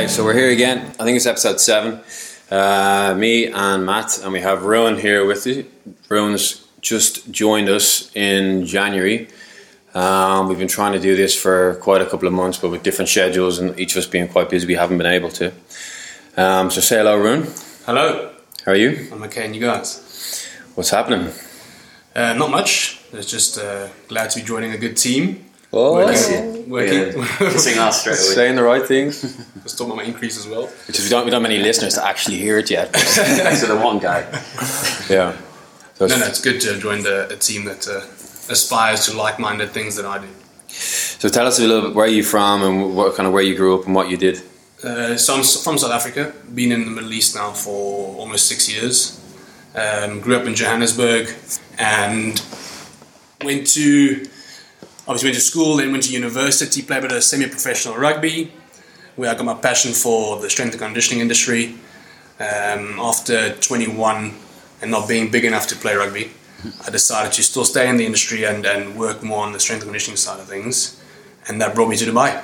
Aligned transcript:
Okay, 0.00 0.08
so 0.08 0.24
we're 0.24 0.32
here 0.32 0.50
again. 0.50 0.78
I 0.98 1.04
think 1.04 1.16
it's 1.16 1.26
episode 1.26 1.60
seven. 1.60 2.00
Uh, 2.50 3.14
me 3.18 3.48
and 3.48 3.84
Matt, 3.84 4.18
and 4.24 4.32
we 4.32 4.40
have 4.40 4.62
Roan 4.62 4.96
here 4.96 5.26
with 5.26 5.46
you. 5.46 5.66
Roan's 6.08 6.66
just 6.80 7.30
joined 7.30 7.68
us 7.68 8.10
in 8.16 8.64
January. 8.64 9.28
Um, 9.92 10.48
we've 10.48 10.58
been 10.58 10.68
trying 10.68 10.94
to 10.94 10.98
do 10.98 11.16
this 11.16 11.38
for 11.38 11.74
quite 11.82 12.00
a 12.00 12.06
couple 12.06 12.26
of 12.26 12.32
months, 12.32 12.56
but 12.56 12.70
with 12.70 12.82
different 12.82 13.10
schedules 13.10 13.58
and 13.58 13.78
each 13.78 13.92
of 13.92 13.98
us 13.98 14.06
being 14.06 14.26
quite 14.26 14.48
busy, 14.48 14.66
we 14.66 14.74
haven't 14.74 14.96
been 14.96 15.06
able 15.06 15.28
to. 15.32 15.52
Um, 16.34 16.70
so 16.70 16.80
say 16.80 16.96
hello, 16.96 17.18
Roan. 17.18 17.46
Hello, 17.84 18.32
How 18.64 18.72
are 18.72 18.76
you? 18.76 19.06
I'm 19.12 19.22
okay, 19.24 19.44
and 19.44 19.54
you 19.54 19.60
guys? 19.60 20.48
What's 20.76 20.88
happening? 20.88 21.30
Uh, 22.16 22.32
not 22.32 22.50
much. 22.50 23.02
It's 23.12 23.30
just 23.30 23.58
uh, 23.58 23.88
glad 24.08 24.30
to 24.30 24.40
be 24.40 24.46
joining 24.46 24.72
a 24.72 24.78
good 24.78 24.96
team. 24.96 25.49
Oh, 25.72 25.94
Working. 25.94 26.68
working. 26.68 27.18
Yeah, 27.20 27.26
kissing 27.38 27.78
us 27.78 28.00
straight 28.00 28.18
away. 28.18 28.34
saying 28.34 28.56
the 28.56 28.62
right 28.62 28.84
things. 28.84 29.22
Just 29.62 29.78
talk 29.78 29.86
about 29.86 29.98
my 29.98 30.02
increase 30.02 30.36
as 30.36 30.46
well. 30.48 30.66
Which 30.86 30.98
is 30.98 31.04
we 31.04 31.10
don't 31.10 31.24
we 31.24 31.30
don't 31.30 31.42
have 31.42 31.50
many 31.50 31.62
listeners 31.62 31.94
to 31.94 32.04
actually 32.04 32.38
hear 32.38 32.58
it 32.58 32.70
yet. 32.70 32.92
Thanks 32.92 33.60
to 33.60 33.66
the 33.66 33.76
one 33.76 33.98
guy. 34.00 34.20
yeah. 35.08 35.36
So 35.94 36.06
No, 36.06 36.18
no, 36.18 36.26
it's 36.26 36.40
good 36.40 36.60
to 36.62 36.78
join 36.78 37.02
the, 37.02 37.28
a 37.32 37.36
team 37.36 37.66
that 37.66 37.86
uh, 37.86 38.00
aspires 38.52 39.06
to 39.06 39.16
like-minded 39.16 39.70
things 39.70 39.94
that 39.96 40.06
I 40.06 40.18
do. 40.18 40.28
So 40.68 41.28
tell 41.28 41.46
us 41.46 41.58
a 41.58 41.62
little 41.66 41.88
bit 41.88 41.94
where 41.94 42.06
you're 42.08 42.24
from 42.24 42.62
and 42.62 42.96
what 42.96 43.14
kind 43.14 43.26
of 43.26 43.32
where 43.32 43.42
you 43.42 43.54
grew 43.54 43.78
up 43.78 43.86
and 43.86 43.94
what 43.94 44.08
you 44.10 44.16
did. 44.16 44.42
Uh, 44.82 45.16
so 45.16 45.34
I'm 45.34 45.42
from 45.44 45.76
South 45.78 45.92
Africa. 45.92 46.32
Been 46.54 46.72
in 46.72 46.84
the 46.84 46.90
Middle 46.90 47.12
East 47.12 47.34
now 47.36 47.52
for 47.52 48.16
almost 48.16 48.48
six 48.48 48.68
years. 48.68 49.20
Um, 49.74 50.20
grew 50.20 50.36
up 50.36 50.46
in 50.46 50.54
Johannesburg 50.54 51.28
and 51.78 52.42
went 53.44 53.66
to 53.68 54.24
obviously 55.10 55.26
went 55.26 55.34
to 55.34 55.40
school, 55.40 55.76
then 55.76 55.90
went 55.90 56.04
to 56.04 56.12
university. 56.12 56.82
Played 56.82 56.98
a 56.98 57.08
bit 57.08 57.12
of 57.12 57.24
semi-professional 57.24 57.96
rugby, 57.96 58.52
where 59.16 59.28
I 59.28 59.34
got 59.34 59.44
my 59.44 59.54
passion 59.54 59.92
for 59.92 60.40
the 60.40 60.48
strength 60.48 60.74
and 60.74 60.80
conditioning 60.80 61.20
industry. 61.20 61.74
Um, 62.38 63.00
after 63.00 63.56
21 63.56 64.32
and 64.80 64.90
not 64.90 65.08
being 65.08 65.28
big 65.28 65.44
enough 65.44 65.66
to 65.66 65.76
play 65.76 65.96
rugby, 65.96 66.30
I 66.86 66.90
decided 66.90 67.32
to 67.32 67.42
still 67.42 67.64
stay 67.64 67.88
in 67.88 67.96
the 67.96 68.06
industry 68.06 68.44
and, 68.44 68.64
and 68.64 68.96
work 68.96 69.20
more 69.24 69.44
on 69.44 69.52
the 69.52 69.58
strength 69.58 69.82
and 69.82 69.88
conditioning 69.88 70.16
side 70.16 70.38
of 70.38 70.46
things, 70.46 71.02
and 71.48 71.60
that 71.60 71.74
brought 71.74 71.88
me 71.88 71.96
to 71.96 72.04
Dubai 72.04 72.40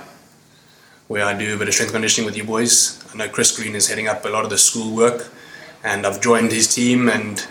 where 1.06 1.25
I 1.25 1.39
do 1.39 1.55
a 1.55 1.56
bit 1.56 1.69
of 1.69 1.75
strength 1.75 1.92
conditioning 1.92 2.27
with 2.27 2.36
you 2.36 2.42
boys. 2.42 3.01
I 3.14 3.17
know 3.17 3.28
Chris 3.28 3.56
Green 3.56 3.77
is 3.77 3.89
heading 3.89 4.08
up 4.08 4.25
a 4.25 4.28
lot 4.28 4.42
of 4.42 4.51
the 4.51 4.58
school 4.58 4.92
work, 4.92 5.28
and 5.84 6.05
I've 6.05 6.20
joined 6.20 6.51
his 6.51 6.75
team 6.75 7.08
and 7.08 7.47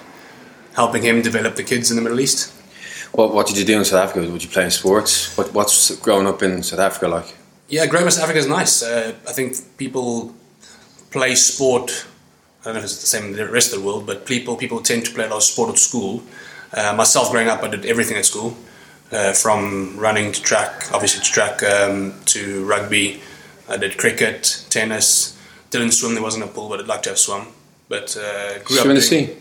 helping 0.76 1.04
him 1.04 1.22
develop 1.22 1.56
the 1.56 1.64
kids 1.64 1.90
in 1.90 1.96
the 1.96 2.04
Middle 2.04 2.20
East. 2.20 2.52
What 3.16 3.34
what 3.34 3.48
did 3.48 3.58
you 3.58 3.64
do 3.64 3.78
in 3.78 3.86
South 3.86 4.04
Africa? 4.04 4.30
Would 4.30 4.44
you 4.44 4.50
play 4.50 4.66
in 4.66 4.72
sports? 4.72 5.38
What 5.38 5.54
what's 5.54 5.96
growing 6.00 6.28
up 6.28 6.44
in 6.44 6.62
South 6.64 6.80
Africa 6.80 7.08
like? 7.08 7.34
Yeah, 7.70 7.86
growing 7.86 8.04
up 8.04 8.08
in 8.08 8.12
South 8.12 8.24
Africa 8.24 8.40
is 8.40 8.48
nice. 8.48 8.84
Uh, 8.84 9.14
I 9.28 9.32
think 9.32 9.56
people 9.78 10.36
play 11.12 11.36
sport. 11.36 12.06
I 12.62 12.66
don't 12.66 12.74
know 12.74 12.80
if 12.80 12.86
it's 12.86 13.00
the 13.00 13.08
same 13.08 13.26
in 13.26 13.34
the 13.34 13.48
rest 13.48 13.74
of 13.74 13.80
the 13.80 13.86
world, 13.86 14.06
but 14.06 14.26
people 14.26 14.58
people 14.58 14.82
tend 14.82 15.06
to 15.06 15.14
play 15.14 15.26
a 15.26 15.30
lot 15.30 15.38
of 15.38 15.44
sport 15.44 15.70
at 15.70 15.78
school. 15.78 16.24
Uh, 16.74 16.94
myself, 16.94 17.32
growing 17.32 17.48
up, 17.48 17.64
I 17.64 17.70
did 17.70 17.86
everything 17.86 18.18
at 18.18 18.26
school, 18.26 18.58
uh, 19.12 19.32
from 19.32 19.98
running 19.98 20.34
to 20.34 20.42
track, 20.42 20.92
obviously 20.92 21.24
to 21.24 21.32
track, 21.32 21.64
um, 21.64 22.14
to 22.26 22.66
rugby. 22.66 23.22
I 23.70 23.78
did 23.78 23.98
cricket, 23.98 24.66
tennis. 24.70 25.40
Didn't 25.70 25.92
swim. 25.92 26.16
There 26.16 26.24
wasn't 26.24 26.44
a 26.44 26.48
pool, 26.48 26.68
but 26.68 26.82
I'd 26.82 26.88
like 26.88 27.04
to 27.04 27.10
have 27.10 27.20
swum. 27.20 27.48
But 27.88 28.18
uh, 28.18 28.60
grew 28.60 28.78
Swim 28.78 28.92
in 28.92 28.96
the 28.96 29.02
sea. 29.02 29.38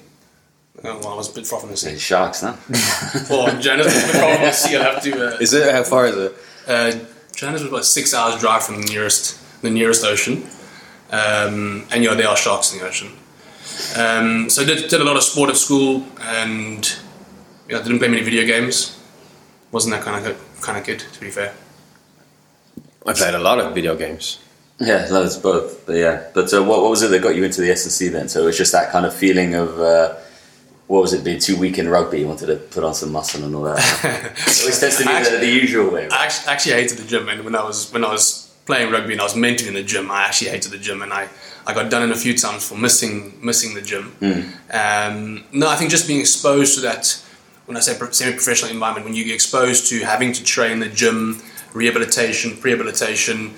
Oh, 0.82 0.98
well, 0.98 1.08
I 1.08 1.14
was 1.16 1.30
a 1.30 1.34
bit 1.34 1.46
far 1.46 1.60
from 1.60 1.70
the 1.70 1.76
sea. 1.76 1.96
Sharks, 1.98 2.42
no? 2.42 2.56
Well, 3.30 3.60
Johannesburg, 3.60 4.12
the 4.12 4.18
problem 4.18 4.42
is 4.48 4.58
sea. 4.58 4.76
I'd 4.76 4.82
have 4.94 5.02
to. 5.04 5.34
Uh, 5.34 5.38
Is 5.40 5.52
it 5.54 5.72
how 5.72 5.82
far 5.84 6.06
is 6.06 6.16
it? 6.16 6.34
uh, 6.66 6.92
Johannesburg 7.34 7.70
was 7.72 7.80
about 7.80 7.84
six 7.84 8.12
hours 8.14 8.40
drive 8.40 8.64
from 8.64 8.80
the 8.82 8.86
nearest 8.92 9.40
the 9.62 9.70
nearest 9.70 10.04
ocean, 10.04 10.44
um, 11.10 11.86
and 11.90 12.02
yeah, 12.04 12.14
there 12.14 12.28
are 12.28 12.36
sharks 12.36 12.72
in 12.72 12.80
the 12.80 12.86
ocean. 12.86 13.08
Um, 13.96 14.50
so 14.50 14.62
I 14.62 14.66
did, 14.66 14.88
did 14.90 15.00
a 15.00 15.04
lot 15.04 15.16
of 15.16 15.22
sport 15.22 15.48
at 15.50 15.56
school, 15.56 16.04
and 16.20 16.84
yeah, 17.68 17.78
I 17.78 17.82
didn't 17.82 17.98
play 17.98 18.08
many 18.08 18.22
video 18.22 18.44
games. 18.44 19.00
Wasn't 19.72 19.94
that 19.94 20.02
kind 20.04 20.26
of 20.26 20.60
kind 20.60 20.76
of 20.78 20.84
kid, 20.84 21.00
to 21.00 21.20
be 21.20 21.30
fair. 21.30 21.54
I 23.06 23.12
played 23.12 23.34
a 23.34 23.38
lot 23.38 23.58
of 23.60 23.74
video 23.74 23.96
games. 23.96 24.38
Yeah, 24.80 25.06
loads 25.10 25.36
both. 25.36 25.86
But 25.86 25.96
yeah, 25.96 26.28
but 26.34 26.52
uh, 26.52 26.62
what, 26.62 26.82
what 26.82 26.91
was 26.91 27.02
it 27.02 27.08
that 27.10 27.22
got 27.22 27.36
you 27.36 27.44
into 27.44 27.60
the 27.60 27.70
S&C 27.70 28.08
then? 28.08 28.28
So 28.28 28.42
it 28.42 28.46
was 28.46 28.58
just 28.58 28.72
that 28.72 28.91
kind 28.91 29.06
of 29.06 29.14
feeling 29.14 29.54
of 29.54 29.78
uh, 29.80 30.14
what 30.87 31.00
was 31.00 31.12
it? 31.15 31.25
Being 31.25 31.39
too 31.39 31.56
weak 31.56 31.78
in 31.78 31.89
rugby, 31.89 32.21
you 32.21 32.28
wanted 32.28 32.47
to 32.47 32.56
put 32.56 32.84
on 32.84 32.95
some 32.95 33.12
muscle 33.12 33.43
and 33.45 33.55
all 33.55 33.65
that. 33.65 33.78
it 34.05 34.61
always 34.61 34.81
tends 34.81 34.99
to 34.99 35.05
be 35.05 35.31
the, 35.31 35.39
the 35.39 35.50
usual 35.50 35.91
way. 35.91 36.05
Right? 36.05 36.12
I 36.12 36.25
actually, 36.27 36.53
actually 36.53 36.72
hated 36.72 36.99
the 36.99 37.09
gym, 37.09 37.28
and 37.28 37.45
when 37.45 37.56
I 37.56 37.65
was 37.65 37.91
when 37.93 38.05
I 38.05 38.11
was 38.11 38.55
playing 38.67 38.91
rugby 38.91 39.12
and 39.12 39.21
I 39.21 39.25
was 39.25 39.34
mentoring 39.34 39.69
in 39.69 39.75
the 39.75 39.83
gym, 39.83 40.11
I 40.11 40.22
actually 40.22 40.50
hated 40.50 40.72
the 40.72 40.78
gym, 40.78 41.03
and 41.03 41.12
I, 41.12 41.28
I 41.67 41.75
got 41.75 41.91
done 41.91 42.03
in 42.03 42.12
a 42.12 42.17
few 42.17 42.37
times 42.37 42.69
for 42.69 42.77
missing 42.77 43.39
missing 43.43 43.75
the 43.75 43.83
gym. 43.83 44.15
Um, 44.72 45.45
no, 45.53 45.69
I 45.69 45.77
think 45.77 45.91
just 45.91 46.06
being 46.06 46.21
exposed 46.21 46.75
to 46.77 46.81
that. 46.83 47.21
When 47.66 47.78
I 47.78 47.81
say 47.81 47.95
semi-professional 47.95 48.71
environment, 48.71 49.06
when 49.06 49.15
you 49.15 49.25
get 49.25 49.33
exposed 49.33 49.89
to 49.89 50.01
having 50.01 50.34
to 50.34 50.45
train 50.45 50.81
the 50.81 50.89
gym, 50.91 51.41
rehabilitation, 51.72 52.61
rehabilitation, 52.61 53.55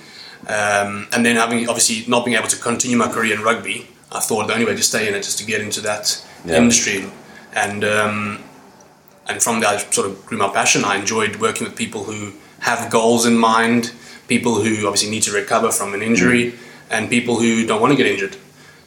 um, 0.47 1.09
and 1.11 1.25
then 1.25 1.35
having 1.35 1.67
obviously 1.67 2.09
not 2.09 2.23
being 2.23 2.37
able 2.37 2.47
to 2.47 2.55
continue 2.55 2.95
my 2.95 3.11
career 3.11 3.35
in 3.35 3.41
rugby, 3.41 3.85
I 4.13 4.21
thought 4.21 4.47
the 4.47 4.53
only 4.53 4.65
way 4.65 4.77
to 4.77 4.81
stay 4.81 5.09
in 5.09 5.13
it 5.13 5.27
is 5.27 5.35
to 5.35 5.45
get 5.45 5.59
into 5.59 5.81
that 5.81 6.25
Yeah. 6.45 6.57
industry, 6.57 7.05
and 7.53 7.83
um, 7.83 8.43
and 9.27 9.41
from 9.41 9.59
there 9.59 9.69
I 9.69 9.77
sort 9.77 10.07
of 10.07 10.25
grew 10.25 10.37
my 10.37 10.49
passion. 10.49 10.83
I 10.85 10.97
enjoyed 10.97 11.37
working 11.37 11.67
with 11.67 11.75
people 11.75 12.03
who 12.03 12.33
have 12.59 12.89
goals 12.91 13.25
in 13.25 13.37
mind, 13.37 13.91
people 14.27 14.55
who 14.55 14.87
obviously 14.87 15.09
need 15.09 15.23
to 15.23 15.31
recover 15.31 15.71
from 15.71 15.93
an 15.93 16.01
injury, 16.01 16.53
and 16.89 17.09
people 17.09 17.39
who 17.39 17.65
don't 17.65 17.81
want 17.81 17.91
to 17.91 17.97
get 17.97 18.07
injured. 18.07 18.37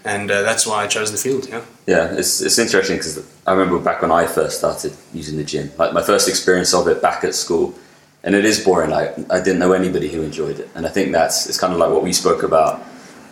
And 0.04 0.30
uh, 0.30 0.42
that's 0.42 0.66
why 0.66 0.84
I 0.84 0.86
chose 0.86 1.12
the 1.12 1.18
field. 1.18 1.46
Yeah. 1.48 1.62
Yeah, 1.86 2.14
it's, 2.16 2.40
it's 2.40 2.58
interesting 2.58 2.96
because 2.96 3.22
I 3.46 3.52
remember 3.52 3.78
back 3.78 4.00
when 4.00 4.10
I 4.10 4.26
first 4.26 4.58
started 4.58 4.94
using 5.12 5.36
the 5.36 5.44
gym, 5.44 5.70
like 5.76 5.92
my 5.92 6.02
first 6.02 6.26
experience 6.28 6.72
of 6.72 6.88
it 6.88 7.02
back 7.02 7.22
at 7.22 7.34
school, 7.34 7.74
and 8.22 8.34
it 8.34 8.44
is 8.44 8.64
boring. 8.64 8.90
Like 8.90 9.14
I 9.30 9.40
didn't 9.42 9.58
know 9.58 9.72
anybody 9.72 10.08
who 10.08 10.22
enjoyed 10.22 10.58
it, 10.58 10.70
and 10.74 10.86
I 10.86 10.88
think 10.88 11.12
that's 11.12 11.46
it's 11.48 11.58
kind 11.58 11.72
of 11.72 11.78
like 11.78 11.90
what 11.90 12.02
we 12.02 12.12
spoke 12.12 12.42
about 12.42 12.80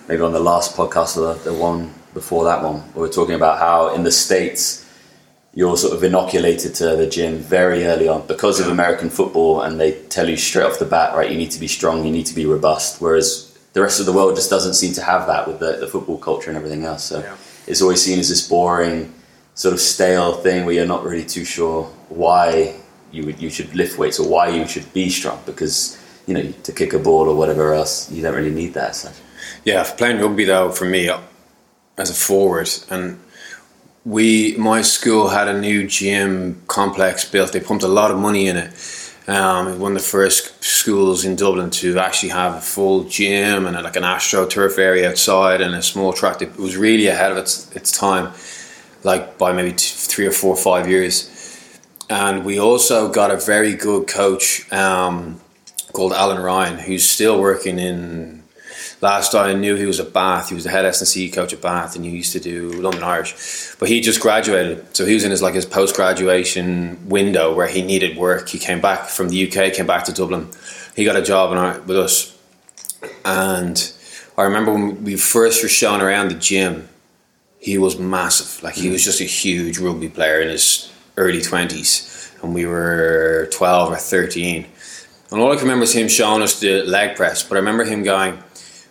maybe 0.09 0.23
on 0.23 0.33
the 0.33 0.41
last 0.41 0.77
podcast 0.77 1.17
or 1.17 1.35
the, 1.35 1.51
the 1.51 1.55
one 1.55 1.95
before 2.15 2.45
that 2.45 2.63
one, 2.63 2.83
We 2.95 3.03
were 3.03 3.09
talking 3.09 3.35
about 3.35 3.59
how 3.59 3.95
in 3.95 4.03
the 4.05 4.13
states 4.13 4.85
you're 5.55 5.77
sort 5.77 5.95
of 5.95 6.05
inoculated 6.05 6.75
to 6.77 6.97
the 6.97 7.07
gym 7.07 7.39
very 7.39 7.85
early 7.87 8.07
on 8.09 8.27
because 8.27 8.61
of 8.61 8.69
American 8.69 9.11
football, 9.11 9.63
and 9.63 9.81
they 9.81 9.93
tell 10.09 10.29
you 10.29 10.37
straight 10.37 10.65
off 10.67 10.79
the 10.79 10.85
bat, 10.85 11.15
right? 11.17 11.31
You 11.31 11.37
need 11.39 11.51
to 11.53 11.61
be 11.61 11.67
strong, 11.69 12.05
you 12.05 12.13
need 12.13 12.27
to 12.27 12.35
be 12.35 12.47
robust, 12.47 13.01
whereas 13.01 13.59
the 13.73 13.83
rest 13.83 13.99
of 14.01 14.07
the 14.07 14.13
world 14.13 14.37
just 14.37 14.51
doesn't 14.51 14.75
seem 14.75 14.93
to 14.95 15.03
have 15.03 15.27
that 15.27 15.47
with 15.49 15.59
the, 15.59 15.73
the 15.79 15.87
football 15.87 16.19
culture 16.19 16.49
and 16.51 16.57
everything 16.57 16.85
else. 16.85 17.05
So 17.05 17.21
Yeah. 17.21 17.37
it's 17.67 17.83
always 17.83 18.03
seen 18.03 18.19
as 18.19 18.29
this 18.29 18.47
boring, 18.49 19.13
sort 19.55 19.75
of 19.75 19.81
stale 19.81 20.33
thing 20.35 20.65
where 20.65 20.75
you're 20.75 20.87
not 20.87 21.05
really 21.05 21.25
too 21.25 21.45
sure 21.45 21.85
why 22.09 22.75
you 23.11 23.25
would 23.25 23.41
you 23.41 23.51
should 23.51 23.75
lift 23.75 23.99
weights 23.99 24.21
or 24.21 24.29
why 24.29 24.49
you 24.49 24.67
should 24.69 24.93
be 24.93 25.09
strong 25.09 25.41
because 25.47 25.97
you 26.27 26.35
know 26.35 26.53
to 26.63 26.73
kick 26.73 26.93
a 26.93 26.99
ball 26.99 27.27
or 27.29 27.35
whatever 27.35 27.73
else 27.75 28.11
you 28.13 28.23
don't 28.23 28.35
really 28.35 28.51
need 28.63 28.75
that. 28.75 28.95
So. 28.95 29.11
Yeah, 29.65 29.83
playing 29.97 30.21
rugby 30.21 30.45
though, 30.45 30.71
for 30.71 30.85
me, 30.85 31.11
as 31.99 32.11
a 32.11 32.15
forward, 32.15 32.71
and 32.91 33.19
we, 34.05 34.57
my 34.57 34.81
school 34.83 35.29
had 35.29 35.49
a 35.49 35.61
new 35.61 35.87
gym 35.87 36.63
complex 36.67 37.29
built. 37.29 37.53
They 37.53 37.61
pumped 37.61 37.85
a 37.85 37.89
lot 37.89 38.11
of 38.11 38.19
money 38.19 38.49
in 38.49 38.57
it. 38.57 38.73
Um, 39.29 39.79
one 39.79 39.93
of 39.93 39.99
the 39.99 40.09
first 40.09 40.65
schools 40.65 41.27
in 41.27 41.37
Dublin 41.37 41.69
to 41.71 41.99
actually 41.99 42.31
have 42.31 42.55
a 42.55 42.61
full 42.63 43.05
gym 43.05 43.67
and 43.67 43.77
like 43.83 43.97
an 43.97 44.05
astro 44.05 44.47
turf 44.47 44.79
area 44.79 45.11
outside 45.11 45.61
and 45.61 45.75
a 45.75 45.83
small 45.83 46.15
track. 46.15 46.41
It 46.41 46.57
was 46.57 46.79
really 46.79 47.09
ahead 47.09 47.33
of 47.33 47.37
its 47.37 47.71
its 47.77 47.93
time, 47.93 48.33
like 49.05 49.37
by 49.37 49.53
maybe 49.53 49.73
three 49.77 50.27
or 50.27 50.33
four 50.33 50.55
or 50.55 50.57
five 50.57 50.89
years. 50.89 51.29
And 52.09 52.47
we 52.47 52.59
also 52.59 53.13
got 53.13 53.31
a 53.31 53.37
very 53.37 53.75
good 53.75 54.09
coach 54.09 54.73
um, 54.73 55.39
called 55.93 56.15
Alan 56.15 56.43
Ryan, 56.43 56.79
who's 56.79 57.07
still 57.07 57.39
working 57.39 57.79
in 57.79 58.38
last 59.01 59.35
I 59.35 59.53
knew 59.55 59.77
he 59.77 59.87
was 59.87 60.01
at 60.01 60.13
Bath. 60.13 60.49
He 60.49 60.55
was 60.55 60.65
the 60.65 60.71
head 60.71 60.85
S 60.85 61.01
and 61.01 61.09
C 61.09 61.31
coach 61.31 61.53
at 61.53 61.61
Bath, 61.61 61.97
and 61.97 62.05
he 62.05 62.11
used 62.11 62.33
to 62.33 62.41
do 62.41 62.71
London 62.73 63.03
Irish. 63.03 63.75
But 63.79 63.89
he 63.89 64.01
just 64.01 64.21
graduated, 64.21 64.97
so 64.97 65.07
he 65.07 65.15
was 65.15 65.25
in 65.25 65.31
his 65.31 65.43
like 65.43 65.55
his 65.55 65.67
post 65.67 65.95
graduation 65.97 67.09
window 67.09 67.55
where 67.55 67.69
he 67.69 67.83
needed 67.83 68.17
work. 68.17 68.49
He 68.49 68.59
came 68.59 68.81
back 68.81 69.09
from 69.09 69.29
the 69.29 69.47
UK, 69.47 69.73
came 69.73 69.87
back 69.87 70.05
to 70.05 70.13
Dublin. 70.13 70.49
He 70.97 71.05
got 71.05 71.17
a 71.17 71.23
job 71.23 71.53
in 71.53 71.59
our, 71.59 71.81
with 71.81 71.99
us, 71.99 72.37
and 73.25 73.93
I 74.37 74.43
remember 74.43 74.73
when 74.73 75.05
we 75.05 75.17
first 75.17 75.63
were 75.63 75.69
shown 75.69 76.01
around 76.01 76.31
the 76.31 76.35
gym. 76.35 76.89
He 77.61 77.77
was 77.77 77.99
massive, 77.99 78.63
like 78.63 78.75
he 78.75 78.89
was 78.89 79.03
mm. 79.03 79.07
just 79.07 79.21
a 79.21 79.25
huge 79.25 79.79
rugby 79.79 80.09
player 80.09 80.41
in 80.41 80.49
his 80.49 80.93
early 81.17 81.43
twenties, 81.43 82.33
and 82.43 82.55
we 82.55 82.67
were 82.67 83.49
twelve 83.53 83.93
or 83.93 83.97
thirteen. 83.97 84.67
And 85.31 85.41
all 85.43 85.53
I 85.53 85.57
can 85.57 85.65
remember 85.65 85.85
is 85.85 85.95
him 85.95 86.09
showing 86.09 86.43
us 86.43 86.59
the 86.59 86.83
leg 86.85 87.17
press. 87.17 87.43
But 87.43 87.57
I 87.57 87.59
remember 87.59 87.85
him 87.85 88.03
going, 88.03 88.43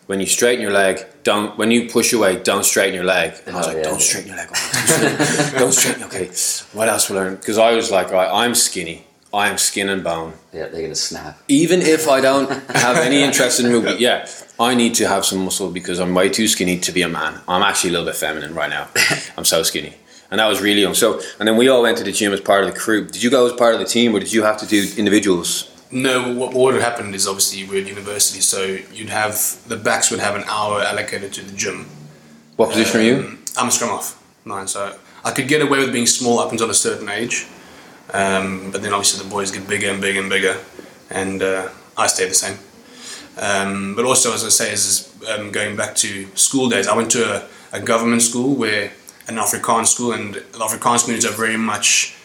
"When 0.07 0.19
you 0.19 0.25
straighten 0.25 0.61
your 0.61 0.71
leg, 0.73 1.05
don't. 1.23 1.57
When 1.57 1.69
you 1.71 1.89
push 1.89 2.11
away, 2.13 2.37
don't 2.37 2.63
straighten 2.65 2.95
your 2.95 3.03
leg." 3.05 3.33
And 3.45 3.55
I 3.55 3.59
was 3.59 3.67
Oh, 3.67 3.69
like, 3.69 3.77
yeah. 3.77 3.89
"Don't 3.89 4.01
straighten 4.01 4.29
your 4.29 4.37
leg. 4.37 4.49
oh, 4.51 5.55
Don't 5.59 5.71
straighten. 5.73 6.03
Okay. 6.03 6.29
What 6.73 6.87
else 6.89 7.09
will 7.09 7.19
I 7.19 7.21
learn?" 7.23 7.35
Because 7.35 7.57
I 7.57 7.71
was 7.73 7.91
like, 7.91 8.11
right, 8.11 8.29
"I'm 8.43 8.55
skinny. 8.55 9.03
I 9.33 9.49
am 9.49 9.57
skin 9.57 9.89
and 9.89 10.03
bone. 10.03 10.33
Yeah, 10.53 10.67
they're 10.69 10.81
gonna 10.81 10.95
snap. 10.95 11.37
Even 11.49 11.81
if 11.81 12.07
I 12.07 12.21
don't 12.21 12.49
have 12.75 12.95
any 12.97 13.21
interest 13.21 13.59
in 13.59 13.71
rugby, 13.71 13.95
yeah, 13.99 14.25
I 14.59 14.73
need 14.73 14.95
to 14.95 15.07
have 15.07 15.25
some 15.25 15.39
muscle 15.43 15.69
because 15.69 15.99
I'm 15.99 16.13
way 16.15 16.29
too 16.29 16.47
skinny 16.47 16.77
to 16.79 16.91
be 16.93 17.01
a 17.01 17.09
man. 17.09 17.41
I'm 17.47 17.61
actually 17.61 17.89
a 17.89 17.93
little 17.93 18.07
bit 18.07 18.15
feminine 18.15 18.53
right 18.55 18.69
now. 18.69 18.87
I'm 19.37 19.43
so 19.45 19.63
skinny. 19.63 19.93
And 20.31 20.39
that 20.39 20.47
was 20.47 20.59
really 20.61 20.81
young. 20.81 20.93
So, 20.93 21.21
and 21.39 21.47
then 21.47 21.55
we 21.57 21.67
all 21.69 21.81
went 21.81 21.97
to 21.99 22.03
the 22.03 22.11
gym 22.11 22.33
as 22.33 22.41
part 22.41 22.63
of 22.63 22.73
the 22.73 22.77
crew. 22.79 23.05
Did 23.05 23.21
you 23.23 23.29
go 23.29 23.45
as 23.45 23.53
part 23.53 23.73
of 23.75 23.79
the 23.79 23.85
team, 23.85 24.13
or 24.15 24.19
did 24.19 24.31
you 24.33 24.43
have 24.43 24.57
to 24.59 24.65
do 24.65 24.79
individuals? 24.97 25.69
No, 25.89 26.33
what, 26.33 26.53
what 26.53 26.73
would 26.73 26.81
happen 26.81 27.13
is 27.13 27.27
obviously 27.27 27.63
we're 27.63 27.81
at 27.81 27.87
university, 27.87 28.41
so 28.41 28.63
you'd 28.91 29.09
have 29.09 29.57
the 29.67 29.77
backs 29.77 30.11
would 30.11 30.19
have 30.19 30.35
an 30.35 30.43
hour 30.47 30.81
allocated 30.81 31.31
to 31.33 31.41
the 31.41 31.55
gym. 31.55 31.85
What 32.57 32.71
position 32.71 32.99
are 32.99 33.03
you? 33.03 33.15
Um, 33.15 33.43
I'm 33.55 33.67
a 33.69 33.71
scrum 33.71 33.91
half 33.91 34.21
nine, 34.43 34.67
so 34.67 34.97
I 35.23 35.31
could 35.31 35.47
get 35.47 35.61
away 35.61 35.79
with 35.79 35.93
being 35.93 36.05
small 36.05 36.39
up 36.39 36.51
until 36.51 36.69
a 36.69 36.73
certain 36.73 37.07
age, 37.07 37.47
um, 38.13 38.71
but 38.71 38.81
then 38.81 38.93
obviously 38.93 39.23
the 39.23 39.29
boys 39.29 39.51
get 39.51 39.67
bigger 39.67 39.89
and 39.89 40.01
bigger 40.01 40.19
and 40.19 40.29
bigger, 40.29 40.57
and 41.09 41.41
uh, 41.41 41.69
I 41.97 42.07
stay 42.07 42.27
the 42.27 42.33
same. 42.33 42.57
Um, 43.39 43.95
but 43.95 44.03
also, 44.03 44.33
as 44.33 44.43
I 44.43 44.49
say, 44.49 44.73
is 44.73 45.15
um, 45.29 45.51
going 45.51 45.77
back 45.77 45.95
to 45.97 46.27
school 46.35 46.67
days. 46.69 46.87
I 46.87 46.95
went 46.97 47.11
to 47.11 47.23
a, 47.23 47.47
a 47.77 47.79
government 47.79 48.23
school 48.23 48.55
where 48.55 48.91
an 49.27 49.35
Afrikaans 49.35 49.87
school, 49.87 50.11
and 50.11 50.33
the 50.33 50.39
Afrikaans 50.59 51.03
communities 51.03 51.29
are 51.29 51.33
very 51.35 51.57
much 51.57 52.16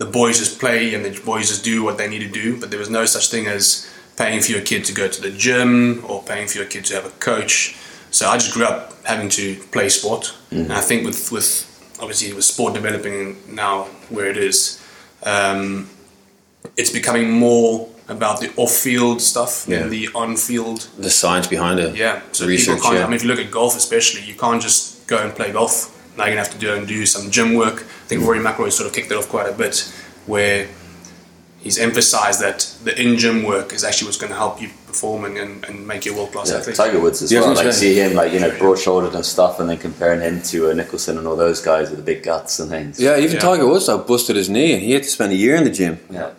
the 0.00 0.06
boys 0.06 0.38
just 0.38 0.58
play 0.58 0.94
and 0.94 1.04
the 1.04 1.12
boys 1.24 1.48
just 1.48 1.62
do 1.62 1.84
what 1.84 1.98
they 1.98 2.08
need 2.08 2.20
to 2.20 2.28
do. 2.42 2.58
But 2.58 2.70
there 2.70 2.78
was 2.78 2.90
no 2.90 3.04
such 3.04 3.30
thing 3.30 3.46
as 3.46 3.86
paying 4.16 4.40
for 4.40 4.50
your 4.52 4.62
kid 4.62 4.84
to 4.86 4.92
go 4.94 5.06
to 5.08 5.20
the 5.26 5.30
gym 5.30 6.02
or 6.08 6.22
paying 6.22 6.48
for 6.48 6.56
your 6.58 6.66
kid 6.66 6.84
to 6.86 6.94
have 6.94 7.06
a 7.06 7.10
coach. 7.30 7.76
So 8.10 8.22
I 8.28 8.36
just 8.38 8.52
grew 8.54 8.64
up 8.64 8.80
having 9.04 9.28
to 9.40 9.44
play 9.74 9.88
sport, 9.90 10.34
and 10.50 10.72
I 10.72 10.80
think 10.80 11.04
with 11.06 11.30
with 11.30 11.48
obviously 12.00 12.32
with 12.32 12.44
sport 12.44 12.72
developing 12.74 13.36
now 13.62 13.84
where 14.08 14.26
it 14.34 14.36
is, 14.50 14.58
um, 15.22 15.88
it's 16.76 16.90
becoming 17.00 17.30
more 17.30 17.88
about 18.08 18.40
the 18.40 18.50
off-field 18.56 19.20
stuff 19.22 19.52
Yeah. 19.68 19.80
than 19.80 19.90
the 19.90 20.08
on-field 20.14 20.88
The 20.98 21.10
science 21.10 21.46
behind 21.46 21.78
it. 21.78 21.94
yeah, 21.94 22.14
so 22.32 22.46
The 22.46 22.56
people 22.56 22.74
research, 22.74 22.82
can't. 22.82 22.94
yeah. 22.96 23.04
I 23.04 23.06
mean, 23.06 23.14
if 23.16 23.22
you 23.22 23.28
look 23.28 23.38
at 23.46 23.50
golf, 23.52 23.76
especially, 23.76 24.22
you 24.22 24.34
can't 24.34 24.60
just 24.60 25.06
go 25.06 25.18
and 25.18 25.32
play 25.34 25.52
golf. 25.52 25.74
Now 26.16 26.24
you're 26.24 26.34
gonna 26.34 26.46
have 26.48 26.52
to 26.58 26.58
do 26.66 26.72
and 26.74 26.88
do 26.88 27.06
some 27.06 27.30
gym 27.30 27.54
work. 27.54 27.84
I 28.10 28.14
think 28.16 28.26
Rory 28.26 28.40
McIlroy 28.40 28.72
sort 28.72 28.88
of 28.88 28.92
kicked 28.92 29.12
it 29.12 29.16
off 29.16 29.28
quite 29.28 29.48
a 29.48 29.52
bit, 29.52 29.82
where 30.26 30.66
he's 31.60 31.78
emphasised 31.78 32.40
that 32.40 32.74
the 32.82 33.00
in-gym 33.00 33.44
work 33.44 33.72
is 33.72 33.84
actually 33.84 34.06
what's 34.06 34.18
going 34.18 34.32
to 34.32 34.36
help 34.36 34.60
you 34.60 34.68
perform 34.88 35.24
and, 35.26 35.36
and, 35.36 35.64
and 35.66 35.86
make 35.86 36.04
you 36.04 36.12
a 36.12 36.16
world-class 36.16 36.50
Yeah, 36.50 36.56
athlete. 36.56 36.74
Tiger 36.74 36.98
Woods 36.98 37.22
as 37.22 37.30
Yeah, 37.30 37.38
I 37.38 37.40
was 37.42 37.46
well. 37.46 37.54
gonna 37.56 37.66
Like 37.68 37.74
say. 37.74 37.80
see 37.94 38.00
him 38.00 38.14
like 38.14 38.32
you 38.32 38.40
know 38.40 38.50
broad 38.58 38.80
shouldered 38.80 39.14
and 39.14 39.24
stuff, 39.24 39.60
and 39.60 39.70
then 39.70 39.78
comparing 39.78 40.20
him 40.22 40.42
to 40.42 40.70
a 40.70 40.74
Nicholson 40.74 41.18
and 41.18 41.26
all 41.28 41.36
those 41.36 41.60
guys 41.60 41.88
with 41.90 41.98
the 42.00 42.04
big 42.04 42.24
guts 42.24 42.58
and 42.58 42.68
things. 42.68 42.98
Yeah, 42.98 43.16
even 43.16 43.34
Yeah. 43.34 43.38
Tiger 43.42 43.66
Woods 43.68 43.86
though 43.86 43.98
busted 43.98 44.34
his 44.34 44.50
knee, 44.50 44.72
and 44.72 44.82
he 44.82 44.90
had 44.90 45.04
to 45.04 45.08
spend 45.08 45.30
a 45.32 45.36
year 45.36 45.54
in 45.54 45.62
the 45.62 45.70
gym. 45.70 46.00
yeah. 46.10 46.30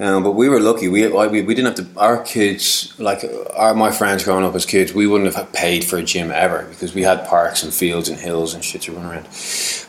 Um, 0.00 0.22
but 0.22 0.32
we 0.32 0.48
were 0.48 0.60
lucky. 0.60 0.88
We, 0.88 1.06
I, 1.06 1.26
we 1.26 1.42
we 1.42 1.54
didn't 1.54 1.76
have 1.76 1.86
to. 1.86 2.00
Our 2.00 2.22
kids, 2.22 2.94
like 2.98 3.24
our 3.56 3.74
my 3.74 3.90
friends 3.90 4.22
growing 4.22 4.44
up 4.44 4.54
as 4.54 4.64
kids, 4.64 4.94
we 4.94 5.08
wouldn't 5.08 5.34
have 5.34 5.52
paid 5.52 5.84
for 5.84 5.96
a 5.96 6.04
gym 6.04 6.30
ever 6.30 6.64
because 6.70 6.94
we 6.94 7.02
had 7.02 7.26
parks 7.26 7.64
and 7.64 7.74
fields 7.74 8.08
and 8.08 8.18
hills 8.18 8.54
and 8.54 8.64
shit 8.64 8.82
to 8.82 8.92
run 8.92 9.06
around. 9.06 9.26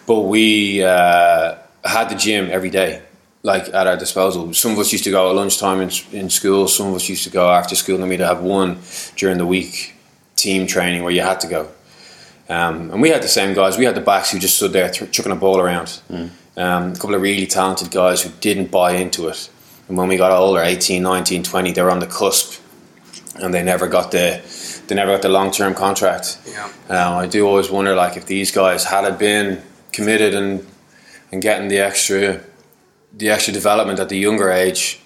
But 0.08 0.22
we 0.22 0.84
uh, 0.84 1.56
had 1.84 2.10
the 2.10 2.16
gym 2.16 2.50
every 2.50 2.72
day, 2.72 3.04
like 3.44 3.68
at 3.68 3.86
our 3.86 3.98
disposal. 3.98 4.52
Some 4.56 4.72
of 4.72 4.80
us 4.80 4.92
used 4.92 5.04
to 5.04 5.12
go 5.12 5.30
at 5.30 5.36
lunchtime 5.36 5.80
in, 5.80 5.92
in 6.12 6.32
school. 6.32 6.68
Some 6.68 6.88
of 6.88 6.96
us 6.96 7.08
used 7.08 7.24
to 7.26 7.30
go 7.30 7.48
after 7.52 7.76
school, 7.76 8.00
and 8.00 8.10
we'd 8.10 8.20
have 8.20 8.42
one 8.42 8.80
during 9.16 9.38
the 9.38 9.46
week 9.46 9.94
team 10.36 10.66
training 10.66 11.04
where 11.04 11.12
you 11.14 11.22
had 11.22 11.40
to 11.42 11.48
go. 11.48 11.68
Um, 12.50 12.90
and 12.90 13.00
we 13.00 13.10
had 13.10 13.22
the 13.22 13.28
same 13.28 13.54
guys. 13.54 13.78
We 13.78 13.86
had 13.86 13.94
the 13.94 14.02
backs 14.02 14.32
who 14.32 14.40
just 14.40 14.56
stood 14.56 14.74
there 14.74 14.90
th- 14.90 15.12
chucking 15.12 15.32
a 15.32 15.36
ball 15.36 15.60
around. 15.60 16.02
Um, 16.58 16.94
a 16.94 16.96
couple 16.96 17.14
of 17.14 17.22
really 17.22 17.46
talented 17.46 17.92
guys 17.92 18.24
who 18.24 18.32
didn't 18.42 18.72
buy 18.72 18.94
into 18.94 19.28
it. 19.28 19.52
And 19.90 19.98
when 19.98 20.08
we 20.08 20.16
got 20.16 20.32
older, 20.32 20.62
18, 20.62 21.04
19, 21.04 21.44
20, 21.44 21.72
they 21.74 21.82
were 21.82 21.92
on 21.92 22.00
the 22.00 22.08
cusp 22.08 22.62
and 23.36 23.54
they 23.54 23.64
never 23.64 23.88
got 23.88 24.12
the 24.12 24.42
they 24.88 24.96
never 24.96 25.12
got 25.12 25.22
the 25.22 25.30
long 25.30 25.52
term 25.52 25.74
contract. 25.74 26.40
Yeah. 26.48 26.66
Um, 26.90 27.18
I 27.18 27.28
do 27.28 27.46
always 27.46 27.70
wonder 27.70 27.96
like 27.96 28.18
if 28.18 28.26
these 28.26 28.52
guys 28.52 28.86
had 28.86 29.18
been 29.18 29.62
committed 29.92 30.34
and 30.34 30.66
and 31.32 31.42
getting 31.42 31.68
the 31.68 31.80
extra 31.80 32.42
the 33.14 33.30
extra 33.30 33.54
development 33.54 34.00
at 34.00 34.10
the 34.10 34.18
younger 34.18 34.52
age, 34.52 35.00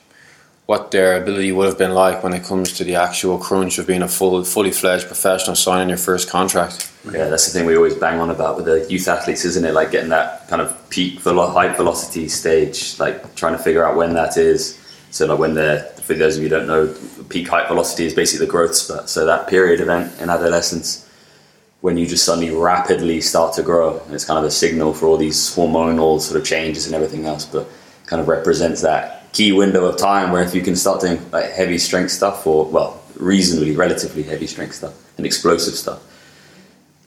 what 0.66 0.92
their 0.92 1.22
ability 1.22 1.52
would 1.52 1.68
have 1.68 1.78
been 1.78 1.94
like 1.94 2.24
when 2.24 2.34
it 2.34 2.44
comes 2.44 2.72
to 2.74 2.84
the 2.84 2.96
actual 2.96 3.38
crunch 3.38 3.78
of 3.78 3.88
being 3.88 4.02
a 4.02 4.08
full 4.08 4.44
fully 4.46 4.72
fledged 4.72 5.08
professional 5.08 5.56
signing 5.56 5.90
your 5.90 5.98
first 5.98 6.30
contract. 6.30 6.90
Yeah, 7.06 7.28
that's 7.28 7.52
the 7.52 7.58
thing 7.58 7.68
we 7.68 7.76
always 7.76 7.96
bang 7.96 8.20
on 8.20 8.30
about 8.30 8.56
with 8.56 8.66
the 8.66 8.90
youth 8.90 9.08
athletes, 9.10 9.44
isn't 9.44 9.66
it? 9.66 9.74
Like 9.74 9.92
getting 9.92 10.10
that 10.10 10.48
kind 10.48 10.62
of 10.62 10.90
peak 10.90 11.20
velo- 11.20 11.50
height 11.50 11.76
velocity 11.76 12.30
stage, 12.30 12.98
like 12.98 13.36
trying 13.36 13.58
to 13.58 13.62
figure 13.62 13.84
out 13.84 13.98
when 13.98 14.14
that 14.14 14.38
is. 14.38 14.80
So, 15.12 15.26
like 15.26 15.38
when 15.38 15.54
they're, 15.54 15.82
for 15.82 16.14
those 16.14 16.38
of 16.38 16.44
you 16.44 16.50
who 16.50 16.56
don't 16.56 16.68
know, 16.68 16.96
peak 17.30 17.48
height 17.50 17.68
velocity 17.68 18.06
is 18.06 18.14
basically 18.14 18.46
the 18.46 18.52
growth 18.52 18.74
spurt. 18.74 19.10
So, 19.10 19.26
that 19.26 19.48
period 19.48 19.82
event 19.82 20.20
in 20.22 20.30
adolescence 20.30 21.08
when 21.82 21.98
you 21.98 22.08
just 22.08 22.24
suddenly 22.24 22.50
rapidly 22.50 23.20
start 23.20 23.54
to 23.56 23.64
grow. 23.64 24.00
And 24.00 24.16
it's 24.16 24.24
kind 24.24 24.40
of 24.40 24.46
a 24.46 24.52
signal 24.52 24.94
for 24.94 25.08
all 25.08 25.18
these 25.18 25.54
hormonal 25.54 26.22
sort 26.22 26.40
of 26.40 26.48
changes 26.48 26.86
and 26.86 26.96
everything 26.96 27.26
else, 27.26 27.46
but 27.46 27.68
kind 28.06 28.22
of 28.22 28.30
represents 28.30 28.82
that 28.82 29.23
key 29.34 29.52
window 29.52 29.84
of 29.86 29.98
time 29.98 30.32
where 30.32 30.42
if 30.44 30.56
you 30.56 30.62
can 30.62 30.76
start 30.76 31.02
doing 31.02 31.20
like 31.32 31.52
heavy 31.52 31.78
strength 31.78 32.12
stuff 32.12 32.48
or, 32.48 32.66
well, 32.66 33.02
reasonably, 33.18 33.76
relatively 33.76 34.24
heavy 34.24 34.48
strength 34.48 34.76
stuff 34.76 34.94
and 35.18 35.26
explosive 35.26 35.74
stuff 35.76 36.02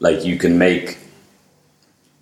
like 0.00 0.24
you 0.24 0.36
can 0.36 0.58
make 0.58 0.98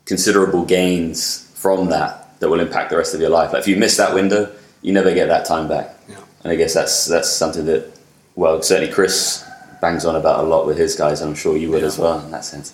considerable 0.07 0.65
gains 0.65 1.51
from 1.55 1.89
that 1.89 2.39
that 2.41 2.49
will 2.49 2.61
impact 2.61 2.91
the 2.91 2.97
rest 2.97 3.15
of 3.15 3.21
your 3.21 3.31
life. 3.31 3.53
Like 3.53 3.63
if 3.63 3.69
you 3.69 3.77
miss 3.77 3.97
that 3.97 4.15
window, 4.15 4.53
you 4.83 4.93
never 4.93 5.13
get 5.15 5.27
that 5.29 5.47
time 5.47 5.69
back. 5.69 5.95
Yeah. 6.09 6.17
And 6.43 6.53
I 6.53 6.57
guess 6.57 6.75
that's 6.75 7.07
that's 7.07 7.31
something 7.31 7.65
that 7.67 7.91
well 8.37 8.61
certainly 8.63 8.93
Chris 8.93 9.45
bangs 9.81 10.05
on 10.05 10.17
about 10.17 10.45
a 10.45 10.47
lot 10.49 10.67
with 10.67 10.77
his 10.79 10.95
guys, 10.97 11.21
and 11.21 11.31
I'm 11.31 11.37
sure 11.37 11.57
you 11.57 11.71
would 11.71 11.81
Yeah. 11.81 11.87
as 11.89 11.99
well 11.99 12.21
in 12.21 12.31
that 12.31 12.45
sense. 12.45 12.73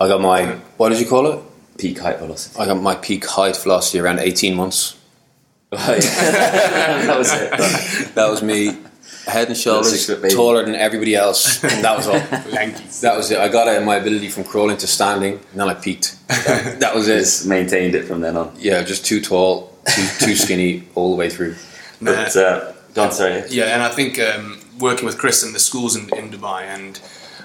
I 0.00 0.06
got 0.08 0.20
my 0.20 0.52
what 0.76 0.90
did 0.90 1.00
you 1.00 1.06
call 1.06 1.26
it? 1.26 1.40
Peak 1.78 1.98
height 1.98 2.18
velocity. 2.18 2.58
I 2.58 2.66
got 2.66 2.80
my 2.80 2.94
peak 2.94 3.24
height 3.26 3.56
velocity 3.56 3.98
around 4.00 4.20
eighteen 4.20 4.54
months. 4.54 4.94
that 5.70 7.14
was 7.18 7.30
it. 7.32 8.14
That 8.14 8.30
was 8.30 8.42
me, 8.42 8.78
head 9.26 9.48
and 9.48 9.56
shoulders 9.56 9.90
Six 9.90 10.06
foot 10.06 10.22
baby. 10.22 10.34
taller 10.34 10.64
than 10.64 10.74
everybody 10.74 11.14
else, 11.14 11.62
and 11.62 11.84
that 11.84 11.96
was 11.96 12.06
all. 12.06 12.14
That 13.02 13.16
was 13.16 13.30
it. 13.30 13.38
I 13.38 13.48
got 13.48 13.68
it 13.68 13.76
in 13.78 13.84
my 13.84 13.96
ability 13.96 14.28
from 14.30 14.44
crawling 14.44 14.78
to 14.78 14.86
standing, 14.86 15.34
and 15.34 15.60
then 15.60 15.68
I 15.68 15.74
peaked. 15.74 16.16
That, 16.28 16.80
that 16.80 16.94
was 16.94 17.08
it. 17.08 17.18
Just 17.18 17.46
maintained 17.46 17.94
it 17.94 18.04
from 18.06 18.20
then 18.20 18.36
on. 18.36 18.52
Yeah, 18.58 18.82
just 18.82 19.04
too 19.04 19.20
tall, 19.20 19.72
too, 19.86 20.06
too 20.26 20.34
skinny 20.36 20.84
all 20.94 21.10
the 21.10 21.16
way 21.16 21.28
through. 21.28 21.54
But 22.00 22.34
uh, 22.34 22.72
go 22.94 23.04
on, 23.04 23.12
sorry. 23.12 23.44
Yeah, 23.50 23.74
and 23.74 23.82
I 23.82 23.90
think 23.90 24.18
um, 24.18 24.60
working 24.78 25.04
with 25.04 25.18
Chris 25.18 25.42
and 25.42 25.54
the 25.54 25.58
schools 25.60 25.96
in, 25.96 26.02
in 26.16 26.30
Dubai, 26.30 26.62
and 26.62 26.98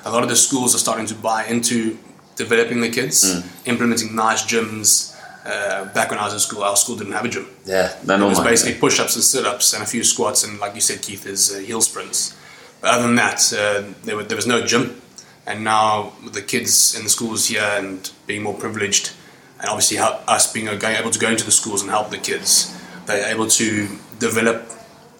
a 0.05 0.11
lot 0.11 0.23
of 0.23 0.29
the 0.29 0.35
schools 0.37 0.73
are 0.73 0.79
starting 0.79 1.05
to 1.07 1.15
buy 1.15 1.43
into 1.45 1.97
developing 2.37 2.79
the 2.81 2.89
kids, 2.89 3.43
implementing 3.65 4.15
nice 4.15 4.43
gyms. 4.43 5.12
Uh, 5.45 5.85
back 5.93 6.09
when 6.09 6.19
I 6.19 6.23
was 6.25 6.33
in 6.33 6.39
school, 6.39 6.63
our 6.63 6.75
school 6.77 6.95
didn't 6.95 7.13
have 7.13 7.25
a 7.25 7.27
gym. 7.27 7.47
Yeah, 7.65 7.93
no, 8.05 8.15
It 8.15 8.29
was 8.29 8.39
basically 8.39 8.79
push 8.79 8.99
ups 8.99 9.15
and 9.15 9.23
sit 9.23 9.45
ups 9.45 9.73
and 9.73 9.83
a 9.83 9.85
few 9.85 10.03
squats, 10.03 10.43
and 10.45 10.57
like 10.59 10.73
you 10.73 10.81
said, 10.81 11.01
Keith, 11.01 11.25
is 11.25 11.53
uh, 11.53 11.59
heel 11.59 11.81
sprints. 11.81 12.33
But 12.79 12.91
other 12.91 13.03
than 13.03 13.15
that, 13.15 13.39
uh, 13.53 13.83
there, 14.05 14.15
were, 14.15 14.23
there 14.23 14.37
was 14.37 14.47
no 14.47 14.65
gym. 14.65 15.01
And 15.45 15.65
now, 15.65 16.13
with 16.23 16.33
the 16.33 16.41
kids 16.41 16.95
in 16.97 17.03
the 17.03 17.09
schools 17.09 17.47
here 17.47 17.61
and 17.61 18.09
being 18.25 18.43
more 18.43 18.53
privileged, 18.53 19.11
and 19.59 19.67
obviously 19.69 19.97
us 19.97 20.51
being 20.53 20.67
able 20.69 21.11
to 21.11 21.19
go 21.19 21.29
into 21.29 21.43
the 21.43 21.51
schools 21.51 21.81
and 21.81 21.91
help 21.91 22.09
the 22.09 22.17
kids, 22.17 22.73
they're 23.05 23.29
able 23.29 23.47
to 23.47 23.87
develop 24.19 24.69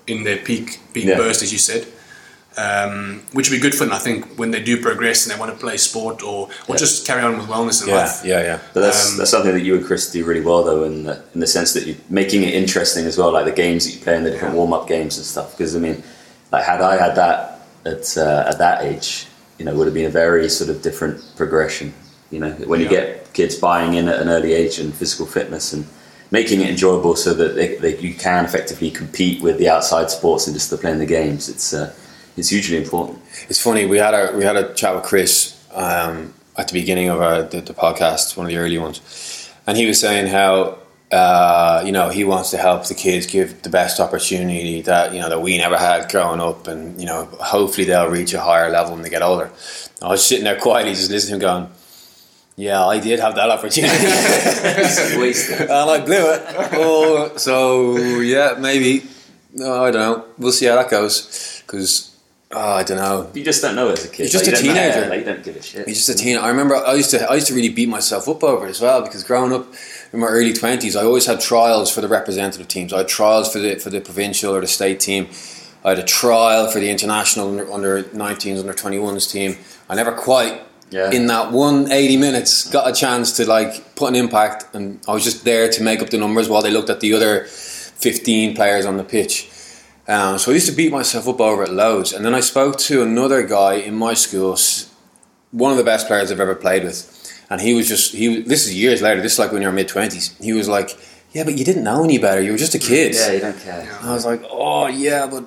in 0.07 0.23
their 0.23 0.37
peak 0.37 0.79
peak 0.93 1.05
Yeah. 1.05 1.17
burst, 1.17 1.41
as 1.43 1.51
you 1.51 1.57
said. 1.59 1.87
Um, 2.57 3.23
which 3.31 3.49
would 3.49 3.55
be 3.57 3.61
good 3.61 3.73
for 3.73 3.85
them, 3.85 3.93
I 3.93 3.97
think, 3.99 4.37
when 4.37 4.51
they 4.51 4.61
do 4.61 4.79
progress 4.79 5.25
and 5.25 5.33
they 5.33 5.39
want 5.39 5.51
to 5.51 5.57
play 5.57 5.75
sport 5.77 6.21
or, 6.21 6.49
or 6.67 6.75
Yeah. 6.75 6.75
just 6.75 7.05
carry 7.07 7.23
on 7.23 7.37
with 7.37 7.47
wellness 7.47 7.81
in 7.81 7.89
Yeah, 7.89 7.95
life. 7.95 8.21
yeah, 8.23 8.41
yeah. 8.41 8.59
But 8.73 8.81
that's 8.81 9.11
Um, 9.11 9.17
that's 9.17 9.31
something 9.31 9.53
that 9.53 9.61
you 9.63 9.75
and 9.75 9.83
Chris 9.85 10.11
do 10.11 10.23
really 10.23 10.41
well, 10.41 10.63
though, 10.63 10.83
in 10.83 11.03
the, 11.03 11.19
in 11.33 11.39
the 11.39 11.47
sense 11.47 11.73
that 11.73 11.87
you're 11.87 11.95
making 12.09 12.43
it 12.43 12.53
interesting 12.53 13.05
as 13.07 13.17
well, 13.17 13.31
like 13.31 13.45
the 13.45 13.51
games 13.51 13.85
that 13.85 13.93
you 13.93 13.99
play 14.01 14.15
and 14.15 14.25
the 14.25 14.29
different 14.31 14.53
Yeah. 14.53 14.59
warm 14.59 14.73
up 14.73 14.87
games 14.87 15.17
and 15.17 15.25
stuff. 15.25 15.57
Because 15.57 15.75
I 15.75 15.79
mean, 15.79 16.03
like 16.51 16.63
had 16.63 16.81
I 16.81 16.97
had 16.97 17.15
that 17.15 17.61
at 17.85 18.17
uh, 18.17 18.45
at 18.47 18.57
that 18.59 18.83
age, 18.83 19.25
you 19.57 19.65
know, 19.65 19.71
it 19.71 19.77
would 19.77 19.87
have 19.87 19.93
been 19.95 20.05
a 20.05 20.09
very 20.23 20.47
sort 20.49 20.69
of 20.69 20.81
different 20.83 21.21
progression. 21.35 21.93
You 22.29 22.39
know, 22.39 22.51
when 22.67 22.81
you 22.81 22.87
get 22.87 23.33
kids 23.33 23.55
buying 23.55 23.95
in 23.95 24.07
at 24.07 24.19
an 24.19 24.29
early 24.29 24.53
age 24.53 24.77
and 24.79 24.93
physical 24.93 25.25
fitness 25.25 25.73
and 25.73 25.85
making 26.31 26.61
it 26.61 26.69
enjoyable 26.69 27.15
so 27.15 27.33
that 27.33 27.55
they, 27.55 27.75
they, 27.77 27.97
you 27.97 28.13
can 28.13 28.45
effectively 28.45 28.89
compete 28.91 29.41
with 29.41 29.57
the 29.59 29.69
outside 29.69 30.09
sports 30.09 30.47
and 30.47 30.55
just 30.55 30.69
to 30.69 30.77
playing 30.77 30.97
the 30.99 31.05
games. 31.05 31.47
It's 31.49 31.73
uh, 31.73 31.91
it's 32.35 32.49
hugely 32.49 32.77
important. 32.77 33.19
It's 33.49 33.61
funny. 33.61 33.85
We 33.85 33.97
had 33.97 34.13
a 34.13 34.35
we 34.35 34.43
had 34.43 34.55
a 34.55 34.73
chat 34.73 34.95
with 34.95 35.03
Chris 35.03 35.63
um, 35.73 36.33
at 36.57 36.67
the 36.67 36.73
beginning 36.73 37.09
of 37.09 37.21
our, 37.21 37.43
the, 37.43 37.61
the 37.61 37.73
podcast, 37.73 38.37
one 38.37 38.45
of 38.45 38.51
the 38.51 38.57
early 38.57 38.77
ones, 38.77 39.49
and 39.67 39.77
he 39.77 39.85
was 39.85 39.99
saying 39.99 40.27
how 40.27 40.79
uh, 41.11 41.83
you 41.85 41.91
know 41.91 42.09
he 42.09 42.23
wants 42.23 42.51
to 42.51 42.57
help 42.57 42.87
the 42.87 42.95
kids 42.95 43.27
give 43.27 43.61
the 43.61 43.69
best 43.69 43.99
opportunity 43.99 44.81
that 44.81 45.13
you 45.13 45.19
know 45.19 45.29
that 45.29 45.41
we 45.41 45.57
never 45.57 45.77
had 45.77 46.09
growing 46.09 46.39
up, 46.39 46.67
and 46.67 46.99
you 46.99 47.05
know 47.05 47.25
hopefully 47.39 47.85
they'll 47.85 48.09
reach 48.09 48.33
a 48.33 48.41
higher 48.41 48.69
level 48.69 48.93
when 48.93 49.03
they 49.03 49.09
get 49.09 49.21
older. 49.21 49.51
I 50.01 50.09
was 50.09 50.23
sitting 50.25 50.43
there 50.43 50.59
quietly 50.59 50.93
just 50.93 51.11
listening 51.11 51.39
to 51.39 51.47
him 51.47 51.53
going. 51.61 51.71
Yeah, 52.55 52.85
I 52.85 52.99
did 52.99 53.19
have 53.19 53.33
that 53.35 53.49
opportunity. 53.49 53.95
And 55.61 55.71
I 55.71 56.05
blew 56.05 56.31
it. 56.33 56.43
Oh, 56.73 57.35
so 57.35 57.97
yeah, 58.19 58.57
maybe. 58.59 59.07
No, 59.53 59.83
I 59.85 59.91
don't 59.91 60.01
know. 60.01 60.25
We'll 60.37 60.51
see 60.51 60.67
how 60.67 60.75
that 60.75 60.89
goes. 60.91 61.63
Because 61.65 62.12
oh, 62.55 62.73
I 62.73 62.83
don't 62.83 62.97
know. 62.97 63.29
You 63.33 63.43
just 63.43 63.61
don't 63.61 63.75
know 63.75 63.89
as 63.89 64.05
a 64.05 64.07
kid. 64.09 64.19
You're 64.19 64.27
just 64.29 64.45
Like, 64.45 64.55
a 64.55 64.61
you 64.61 64.67
don't 64.67 64.75
know. 64.75 64.91
teenager. 64.91 65.09
Like, 65.09 65.19
you 65.19 65.25
don't 65.25 65.43
give 65.43 65.55
a 65.55 65.61
shit. 65.61 65.87
He's 65.87 66.05
just 66.05 66.09
a 66.09 66.21
teen. 66.23 66.37
I 66.37 66.47
remember 66.49 66.75
I 66.75 66.93
used 66.93 67.11
to 67.11 67.29
I 67.29 67.35
used 67.35 67.47
to 67.47 67.53
really 67.55 67.69
beat 67.69 67.89
myself 67.89 68.27
up 68.29 68.43
over 68.43 68.65
it 68.67 68.69
as 68.69 68.81
well 68.81 69.01
because 69.01 69.23
growing 69.23 69.51
up 69.53 69.67
in 70.13 70.19
my 70.19 70.27
early 70.27 70.53
twenties, 70.53 70.95
I 70.95 71.03
always 71.03 71.25
had 71.25 71.39
trials 71.41 71.91
for 71.93 72.01
the 72.01 72.07
representative 72.07 72.67
teams. 72.67 72.93
I 72.93 72.99
had 72.99 73.07
trials 73.07 73.51
for 73.51 73.59
the 73.59 73.75
for 73.75 73.89
the 73.89 74.01
provincial 74.01 74.55
or 74.55 74.61
the 74.61 74.67
state 74.67 74.99
team. 74.99 75.27
I 75.85 75.89
had 75.89 75.99
a 75.99 76.03
trial 76.03 76.67
for 76.71 76.79
the 76.79 76.89
international 76.89 77.49
under, 77.49 77.69
under 77.71 78.03
19s, 78.03 78.59
under 78.59 78.73
21s 78.73 79.29
team. 79.29 79.57
I 79.89 79.95
never 79.95 80.13
quite 80.13 80.61
Yeah. 80.91 81.11
in 81.11 81.27
that 81.27 81.51
one 81.51 81.91
80 81.91 82.15
minutes 82.17 82.69
got 82.69 82.87
a 82.87 82.93
chance 82.93 83.33
to 83.37 83.45
like 83.45 83.95
put 83.95 84.07
an 84.09 84.15
impact, 84.15 84.73
and 84.75 84.99
I 85.07 85.11
was 85.13 85.23
just 85.25 85.43
there 85.43 85.67
to 85.69 85.83
make 85.83 86.01
up 86.01 86.09
the 86.09 86.17
numbers 86.17 86.47
while 86.47 86.61
they 86.61 86.71
looked 86.71 86.89
at 86.89 86.99
the 87.01 87.13
other 87.13 87.45
15 87.47 88.55
players 88.55 88.85
on 88.85 88.97
the 88.97 89.03
pitch. 89.03 89.49
Um, 90.07 90.37
so 90.37 90.51
I 90.51 90.55
used 90.55 90.67
to 90.69 90.75
beat 90.75 90.91
myself 90.91 91.27
up 91.27 91.39
over 91.39 91.63
it 91.63 91.71
loads, 91.71 92.11
and 92.11 92.25
then 92.25 92.33
I 92.35 92.41
spoke 92.41 92.77
to 92.79 93.01
another 93.03 93.43
guy 93.47 93.75
in 93.75 93.95
my 93.95 94.13
school, 94.13 94.57
one 95.51 95.71
of 95.71 95.77
the 95.77 95.83
best 95.83 96.07
players 96.07 96.31
I've 96.31 96.41
ever 96.41 96.55
played 96.55 96.83
with, 96.83 97.09
and 97.49 97.61
he 97.61 97.73
was 97.73 97.87
just 97.87 98.13
he. 98.13 98.41
This 98.41 98.65
is 98.67 98.75
years 98.75 99.01
later. 99.01 99.21
This 99.21 99.33
is 99.33 99.39
like 99.39 99.51
when 99.53 99.61
you're 99.61 99.71
mid 99.71 99.87
twenties. 99.87 100.35
He 100.41 100.51
was 100.51 100.67
like, 100.67 100.89
"Yeah, 101.31 101.45
but 101.45 101.57
you 101.57 101.63
didn't 101.63 101.83
know 101.85 102.03
any 102.03 102.17
better. 102.17 102.41
You 102.41 102.51
were 102.51 102.57
just 102.57 102.75
a 102.75 102.79
kid." 102.79 103.15
Yeah, 103.15 103.31
you 103.31 103.39
don't 103.39 103.57
care. 103.59 103.79
And 104.01 104.09
I 104.09 104.13
was 104.13 104.25
like, 104.25 104.41
"Oh 104.49 104.87
yeah, 104.87 105.27
but." 105.27 105.45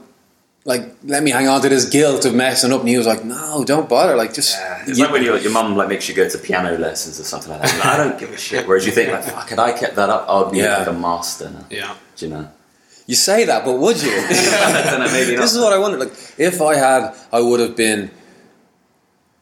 Like, 0.68 0.96
let 1.04 1.22
me 1.22 1.30
hang 1.30 1.46
on 1.46 1.60
to 1.62 1.68
this 1.68 1.88
guilt 1.88 2.24
of 2.24 2.34
messing 2.34 2.72
up. 2.72 2.80
And 2.80 2.88
he 2.88 2.98
was 2.98 3.06
like, 3.06 3.24
"No, 3.24 3.62
don't 3.64 3.88
bother. 3.88 4.16
Like, 4.16 4.34
just 4.34 4.58
It's 4.88 4.98
you- 4.98 5.04
like 5.04 5.12
when 5.12 5.22
your, 5.22 5.38
your 5.38 5.52
mum 5.52 5.76
like 5.76 5.88
makes 5.88 6.08
you 6.08 6.14
go 6.16 6.28
to 6.28 6.38
piano 6.38 6.76
lessons 6.76 7.20
or 7.20 7.22
something 7.22 7.52
like 7.52 7.62
that. 7.62 7.72
Like, 7.78 7.86
I 7.86 7.96
don't 7.96 8.18
give 8.18 8.30
a 8.32 8.36
shit. 8.36 8.66
Whereas 8.66 8.84
you 8.84 8.90
think 8.90 9.12
like, 9.12 9.22
fuck, 9.22 9.48
had 9.50 9.60
I 9.60 9.70
kept 9.78 9.94
that 9.94 10.10
up, 10.10 10.26
I'd 10.28 10.50
be 10.50 10.58
Yeah. 10.58 10.78
like 10.78 10.88
a 10.88 10.92
master 10.92 11.50
now. 11.50 11.66
Yeah. 11.70 11.94
Do 12.16 12.26
you 12.26 12.32
know? 12.32 12.50
You 13.06 13.14
say 13.14 13.44
that, 13.44 13.64
but 13.64 13.78
would 13.78 14.02
you? 14.02 14.10
I 14.12 14.82
don't 14.90 15.00
know, 15.00 15.12
maybe 15.12 15.36
not. 15.36 15.42
this 15.42 15.54
is 15.54 15.60
what 15.60 15.72
I 15.72 15.78
wonder. 15.78 15.98
Like, 15.98 16.12
if 16.38 16.60
I 16.60 16.74
had, 16.74 17.14
I 17.32 17.40
would 17.40 17.60
have 17.60 17.76
been. 17.76 18.10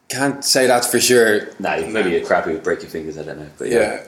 Can't 0.08 0.44
say 0.44 0.66
that 0.66 0.84
for 0.84 1.00
sure. 1.00 1.48
Nah, 1.58 1.76
you- 1.76 1.86
maybe 1.86 2.10
you're 2.10 2.24
crappy 2.26 2.52
with 2.52 2.62
break 2.62 2.82
your 2.82 2.90
fingers. 2.90 3.16
I 3.18 3.22
don't 3.22 3.38
know, 3.38 3.48
but 3.58 3.68
yeah. 3.70 3.78
Yeah. 3.78 4.06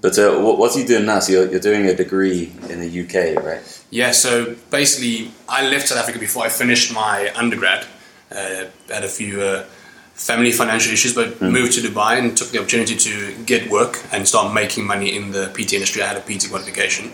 But 0.00 0.16
uh, 0.18 0.38
what, 0.38 0.58
what's 0.58 0.76
he 0.76 0.84
doing 0.84 1.06
now? 1.06 1.18
So 1.20 1.32
you're, 1.32 1.50
you're 1.50 1.60
doing 1.60 1.86
a 1.86 1.94
degree 1.94 2.52
in 2.68 2.80
the 2.80 2.90
UK, 3.02 3.42
right? 3.42 3.82
Yeah, 3.90 4.12
so 4.12 4.54
basically, 4.70 5.32
I 5.48 5.66
left 5.68 5.88
South 5.88 5.98
Africa 5.98 6.18
before 6.20 6.44
I 6.44 6.50
finished 6.50 6.92
my 6.94 7.32
undergrad. 7.34 7.84
Uh, 8.30 8.66
had 8.88 9.02
a 9.02 9.08
few 9.08 9.40
uh, 9.40 9.64
family 10.14 10.52
financial 10.52 10.92
issues, 10.92 11.14
but 11.14 11.40
moved 11.40 11.72
to 11.72 11.80
Dubai 11.80 12.18
and 12.18 12.36
took 12.36 12.48
the 12.50 12.58
opportunity 12.60 12.94
to 12.94 13.34
get 13.44 13.70
work 13.70 13.98
and 14.12 14.28
start 14.28 14.52
making 14.54 14.86
money 14.86 15.16
in 15.16 15.32
the 15.32 15.46
PT 15.54 15.72
industry. 15.72 16.02
I 16.02 16.08
had 16.08 16.16
a 16.18 16.20
PT 16.20 16.48
qualification. 16.50 17.12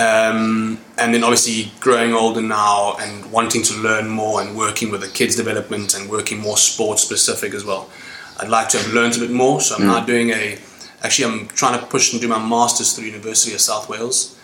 Um, 0.00 0.78
and 0.98 1.12
then 1.12 1.22
obviously 1.24 1.72
growing 1.80 2.12
older 2.14 2.40
now 2.40 2.96
and 3.00 3.30
wanting 3.30 3.62
to 3.64 3.74
learn 3.74 4.08
more 4.08 4.40
and 4.40 4.56
working 4.56 4.90
with 4.90 5.00
the 5.02 5.08
kids 5.08 5.36
development 5.36 5.94
and 5.94 6.08
working 6.08 6.38
more 6.38 6.56
sports 6.56 7.02
specific 7.02 7.54
as 7.54 7.64
well. 7.64 7.90
I'd 8.38 8.48
like 8.48 8.68
to 8.70 8.78
have 8.78 8.92
learned 8.94 9.16
a 9.16 9.20
bit 9.20 9.30
more, 9.30 9.60
so 9.60 9.76
I'm 9.76 9.86
now 9.86 10.00
doing 10.04 10.30
a. 10.30 10.58
Actually, 11.02 11.26
I'm 11.32 11.46
trying 11.48 11.78
to 11.78 11.86
push 11.86 12.12
and 12.12 12.20
do 12.20 12.28
my 12.28 12.38
masters 12.38 12.92
through 12.92 13.06
University 13.06 13.54
of 13.54 13.60
South 13.60 13.88
Wales 13.88 14.36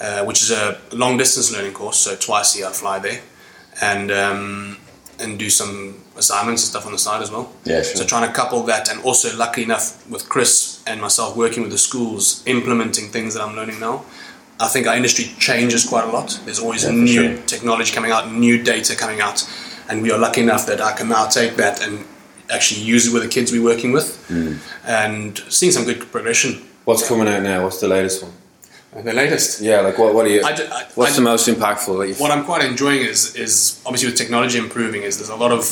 uh, 0.00 0.24
which 0.24 0.42
is 0.42 0.50
a 0.50 0.80
long 0.92 1.16
distance 1.16 1.52
learning 1.52 1.72
course. 1.72 1.98
So 1.98 2.16
twice 2.16 2.54
a 2.54 2.58
year 2.58 2.68
I 2.68 2.72
fly 2.72 2.98
there, 2.98 3.20
and 3.82 4.10
um, 4.10 4.78
and 5.18 5.38
do 5.38 5.50
some 5.50 6.02
assignments 6.16 6.62
and 6.62 6.70
stuff 6.70 6.86
on 6.86 6.92
the 6.92 6.98
side 6.98 7.22
as 7.22 7.30
well. 7.30 7.52
Yeah, 7.64 7.82
sure. 7.82 7.96
So 7.96 8.04
trying 8.04 8.26
to 8.26 8.34
couple 8.34 8.62
that, 8.64 8.90
and 8.90 9.02
also 9.02 9.36
lucky 9.36 9.62
enough 9.62 10.08
with 10.10 10.28
Chris 10.28 10.82
and 10.86 11.00
myself 11.00 11.36
working 11.36 11.62
with 11.62 11.72
the 11.72 11.78
schools, 11.78 12.42
implementing 12.46 13.08
things 13.08 13.34
that 13.34 13.42
I'm 13.42 13.54
learning 13.54 13.80
now. 13.80 14.04
I 14.60 14.68
think 14.68 14.86
our 14.86 14.94
industry 14.96 15.24
changes 15.38 15.84
quite 15.86 16.04
a 16.04 16.12
lot. 16.12 16.38
There's 16.44 16.58
always 16.60 16.84
Yeah, 16.84 16.90
new 16.90 17.22
sure. 17.36 17.36
technology 17.46 17.92
coming 17.94 18.12
out, 18.12 18.30
new 18.32 18.62
data 18.62 18.94
coming 18.94 19.20
out, 19.20 19.44
and 19.88 20.02
we 20.02 20.10
are 20.12 20.18
lucky 20.18 20.42
enough 20.42 20.66
that 20.66 20.80
I 20.80 20.92
can 20.92 21.08
now 21.08 21.26
take 21.26 21.56
that 21.56 21.80
and 21.82 22.04
actually 22.50 22.80
use 22.82 23.06
it 23.06 23.12
with 23.14 23.22
the 23.22 23.28
kids 23.28 23.52
we're 23.52 23.62
working 23.72 23.92
with, 23.92 24.08
Hmm. 24.28 24.54
and 24.86 25.40
seeing 25.48 25.72
some 25.72 25.84
good 25.84 26.00
progression. 26.12 26.60
What's 26.84 27.06
coming 27.08 27.28
out 27.28 27.42
now? 27.42 27.62
What's 27.64 27.78
the 27.80 27.88
latest 27.88 28.22
one? 28.22 28.32
The 29.04 29.12
latest. 29.12 29.60
Yeah, 29.60 29.80
like 29.86 29.98
what? 29.98 30.14
What 30.14 30.26
are 30.26 30.30
you? 30.30 30.42
I 30.44 30.50
I- 30.50 30.86
what's 30.96 31.12
I- 31.12 31.16
the 31.16 31.20
most 31.32 31.46
impactful 31.48 32.18
what 32.18 32.30
I'm 32.32 32.44
quite 32.44 32.62
enjoying 32.64 33.02
is 33.12 33.34
is 33.36 33.76
obviously 33.86 34.08
with 34.10 34.18
technology 34.18 34.58
improving 34.58 35.02
is 35.04 35.16
there's 35.18 35.30
a 35.30 35.36
lot 35.44 35.52
of 35.52 35.62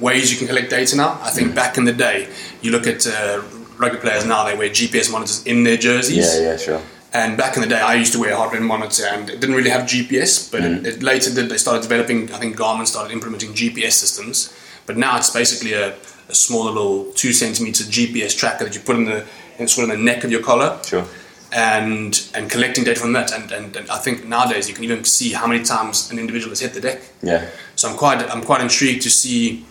ways 0.00 0.32
you 0.32 0.36
can 0.38 0.48
collect 0.48 0.70
data 0.70 0.96
now. 0.96 1.10
I 1.22 1.30
think 1.30 1.54
back 1.54 1.78
in 1.78 1.84
the 1.84 1.92
day, 1.92 2.26
you 2.62 2.72
look 2.72 2.86
at 2.88 3.06
uh, 3.06 3.40
rugby 3.78 3.98
players 3.98 4.24
now 4.24 4.40
they 4.44 4.56
wear 4.56 4.68
GPS 4.70 5.08
monitors 5.08 5.42
in 5.44 5.62
their 5.62 5.76
jerseys. 5.76 6.26
Yeah, 6.34 6.40
yeah, 6.50 6.56
sure. 6.56 6.80
And 7.14 7.36
back 7.38 7.54
in 7.56 7.62
the 7.62 7.68
day, 7.68 7.80
I 7.80 7.94
used 7.94 8.12
to 8.14 8.18
wear 8.18 8.32
a 8.32 8.36
heart 8.36 8.52
rate 8.52 8.62
monitor, 8.62 9.04
and 9.06 9.30
it 9.30 9.38
didn't 9.40 9.54
really 9.54 9.70
have 9.70 9.82
GPS. 9.86 10.50
But 10.50 10.62
Mm. 10.62 10.78
it, 10.84 10.86
it 10.96 11.02
later 11.02 11.30
did. 11.32 11.48
They 11.48 11.58
started 11.58 11.82
developing. 11.82 12.30
I 12.34 12.38
think 12.38 12.56
Garmin 12.56 12.86
started 12.86 13.12
implementing 13.12 13.54
GPS 13.54 13.92
systems. 13.92 14.52
But 14.86 14.96
now 14.96 15.16
it's 15.16 15.30
basically 15.30 15.72
a, 15.74 15.94
a 16.28 16.34
small 16.34 16.64
little 16.64 17.12
two 17.14 17.32
centimeter 17.32 17.84
GPS 17.84 18.36
tracker 18.36 18.64
that 18.64 18.74
you 18.74 18.80
put 18.80 18.96
in 18.96 19.04
the 19.04 19.24
in 19.58 19.68
sort 19.68 19.88
of 19.88 19.96
the 19.96 20.02
neck 20.02 20.24
of 20.24 20.30
your 20.32 20.42
collar 20.42 20.78
Sure. 20.84 21.04
and 21.52 22.28
and 22.34 22.50
collecting 22.50 22.84
data 22.84 22.98
from 23.00 23.12
that. 23.12 23.32
And, 23.32 23.50
and, 23.52 23.76
and 23.76 23.88
I 23.88 23.98
think 23.98 24.24
nowadays 24.26 24.68
you 24.68 24.74
can 24.74 24.84
even 24.84 25.04
see 25.04 25.32
how 25.32 25.46
many 25.46 25.62
times 25.64 26.10
an 26.10 26.18
individual 26.18 26.50
has 26.50 26.60
hit 26.60 26.74
the 26.74 26.80
deck. 26.80 27.00
Yeah. 27.22 27.46
So 27.76 27.88
I'm 27.88 27.96
quite 27.96 28.18
I'm 28.32 28.42
quite 28.42 28.60
intrigued 28.60 29.02
to 29.02 29.10
see 29.10 29.64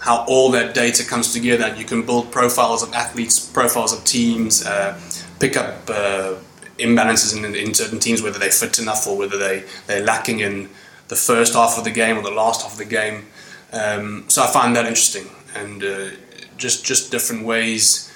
how 0.00 0.24
all 0.26 0.50
that 0.50 0.74
data 0.74 1.04
comes 1.04 1.32
together. 1.32 1.64
And 1.64 1.78
you 1.78 1.84
can 1.84 2.02
build 2.04 2.32
profiles 2.32 2.82
of 2.82 2.92
athletes, 2.92 3.38
profiles 3.38 3.92
of 3.92 4.02
teams, 4.04 4.66
uh, 4.66 4.98
pick 5.38 5.56
up 5.56 5.88
uh, 5.88 6.34
imbalances 6.78 7.36
in, 7.36 7.54
in 7.54 7.74
certain 7.74 7.98
teams, 7.98 8.22
whether 8.22 8.38
they're 8.38 8.50
fit 8.50 8.78
enough 8.78 9.06
or 9.06 9.16
whether 9.16 9.38
they 9.38 9.64
they're 9.86 10.04
lacking 10.04 10.40
in 10.40 10.68
the 11.08 11.16
first 11.16 11.54
half 11.54 11.76
of 11.78 11.84
the 11.84 11.90
game 11.90 12.16
or 12.16 12.22
the 12.22 12.30
last 12.30 12.62
half 12.62 12.72
of 12.72 12.78
the 12.78 12.84
game. 12.84 13.26
Um, 13.72 14.24
so 14.28 14.42
I 14.42 14.46
find 14.46 14.74
that 14.76 14.86
interesting 14.86 15.26
and 15.54 15.82
uh, 15.84 16.10
just 16.56 16.84
just 16.84 17.10
different 17.10 17.44
ways 17.44 18.08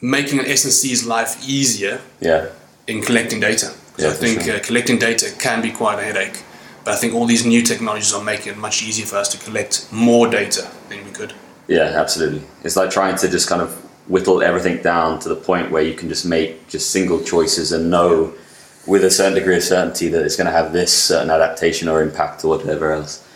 making 0.00 0.38
an 0.38 0.44
SNC's 0.46 1.06
life 1.06 1.36
easier 1.48 2.00
Yeah. 2.20 2.48
in 2.86 3.00
collecting 3.02 3.40
data. 3.40 3.72
Yeah, 3.96 4.08
I 4.08 4.12
think 4.12 4.42
sure. 4.42 4.56
uh, 4.56 4.60
collecting 4.60 4.98
data 4.98 5.30
can 5.38 5.62
be 5.62 5.70
quite 5.70 5.98
a 5.98 6.02
headache, 6.02 6.42
but 6.84 6.92
I 6.94 6.96
think 6.96 7.14
all 7.14 7.26
these 7.26 7.46
new 7.46 7.62
technologies 7.62 8.12
are 8.12 8.22
making 8.22 8.52
it 8.52 8.58
much 8.58 8.82
easier 8.82 9.06
for 9.06 9.16
us 9.16 9.28
to 9.28 9.38
collect 9.38 9.86
more 9.92 10.28
data 10.28 10.68
than 10.88 11.04
we 11.04 11.10
could. 11.12 11.32
Yeah, 11.68 11.84
absolutely. 12.02 12.42
It's 12.64 12.76
like 12.76 12.90
trying 12.90 13.16
to 13.16 13.28
just 13.28 13.48
kind 13.48 13.62
of 13.62 13.70
whittle 14.06 14.42
everything 14.42 14.82
down 14.82 15.18
to 15.20 15.28
the 15.28 15.36
point 15.36 15.70
where 15.70 15.82
you 15.82 15.94
can 15.94 16.08
just 16.08 16.26
make 16.26 16.68
just 16.68 16.90
single 16.90 17.22
choices 17.22 17.72
and 17.72 17.90
know 17.90 18.32
with 18.86 19.02
a 19.04 19.10
certain 19.10 19.34
degree 19.34 19.56
of 19.56 19.62
certainty 19.62 20.08
that 20.08 20.22
it's 20.24 20.36
going 20.36 20.46
to 20.46 20.52
have 20.52 20.72
this 20.72 20.92
certain 20.92 21.30
adaptation 21.30 21.88
or 21.88 22.02
impact 22.02 22.44
or 22.44 22.48
whatever 22.56 22.92
else. 22.92 23.26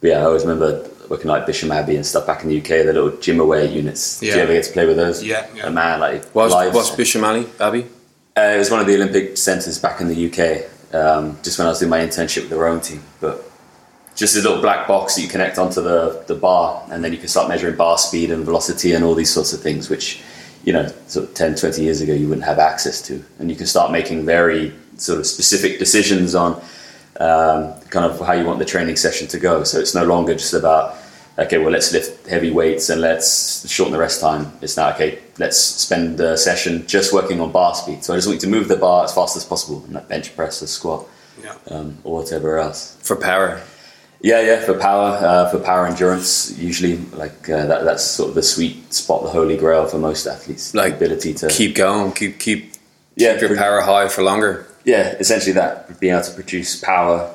But 0.00 0.08
yeah, 0.08 0.18
I 0.20 0.24
always 0.24 0.42
remember 0.42 0.88
working 1.08 1.28
like 1.28 1.46
Bisham 1.46 1.70
Abbey 1.70 1.94
and 1.94 2.04
stuff 2.04 2.26
back 2.26 2.42
in 2.42 2.48
the 2.48 2.58
UK, 2.58 2.84
the 2.84 2.92
little 2.92 3.10
GymAware 3.10 3.72
units. 3.72 4.18
Did 4.18 4.34
you 4.34 4.40
ever 4.40 4.52
get 4.54 4.64
to 4.64 4.72
play 4.72 4.86
with 4.86 4.96
those? 4.96 5.22
Yeah, 5.22 5.46
yeah. 5.54 5.66
And 5.66 5.74
man, 5.74 6.00
like 6.00 6.24
what's 6.34 6.52
live- 6.52 6.74
what's 6.74 6.90
Bisham 6.90 7.22
Alley, 7.22 7.46
Abbey? 7.60 7.86
Uh, 8.36 8.40
it 8.54 8.58
was 8.58 8.70
one 8.70 8.80
of 8.80 8.86
the 8.86 8.94
Olympic 8.94 9.36
centres 9.36 9.78
back 9.78 10.00
in 10.00 10.08
the 10.08 10.26
UK, 10.26 10.64
um, 10.94 11.38
just 11.42 11.58
when 11.58 11.66
I 11.66 11.70
was 11.70 11.80
doing 11.80 11.90
my 11.90 12.00
internship 12.00 12.40
with 12.40 12.50
the 12.50 12.56
rowing 12.56 12.80
team. 12.80 13.02
But 13.20 13.44
just 14.14 14.36
a 14.36 14.40
little 14.42 14.60
black 14.60 14.86
box 14.86 15.14
that 15.16 15.22
you 15.22 15.28
connect 15.28 15.58
onto 15.58 15.80
the, 15.82 16.22
the 16.26 16.34
bar, 16.34 16.84
and 16.90 17.02
then 17.02 17.12
you 17.12 17.18
can 17.18 17.28
start 17.28 17.48
measuring 17.48 17.76
bar 17.76 17.98
speed 17.98 18.30
and 18.30 18.44
velocity 18.44 18.92
and 18.92 19.04
all 19.04 19.14
these 19.14 19.30
sorts 19.32 19.52
of 19.52 19.60
things, 19.60 19.88
which, 19.88 20.20
you 20.64 20.72
know, 20.72 20.86
sort 21.06 21.28
of 21.28 21.34
10, 21.34 21.54
20 21.56 21.82
years 21.82 22.00
ago 22.00 22.12
you 22.12 22.28
wouldn't 22.28 22.44
have 22.46 22.58
access 22.58 23.00
to. 23.02 23.22
And 23.38 23.50
you 23.50 23.56
can 23.56 23.66
start 23.66 23.90
making 23.90 24.24
very 24.26 24.72
sort 24.96 25.18
of 25.18 25.26
specific 25.26 25.78
decisions 25.78 26.34
on 26.34 26.60
um, 27.20 27.74
kind 27.90 28.06
of 28.06 28.20
how 28.20 28.32
you 28.32 28.44
want 28.44 28.58
the 28.58 28.64
training 28.64 28.96
session 28.96 29.26
to 29.28 29.38
go. 29.38 29.64
So 29.64 29.78
it's 29.80 29.94
no 29.94 30.04
longer 30.04 30.34
just 30.34 30.54
about, 30.54 30.96
okay, 31.38 31.58
well, 31.58 31.70
let's 31.70 31.92
lift 31.92 32.26
heavy 32.26 32.50
weights 32.50 32.90
and 32.90 33.00
let's 33.00 33.68
shorten 33.68 33.92
the 33.92 33.98
rest 33.98 34.20
time. 34.20 34.52
It's 34.60 34.76
now, 34.76 34.90
okay, 34.94 35.18
let's 35.38 35.56
spend 35.58 36.18
the 36.18 36.36
session 36.36 36.86
just 36.86 37.12
working 37.12 37.40
on 37.40 37.50
bar 37.50 37.74
speed. 37.74 38.04
So 38.04 38.12
I 38.12 38.16
just 38.16 38.28
want 38.28 38.36
you 38.42 38.50
to 38.50 38.56
move 38.56 38.68
the 38.68 38.76
bar 38.76 39.04
as 39.04 39.14
fast 39.14 39.36
as 39.36 39.44
possible, 39.44 39.82
and 39.84 39.94
like 39.94 40.08
bench 40.08 40.34
press, 40.36 40.62
or 40.62 40.66
squat, 40.66 41.06
Yeah. 41.42 41.54
um, 41.70 41.96
or 42.04 42.16
whatever 42.16 42.58
else. 42.58 42.96
For 43.02 43.16
power. 43.16 43.60
Yeah, 44.22 44.40
yeah, 44.40 44.60
for 44.64 44.78
power, 44.78 45.18
uh, 45.20 45.50
for 45.50 45.58
power 45.58 45.86
endurance, 45.86 46.56
usually 46.56 46.96
like 47.16 47.48
uh, 47.50 47.66
that, 47.66 47.84
that's 47.84 48.04
sort 48.04 48.28
of 48.28 48.34
the 48.36 48.42
sweet 48.42 48.94
spot, 48.94 49.24
the 49.24 49.30
holy 49.30 49.56
grail 49.56 49.86
for 49.86 49.98
most 49.98 50.26
athletes. 50.26 50.74
Like, 50.74 50.94
ability 50.94 51.34
to 51.34 51.48
Keep 51.48 51.74
going. 51.74 52.12
Keep 52.12 52.38
keep 52.38 52.72
yeah, 53.16 53.32
keep 53.32 53.40
your 53.42 53.48
pro- 53.50 53.58
power 53.58 53.80
high 53.80 54.08
for 54.08 54.22
longer. 54.22 54.66
yeah, 54.84 55.14
essentially 55.18 55.52
that 55.54 55.98
being 55.98 56.12
able 56.14 56.22
to 56.24 56.32
produce 56.34 56.80
power, 56.80 57.34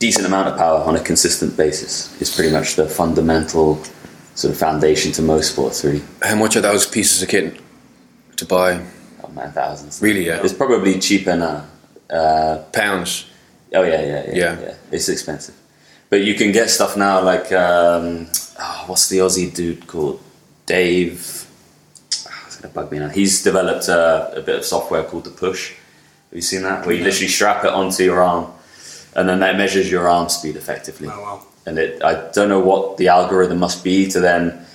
decent 0.00 0.26
amount 0.26 0.48
of 0.48 0.58
power 0.58 0.80
on 0.80 0.96
a 0.96 1.00
consistent 1.00 1.56
basis 1.56 2.20
is 2.20 2.34
pretty 2.34 2.50
much 2.52 2.74
the 2.74 2.88
fundamental 2.88 3.80
sort 4.34 4.52
of 4.52 4.58
foundation 4.58 5.12
to 5.12 5.22
most 5.22 5.52
sports. 5.52 5.84
Really, 5.84 6.02
How 6.22 6.34
much 6.34 6.56
are 6.56 6.60
those 6.62 6.84
pieces 6.84 7.22
of 7.22 7.28
kit 7.28 7.60
to 8.38 8.44
buy? 8.44 8.84
oh 9.22 9.28
man, 9.28 9.52
thousands. 9.52 10.02
Really, 10.02 10.26
yeah. 10.26 10.40
it's 10.42 10.52
probably 10.52 10.98
cheaper 10.98 11.36
now. 11.36 11.64
Uh, 12.10 12.58
Pounds. 12.72 13.26
oh 13.72 13.82
yeah, 13.84 14.02
yeah, 14.02 14.24
yeah, 14.26 14.34
Yeah. 14.34 14.60
yeah, 14.60 14.74
It's 14.90 15.08
expensive, 15.08 15.54
but 16.12 16.20
you 16.24 16.34
can 16.34 16.52
get 16.52 16.68
stuff 16.68 16.94
now 16.94 17.22
like 17.24 17.50
um, 17.52 18.28
oh, 18.60 18.84
what's 18.86 19.08
the 19.08 19.16
Aussie 19.16 19.52
dude 19.52 19.86
called? 19.86 20.20
Dave. 20.66 21.46
That 22.60 22.74
bugged 22.74 22.92
me 22.92 22.98
now. 22.98 23.08
He's 23.08 23.42
developed 23.42 23.88
uh, 23.88 24.30
a 24.34 24.42
bit 24.42 24.56
of 24.56 24.64
software 24.66 25.04
called 25.04 25.24
the 25.24 25.30
Push. 25.30 25.70
Have 25.70 26.36
you 26.36 26.42
seen 26.42 26.64
that? 26.64 26.84
Where 26.84 26.94
you 26.94 27.02
literally 27.02 27.28
strap 27.28 27.64
it 27.64 27.70
onto 27.70 28.04
your 28.04 28.22
arm, 28.22 28.52
and 29.16 29.26
then 29.26 29.40
that 29.40 29.56
measures 29.56 29.90
your 29.90 30.06
arm 30.06 30.28
speed 30.28 30.54
effectively. 30.56 31.08
Oh 31.10 31.18
wow. 31.22 31.46
And 31.64 31.78
it, 31.78 32.04
I 32.04 32.30
don't 32.32 32.50
know 32.50 32.60
what 32.60 32.98
the 32.98 33.08
algorithm 33.08 33.58
must 33.58 33.82
be 33.82 34.10
to 34.10 34.20
then, 34.20 34.66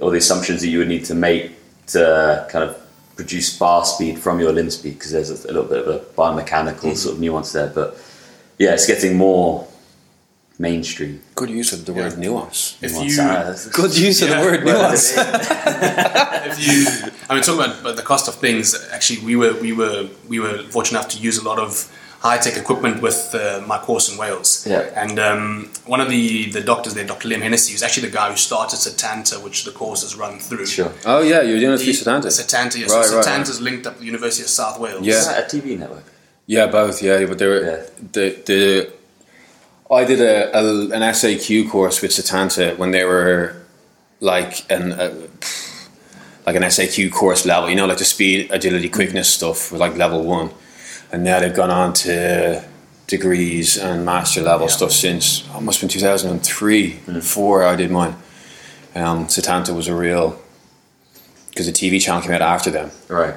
or 0.00 0.10
the 0.10 0.16
assumptions 0.16 0.62
that 0.62 0.68
you 0.68 0.78
would 0.78 0.88
need 0.88 1.04
to 1.04 1.14
make 1.14 1.52
to 1.88 2.46
kind 2.48 2.64
of 2.64 2.74
produce 3.16 3.54
bar 3.58 3.84
speed 3.84 4.18
from 4.18 4.40
your 4.40 4.50
limb 4.50 4.70
speed, 4.70 4.94
because 4.94 5.12
there's 5.12 5.30
a, 5.30 5.46
a 5.46 5.52
little 5.52 5.68
bit 5.68 5.86
of 5.86 5.88
a 5.94 5.98
biomechanical 6.16 6.96
sort 6.96 7.16
of 7.16 7.20
nuance 7.20 7.52
there. 7.52 7.68
But 7.68 7.98
yeah, 8.58 8.72
it's 8.72 8.86
getting 8.86 9.18
more 9.18 9.68
mainstream. 10.58 11.20
Good 11.34 11.50
use 11.50 11.72
of 11.72 11.84
the 11.84 11.92
word 11.92 12.18
nuance. 12.18 12.76
If 12.80 12.92
Nuance. 12.92 13.16
you 13.16 13.22
Ah, 13.22 13.54
Good 13.72 13.96
use 13.98 14.22
of 14.22 14.28
the 14.30 14.34
Yeah. 14.36 14.44
word 14.44 14.64
nuance. 14.64 15.14
if 15.16 16.56
you, 16.66 17.10
I 17.28 17.34
mean, 17.34 17.42
talking 17.42 17.60
about, 17.64 17.80
about 17.80 17.96
the 17.96 18.02
cost 18.02 18.28
of 18.28 18.34
things. 18.36 18.74
Actually, 18.92 19.20
we 19.26 19.36
were 19.36 19.54
we 19.60 19.72
were 19.72 20.08
we 20.28 20.38
were 20.40 20.62
fortunate 20.70 20.98
enough 20.98 21.10
to 21.12 21.18
use 21.18 21.38
a 21.38 21.44
lot 21.44 21.58
of 21.58 21.90
high 22.20 22.38
tech 22.38 22.56
equipment 22.56 23.02
with 23.02 23.34
uh, 23.34 23.62
my 23.66 23.78
course 23.78 24.10
in 24.10 24.16
Wales. 24.18 24.66
Yeah. 24.66 24.80
And 25.02 25.18
um, 25.18 25.70
one 25.84 26.00
of 26.00 26.08
the 26.08 26.50
the 26.50 26.62
doctors 26.62 26.94
there, 26.94 27.06
Dr. 27.06 27.28
Liam 27.28 27.42
Hennessy, 27.42 27.72
who's 27.72 27.82
actually 27.82 28.08
the 28.08 28.14
guy 28.16 28.30
who 28.30 28.36
started 28.36 28.76
Setanta, 28.78 29.42
which 29.44 29.64
the 29.64 29.72
course 29.72 30.02
has 30.02 30.16
run 30.16 30.38
through. 30.38 30.66
Sure. 30.66 30.92
Oh 31.04 31.20
yeah, 31.22 31.42
you're 31.42 31.60
doing 31.60 31.74
it 31.74 31.78
The- 31.78 31.84
through 31.92 32.12
Setanta. 32.12 32.28
Setanta, 32.40 32.78
yes. 32.80 32.92
Right, 32.92 33.04
so 33.04 33.16
right, 33.16 33.26
Setanta's 33.26 33.60
linked 33.60 33.86
up 33.86 33.94
with 33.94 34.00
the 34.00 34.06
University 34.06 34.42
of 34.44 34.48
South 34.48 34.80
Wales. 34.80 35.04
Yeah. 35.06 35.38
A 35.38 35.42
TV 35.44 35.78
network? 35.78 36.04
Yeah, 36.46 36.66
both. 36.68 37.02
Yeah, 37.02 37.26
but 37.26 37.38
they 37.38 37.46
were 37.46 37.62
Yeah. 37.70 37.82
the 38.12 38.26
the. 38.46 38.92
I 39.90 40.04
did 40.04 40.20
a, 40.20 40.56
a 40.56 40.62
an 40.90 41.02
SAQ 41.02 41.70
course 41.70 42.02
with 42.02 42.10
Setanta 42.10 42.76
when 42.76 42.90
they 42.90 43.04
were 43.04 43.56
like 44.20 44.70
an 44.70 44.92
uh, 44.92 45.14
like 46.46 46.56
an 46.56 46.62
SAQ 46.62 47.12
course 47.12 47.46
level. 47.46 47.68
You 47.70 47.76
know, 47.76 47.86
like 47.86 47.98
the 47.98 48.04
speed, 48.04 48.50
agility, 48.50 48.88
quickness 48.88 49.28
stuff 49.28 49.70
was 49.70 49.80
like 49.80 49.96
level 49.96 50.24
one, 50.24 50.50
and 51.12 51.22
now 51.22 51.40
they've 51.40 51.54
gone 51.54 51.70
on 51.70 51.92
to 51.94 52.64
degrees 53.06 53.78
and 53.78 54.04
master 54.04 54.42
level 54.42 54.68
stuff 54.68 54.90
since 54.90 55.48
oh, 55.54 55.60
must 55.60 55.80
have 55.80 55.88
been 55.88 55.94
two 55.94 56.04
thousand 56.04 56.30
and 56.30 56.42
three, 56.42 56.92
four. 57.22 57.64
I 57.64 57.76
did 57.76 57.90
mine. 57.90 58.16
Um, 58.94 59.26
Setanta 59.26 59.74
was 59.74 59.88
a 59.88 59.94
real 59.94 60.40
because 61.50 61.66
the 61.66 61.72
TV 61.72 62.00
channel 62.00 62.22
came 62.22 62.32
out 62.32 62.42
after 62.42 62.70
them. 62.70 62.90
Right. 63.08 63.34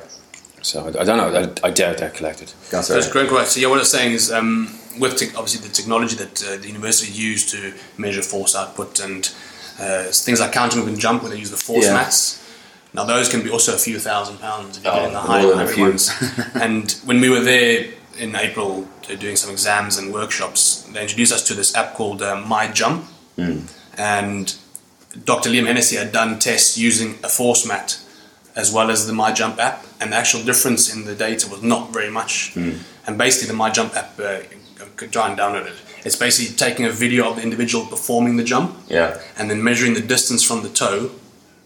So 0.61 0.85
I, 0.85 1.01
I 1.01 1.03
don't 1.03 1.17
know. 1.17 1.53
I, 1.63 1.67
I 1.67 1.71
doubt 1.71 1.97
they're 1.97 2.09
collected. 2.09 2.51
That's 2.69 2.87
So 2.87 2.97
it's 2.97 3.07
right. 3.07 3.13
great, 3.13 3.29
correct. 3.29 3.49
So 3.51 3.59
yeah, 3.59 3.67
what 3.67 3.75
I 3.75 3.79
was 3.79 3.91
saying 3.91 4.13
is, 4.13 4.31
um, 4.31 4.77
with 4.99 5.17
te- 5.17 5.35
obviously 5.35 5.67
the 5.67 5.73
technology 5.73 6.15
that 6.15 6.43
uh, 6.43 6.57
the 6.57 6.67
university 6.67 7.11
used 7.11 7.49
to 7.49 7.73
measure 7.97 8.21
force 8.21 8.55
output 8.55 8.99
and 8.99 9.33
uh, 9.79 10.03
things 10.11 10.39
like 10.39 10.51
counter 10.51 10.77
movement 10.77 10.99
jump, 10.99 11.21
where 11.23 11.31
they 11.31 11.37
use 11.37 11.51
the 11.51 11.57
force 11.57 11.85
Yeah. 11.85 11.93
mats. 11.93 12.35
Now 12.93 13.03
those 13.05 13.29
can 13.29 13.43
be 13.43 13.49
also 13.49 13.73
a 13.75 13.77
few 13.77 13.99
thousand 13.99 14.37
pounds 14.39 14.77
if 14.77 14.83
you're 14.83 14.93
Oh, 14.93 14.95
getting 14.97 15.13
the 15.13 15.21
more 15.21 15.65
high 15.65 15.81
ones. 15.81 16.11
and 16.55 16.91
when 17.05 17.21
we 17.21 17.29
were 17.29 17.39
there 17.41 17.85
in 18.17 18.35
April 18.35 18.87
uh, 19.09 19.15
doing 19.15 19.35
some 19.35 19.51
exams 19.51 19.97
and 19.97 20.11
workshops, 20.13 20.83
they 20.91 21.01
introduced 21.01 21.31
us 21.33 21.43
to 21.47 21.53
this 21.53 21.75
app 21.75 21.93
called 21.93 22.21
uh, 22.21 22.35
My 22.47 22.67
Jump, 22.67 23.05
Hmm. 23.37 23.59
and 23.97 24.55
Dr. 25.23 25.49
Liam 25.49 25.65
Hennessy 25.65 25.95
had 25.95 26.11
done 26.11 26.39
tests 26.39 26.77
using 26.77 27.17
a 27.23 27.29
force 27.29 27.65
mat 27.65 27.97
as 28.55 28.73
well 28.73 28.89
as 28.91 29.07
the 29.07 29.13
My 29.13 29.31
Jump 29.31 29.59
app, 29.59 29.85
and 30.01 30.11
the 30.11 30.17
actual 30.17 30.43
difference 30.43 30.93
in 30.93 31.05
the 31.05 31.15
data 31.15 31.47
was 31.47 31.61
not 31.63 31.93
very 31.93 32.09
much. 32.11 32.53
And 33.07 33.17
basically, 33.17 33.47
the 33.47 33.53
My 33.53 33.69
Jump 33.69 33.95
app, 33.95 34.19
uh, 34.19 34.39
you 35.01 35.07
could 35.07 35.13
try 35.13 35.29
and 35.29 35.37
download 35.39 35.65
it. 35.65 35.73
It's 36.05 36.15
basically 36.15 36.55
taking 36.55 36.85
a 36.85 36.91
video 36.91 37.29
of 37.29 37.35
the 37.37 37.41
individual 37.43 37.85
performing 37.85 38.37
the 38.37 38.43
jump 38.43 38.75
Yeah. 38.87 39.19
and 39.37 39.49
then 39.49 39.63
measuring 39.63 39.93
the 39.93 40.01
distance 40.01 40.43
from 40.43 40.61
the 40.63 40.69
toe 40.69 41.11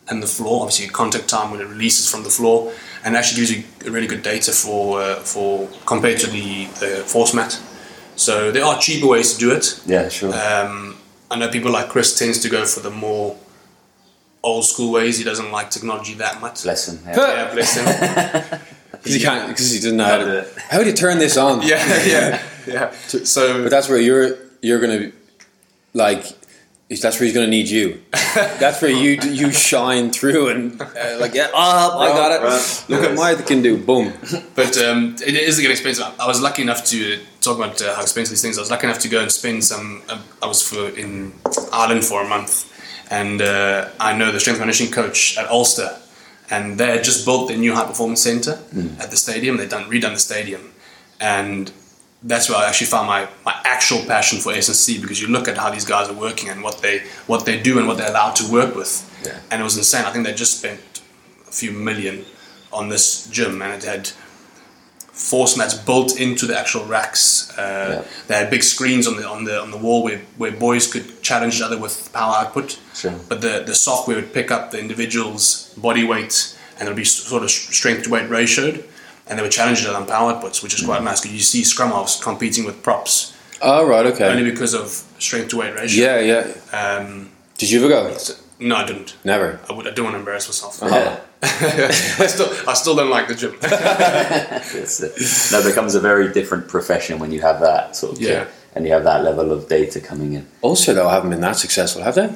and 0.10 0.22
the 0.22 0.28
floor, 0.28 0.62
obviously 0.64 0.88
contact 0.88 1.28
time 1.30 1.52
when 1.52 1.62
it 1.62 1.68
releases 1.68 2.10
from 2.10 2.24
the 2.24 2.30
floor, 2.30 2.74
and 3.06 3.16
actually 3.16 3.38
gives 3.42 3.52
you 3.56 3.64
really 3.92 4.08
good 4.08 4.22
data 4.24 4.52
for 4.52 5.02
uh, 5.02 5.16
for 5.16 5.68
compared 5.86 6.20
to 6.20 6.28
the, 6.30 6.66
the 6.80 7.04
force 7.06 7.34
mat. 7.34 7.60
So 8.16 8.52
there 8.52 8.64
are 8.66 8.78
cheaper 8.80 9.08
ways 9.08 9.34
to 9.34 9.40
do 9.40 9.52
it. 9.52 9.80
Yeah. 9.86 10.10
Sure. 10.10 10.34
Um, 10.34 10.98
I 11.32 11.38
know 11.38 11.50
people 11.50 11.72
like 11.72 11.88
Chris 11.90 12.18
tends 12.18 12.40
to 12.40 12.50
go 12.50 12.66
for 12.66 12.82
the 12.82 12.92
more 12.92 13.38
old 14.44 14.66
school 14.66 14.92
ways. 14.92 15.18
He 15.18 15.24
doesn't 15.24 15.52
like 15.52 15.70
technology 15.70 16.16
that 16.16 16.42
much. 16.42 16.64
Bless 16.64 16.90
him. 16.90 17.00
Yeah. 17.06 17.16
Yeah, 17.18 17.54
bless 17.54 17.76
him. 17.78 18.60
Because 19.04 19.16
he 19.16 19.22
can't. 19.22 19.48
Because 19.50 19.70
he 19.72 19.80
doesn't 19.80 19.98
know 19.98 20.06
how 20.06 20.18
Can't 20.18 20.26
do 20.28 20.32
to. 20.32 20.40
it. 20.48 20.58
How 20.72 20.80
do 20.80 20.86
you 20.86 20.94
turn 20.96 21.18
this 21.20 21.36
on? 21.38 21.62
yeah, 21.72 22.04
yeah, 22.06 22.42
yeah. 22.68 22.92
So 23.08 23.64
But 23.64 23.70
that's 23.70 23.90
where 23.90 24.00
you're. 24.00 24.38
You're 24.62 24.80
gonna, 24.80 25.12
like, 25.94 26.24
that's 27.02 27.20
where 27.20 27.26
he's 27.26 27.34
gonna 27.34 27.48
need 27.48 27.70
you. 27.70 28.02
That's 28.34 28.82
where 28.82 28.92
you 28.92 29.20
you 29.22 29.52
shine 29.52 30.12
through 30.12 30.50
and 30.50 30.82
uh, 30.82 31.18
like 31.20 31.34
yeah. 31.34 31.50
Oh, 31.54 32.00
I 32.00 32.08
got 32.10 32.32
it. 32.32 32.44
Right. 32.44 32.86
Look 32.90 33.04
at 33.04 33.16
my 33.16 33.36
can 33.36 33.62
do. 33.62 33.78
Boom. 33.78 34.14
But 34.56 34.78
um, 34.78 35.16
it 35.26 35.36
is 35.36 35.58
getting 35.58 35.72
expensive. 35.72 36.06
I 36.20 36.28
was 36.28 36.42
lucky 36.42 36.62
enough 36.62 36.86
to 36.86 37.20
talk 37.42 37.58
about 37.58 37.82
uh, 37.82 37.96
how 37.96 38.02
expensive 38.02 38.32
these 38.32 38.42
things. 38.42 38.58
are. 38.58 38.62
I 38.62 38.64
was 38.64 38.72
lucky 38.72 38.88
enough 38.88 39.00
to 39.00 39.08
go 39.08 39.22
and 39.22 39.32
spend 39.32 39.64
some. 39.64 40.02
Uh, 40.10 40.22
I 40.42 40.48
was 40.48 40.62
for 40.68 40.90
in 40.90 41.34
Ireland 41.72 42.06
for 42.06 42.22
a 42.24 42.28
month, 42.28 42.72
and 43.10 43.42
uh, 43.42 43.90
I 44.00 44.16
know 44.16 44.32
the 44.32 44.40
strength 44.40 44.58
and 44.58 44.64
conditioning 44.64 44.94
coach 44.94 45.38
at 45.38 45.50
Ulster, 45.50 45.98
and 46.50 46.78
they 46.78 46.88
had 46.88 47.04
just 47.04 47.26
built 47.26 47.48
their 47.48 47.58
new 47.58 47.74
high 47.74 47.86
performance 47.86 48.22
center 48.22 48.60
at 49.00 49.10
the 49.12 49.18
stadium. 49.18 49.58
They'd 49.58 49.70
done 49.70 49.90
redone 49.90 50.14
the 50.14 50.20
stadium, 50.20 50.74
and 51.20 51.72
that's 52.24 52.50
where 52.50 52.58
I 52.58 52.68
actually 52.70 52.88
found 52.88 53.08
my, 53.08 53.28
my 53.46 53.54
actual 53.66 54.00
passion 54.06 54.40
for 54.40 54.54
S&C 54.54 55.00
because 55.02 55.22
you 55.22 55.28
look 55.28 55.48
at 55.48 55.58
how 55.58 55.70
these 55.70 55.86
guys 55.86 56.08
are 56.10 56.14
working 56.28 56.50
and 56.50 56.64
what 56.64 56.82
they 56.82 57.00
what 57.28 57.46
they 57.46 57.60
do 57.62 57.78
and 57.80 57.88
what 57.88 57.98
they're 57.98 58.10
allowed 58.10 58.36
to 58.38 58.52
work 58.52 58.76
with, 58.76 58.92
Yeah. 59.26 59.40
and 59.52 59.60
it 59.62 59.64
was 59.64 59.78
insane. 59.78 60.06
I 60.06 60.12
think 60.12 60.26
they 60.26 60.34
just 60.34 60.58
spent 60.60 60.80
a 61.48 61.52
few 61.52 61.72
million 61.72 62.26
on 62.72 62.90
this 62.90 63.28
gym, 63.28 63.62
and 63.62 63.74
it 63.74 63.84
had 63.84 64.10
force 65.12 65.56
mats 65.58 65.76
built 65.76 66.20
into 66.20 66.46
the 66.48 66.58
actual 66.58 66.86
racks. 66.86 67.52
Uh, 67.58 67.62
Yeah. 68.02 68.02
They 68.28 68.36
had 68.36 68.50
big 68.50 68.64
screens 68.64 69.08
on 69.08 69.16
the 69.18 69.28
on 69.28 69.44
the 69.46 69.62
on 69.62 69.72
the 69.72 69.78
wall 69.78 70.04
where, 70.04 70.22
where 70.38 70.52
boys 70.52 70.88
could 70.92 71.22
challenge 71.22 71.56
each 71.58 71.62
other 71.62 71.78
with 71.78 72.12
power 72.14 72.36
output. 72.38 72.80
Sure. 72.96 73.14
But 73.30 73.42
the 73.42 73.64
the 73.66 73.76
software 73.76 74.16
would 74.16 74.34
pick 74.34 74.50
up 74.52 74.72
the 74.72 74.80
individual's 74.80 75.74
body 75.78 76.04
weight, 76.04 76.56
and 76.80 76.88
it 76.88 76.92
would 76.92 76.98
be 76.98 77.06
sort 77.06 77.44
of 77.44 77.52
strength 77.52 78.04
to 78.04 78.10
weight 78.10 78.30
ratioed, 78.30 78.84
and 79.28 79.38
they 79.40 79.44
were 79.44 79.50
challenge 79.50 79.82
each 79.82 79.88
other 79.88 79.98
on 79.98 80.06
power 80.06 80.34
outputs, 80.34 80.62
which 80.64 80.74
is 80.74 80.86
quite 80.86 81.02
nice 81.04 81.22
because 81.22 81.36
you 81.36 81.42
see 81.44 81.64
scrum 81.64 81.92
halves 81.92 82.22
competing 82.22 82.66
with 82.66 82.82
props 82.84 83.34
Oh 83.62 83.86
right. 83.88 84.06
Okay. 84.08 84.26
only 84.26 84.44
because 84.50 84.74
of 84.74 84.88
strength 85.20 85.50
to 85.50 85.58
weight 85.58 85.74
ratio. 85.76 86.04
Yeah. 86.06 86.20
Yeah. 86.20 86.98
Um, 86.98 87.30
Did 87.58 87.72
you 87.72 87.80
ever 87.80 87.88
go? 87.88 88.18
no, 88.60 88.76
I 88.76 88.86
didn't. 88.86 89.16
Never. 89.24 89.60
I, 89.70 89.74
would, 89.74 89.88
I 89.88 89.92
don't 89.92 90.06
want 90.06 90.16
to 90.16 90.20
embarrass 90.20 90.48
myself. 90.50 90.80
Yeah. 90.82 91.20
I 91.44 92.28
still, 92.28 92.50
I 92.68 92.74
still 92.74 92.96
don't 92.96 93.10
like 93.10 93.28
the 93.28 93.36
gym. 93.36 93.56
It's, 94.76 95.52
no, 95.52 95.60
it 95.60 95.66
becomes 95.66 95.96
a 95.96 96.00
very 96.00 96.32
different 96.34 96.68
profession 96.68 97.20
when 97.20 97.32
you 97.32 97.42
have 97.42 97.60
that 97.62 97.96
sort 97.96 98.14
of 98.14 98.22
Yeah. 98.22 98.48
and 98.76 98.86
you 98.86 98.92
have 98.94 99.04
that 99.04 99.24
level 99.24 99.52
of 99.52 99.68
data 99.68 100.00
coming 100.00 100.34
in. 100.34 100.48
Also, 100.62 100.94
though 100.94 101.08
haven't 101.10 101.30
been 101.32 101.42
that 101.42 101.58
successful, 101.58 102.02
have 102.04 102.16
they? 102.16 102.36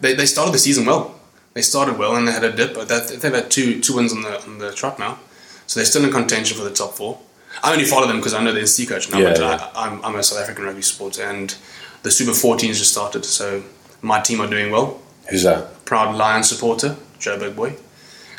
they, 0.00 0.14
they 0.14 0.26
started 0.26 0.52
the 0.54 0.58
season 0.58 0.86
well. 0.86 1.14
They 1.54 1.62
started 1.62 1.98
well 1.98 2.14
and 2.16 2.26
they 2.28 2.32
had 2.32 2.44
a 2.44 2.52
dip, 2.52 2.74
but 2.74 2.88
they've 2.88 3.32
had 3.34 3.50
two 3.50 3.80
two 3.80 3.96
wins 3.96 4.12
on 4.12 4.22
the 4.22 4.42
on 4.44 4.58
the 4.58 4.72
trot 4.72 4.98
now, 4.98 5.18
so 5.68 5.78
they're 5.78 5.86
still 5.86 6.04
in 6.04 6.10
contention 6.10 6.56
for 6.58 6.64
the 6.64 6.72
top 6.74 6.94
four. 6.94 7.20
I 7.62 7.72
only 7.72 7.84
follow 7.84 8.06
them 8.08 8.16
because 8.16 8.34
I 8.34 8.42
know 8.42 8.52
they're 8.52 8.66
C 8.66 8.84
coach 8.86 9.10
now, 9.10 9.18
Yeah, 9.18 9.28
but 9.30 9.38
yeah. 9.40 9.70
I, 9.76 9.86
I'm, 9.86 10.04
I'm 10.04 10.16
a 10.16 10.22
South 10.24 10.40
African 10.40 10.64
rugby 10.64 10.82
supporter, 10.82 11.22
and 11.22 11.54
the 12.02 12.10
Super 12.10 12.32
14s 12.32 12.74
just 12.78 12.90
started, 12.92 13.24
so 13.24 13.62
my 14.02 14.18
team 14.20 14.40
are 14.40 14.48
doing 14.50 14.72
well. 14.72 15.00
Who's 15.30 15.44
that? 15.44 15.84
Proud 15.84 16.16
Lion 16.16 16.42
supporter, 16.42 16.96
Joburg 17.20 17.54
boy. 17.54 17.76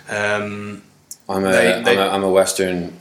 Um, 0.09 0.83
I'm 1.29 1.45
a. 1.45 1.51
They- 1.51 1.81
they- 1.83 1.97
am 1.97 1.99
a, 1.99 2.09
I'm 2.15 2.23
a 2.23 2.29
Western. 2.31 2.99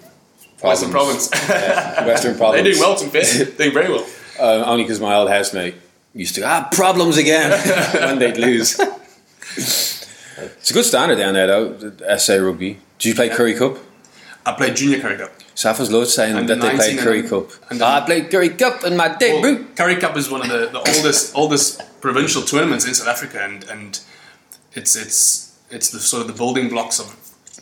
Western 0.62 0.90
Province. 0.90 1.30
Yeah, 1.48 2.06
Western 2.06 2.36
they're 2.38 2.62
doing 2.64 2.78
well, 2.78 2.96
to 2.96 3.04
be 3.10 3.20
doing 3.56 3.72
very 3.72 3.90
well. 3.92 4.06
Uh, 4.38 4.64
only 4.66 4.84
because 4.84 5.00
my 5.00 5.14
old 5.14 5.30
housemate 5.30 5.74
used 6.14 6.34
to 6.34 6.42
ah 6.42 6.68
problems 6.72 7.16
again 7.16 7.50
when 7.94 8.18
they'd 8.18 8.36
lose. 8.36 8.78
it's 9.56 10.70
a 10.70 10.74
good 10.74 10.84
standard 10.84 11.18
down 11.18 11.34
there 11.34 11.46
though. 11.46 11.72
the 11.72 12.18
SA 12.18 12.34
rugby. 12.36 12.78
Do 12.98 13.08
you 13.08 13.14
play 13.14 13.28
Currie 13.28 13.54
Cup? 13.54 13.78
I 14.48 14.52
played 14.56 14.76
junior 14.76 14.98
Currie 15.00 15.18
Cup. 15.18 15.30
Safa's 15.54 15.92
loved 15.92 16.08
saying 16.08 16.34
Under 16.36 16.54
that 16.54 16.62
they 16.62 16.68
19 16.76 16.78
played 16.78 16.98
Currie 17.04 17.28
Cup. 17.28 17.50
and- 17.70 17.82
I 17.82 18.00
played 18.00 18.30
Currie 18.30 18.48
Cup 18.50 18.84
in 18.84 18.96
my 18.96 19.08
day, 19.14 19.40
Well. 19.42 19.64
Currie 19.76 19.96
Cup 19.96 20.16
is 20.16 20.30
one 20.30 20.40
of 20.40 20.48
the, 20.48 20.68
the 20.68 20.78
oldest 20.78 21.34
oldest 21.36 21.82
provincial 22.00 22.42
tournaments 22.42 22.86
in 22.86 22.94
South 22.94 23.08
Africa, 23.08 23.40
and, 23.42 23.64
and 23.64 24.00
it's 24.72 24.96
it's 24.96 25.54
it's 25.70 25.90
the 25.90 26.00
sort 26.00 26.22
of 26.22 26.28
the 26.28 26.34
building 26.34 26.68
blocks 26.70 26.98
of 26.98 27.06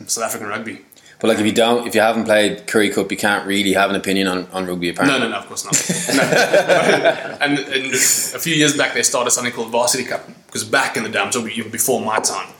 South 0.07 0.23
African 0.23 0.47
rugby. 0.47 0.81
But 1.19 1.29
like, 1.29 1.39
if 1.39 1.45
you 1.47 1.51
don't, 1.51 1.87
if 1.87 1.95
you 1.95 2.01
haven't 2.01 2.25
played 2.25 2.67
Currie 2.67 2.91
Cup, 2.91 3.11
you 3.11 3.17
can't 3.17 3.45
really 3.47 3.73
have 3.73 3.89
an 3.89 3.95
opinion 3.95 4.27
on, 4.27 4.45
on 4.53 4.67
rugby. 4.67 4.89
Apparently, 4.89 5.19
no, 5.19 5.29
no, 5.29 5.37
of 5.37 5.47
course 5.47 5.65
not. 5.65 5.73
No. 6.15 6.23
and, 7.41 7.57
and 7.57 7.85
a 7.93 8.39
few 8.39 8.53
years 8.53 8.77
back, 8.77 8.93
they 8.93 9.01
started 9.01 9.31
something 9.31 9.51
called 9.51 9.71
Varsity 9.71 10.05
Cup 10.05 10.27
because 10.45 10.63
back 10.63 10.95
in 10.95 11.01
the 11.01 11.09
day, 11.09 11.27
even 11.55 11.71
before 11.71 11.99
my 12.01 12.19
time, 12.19 12.53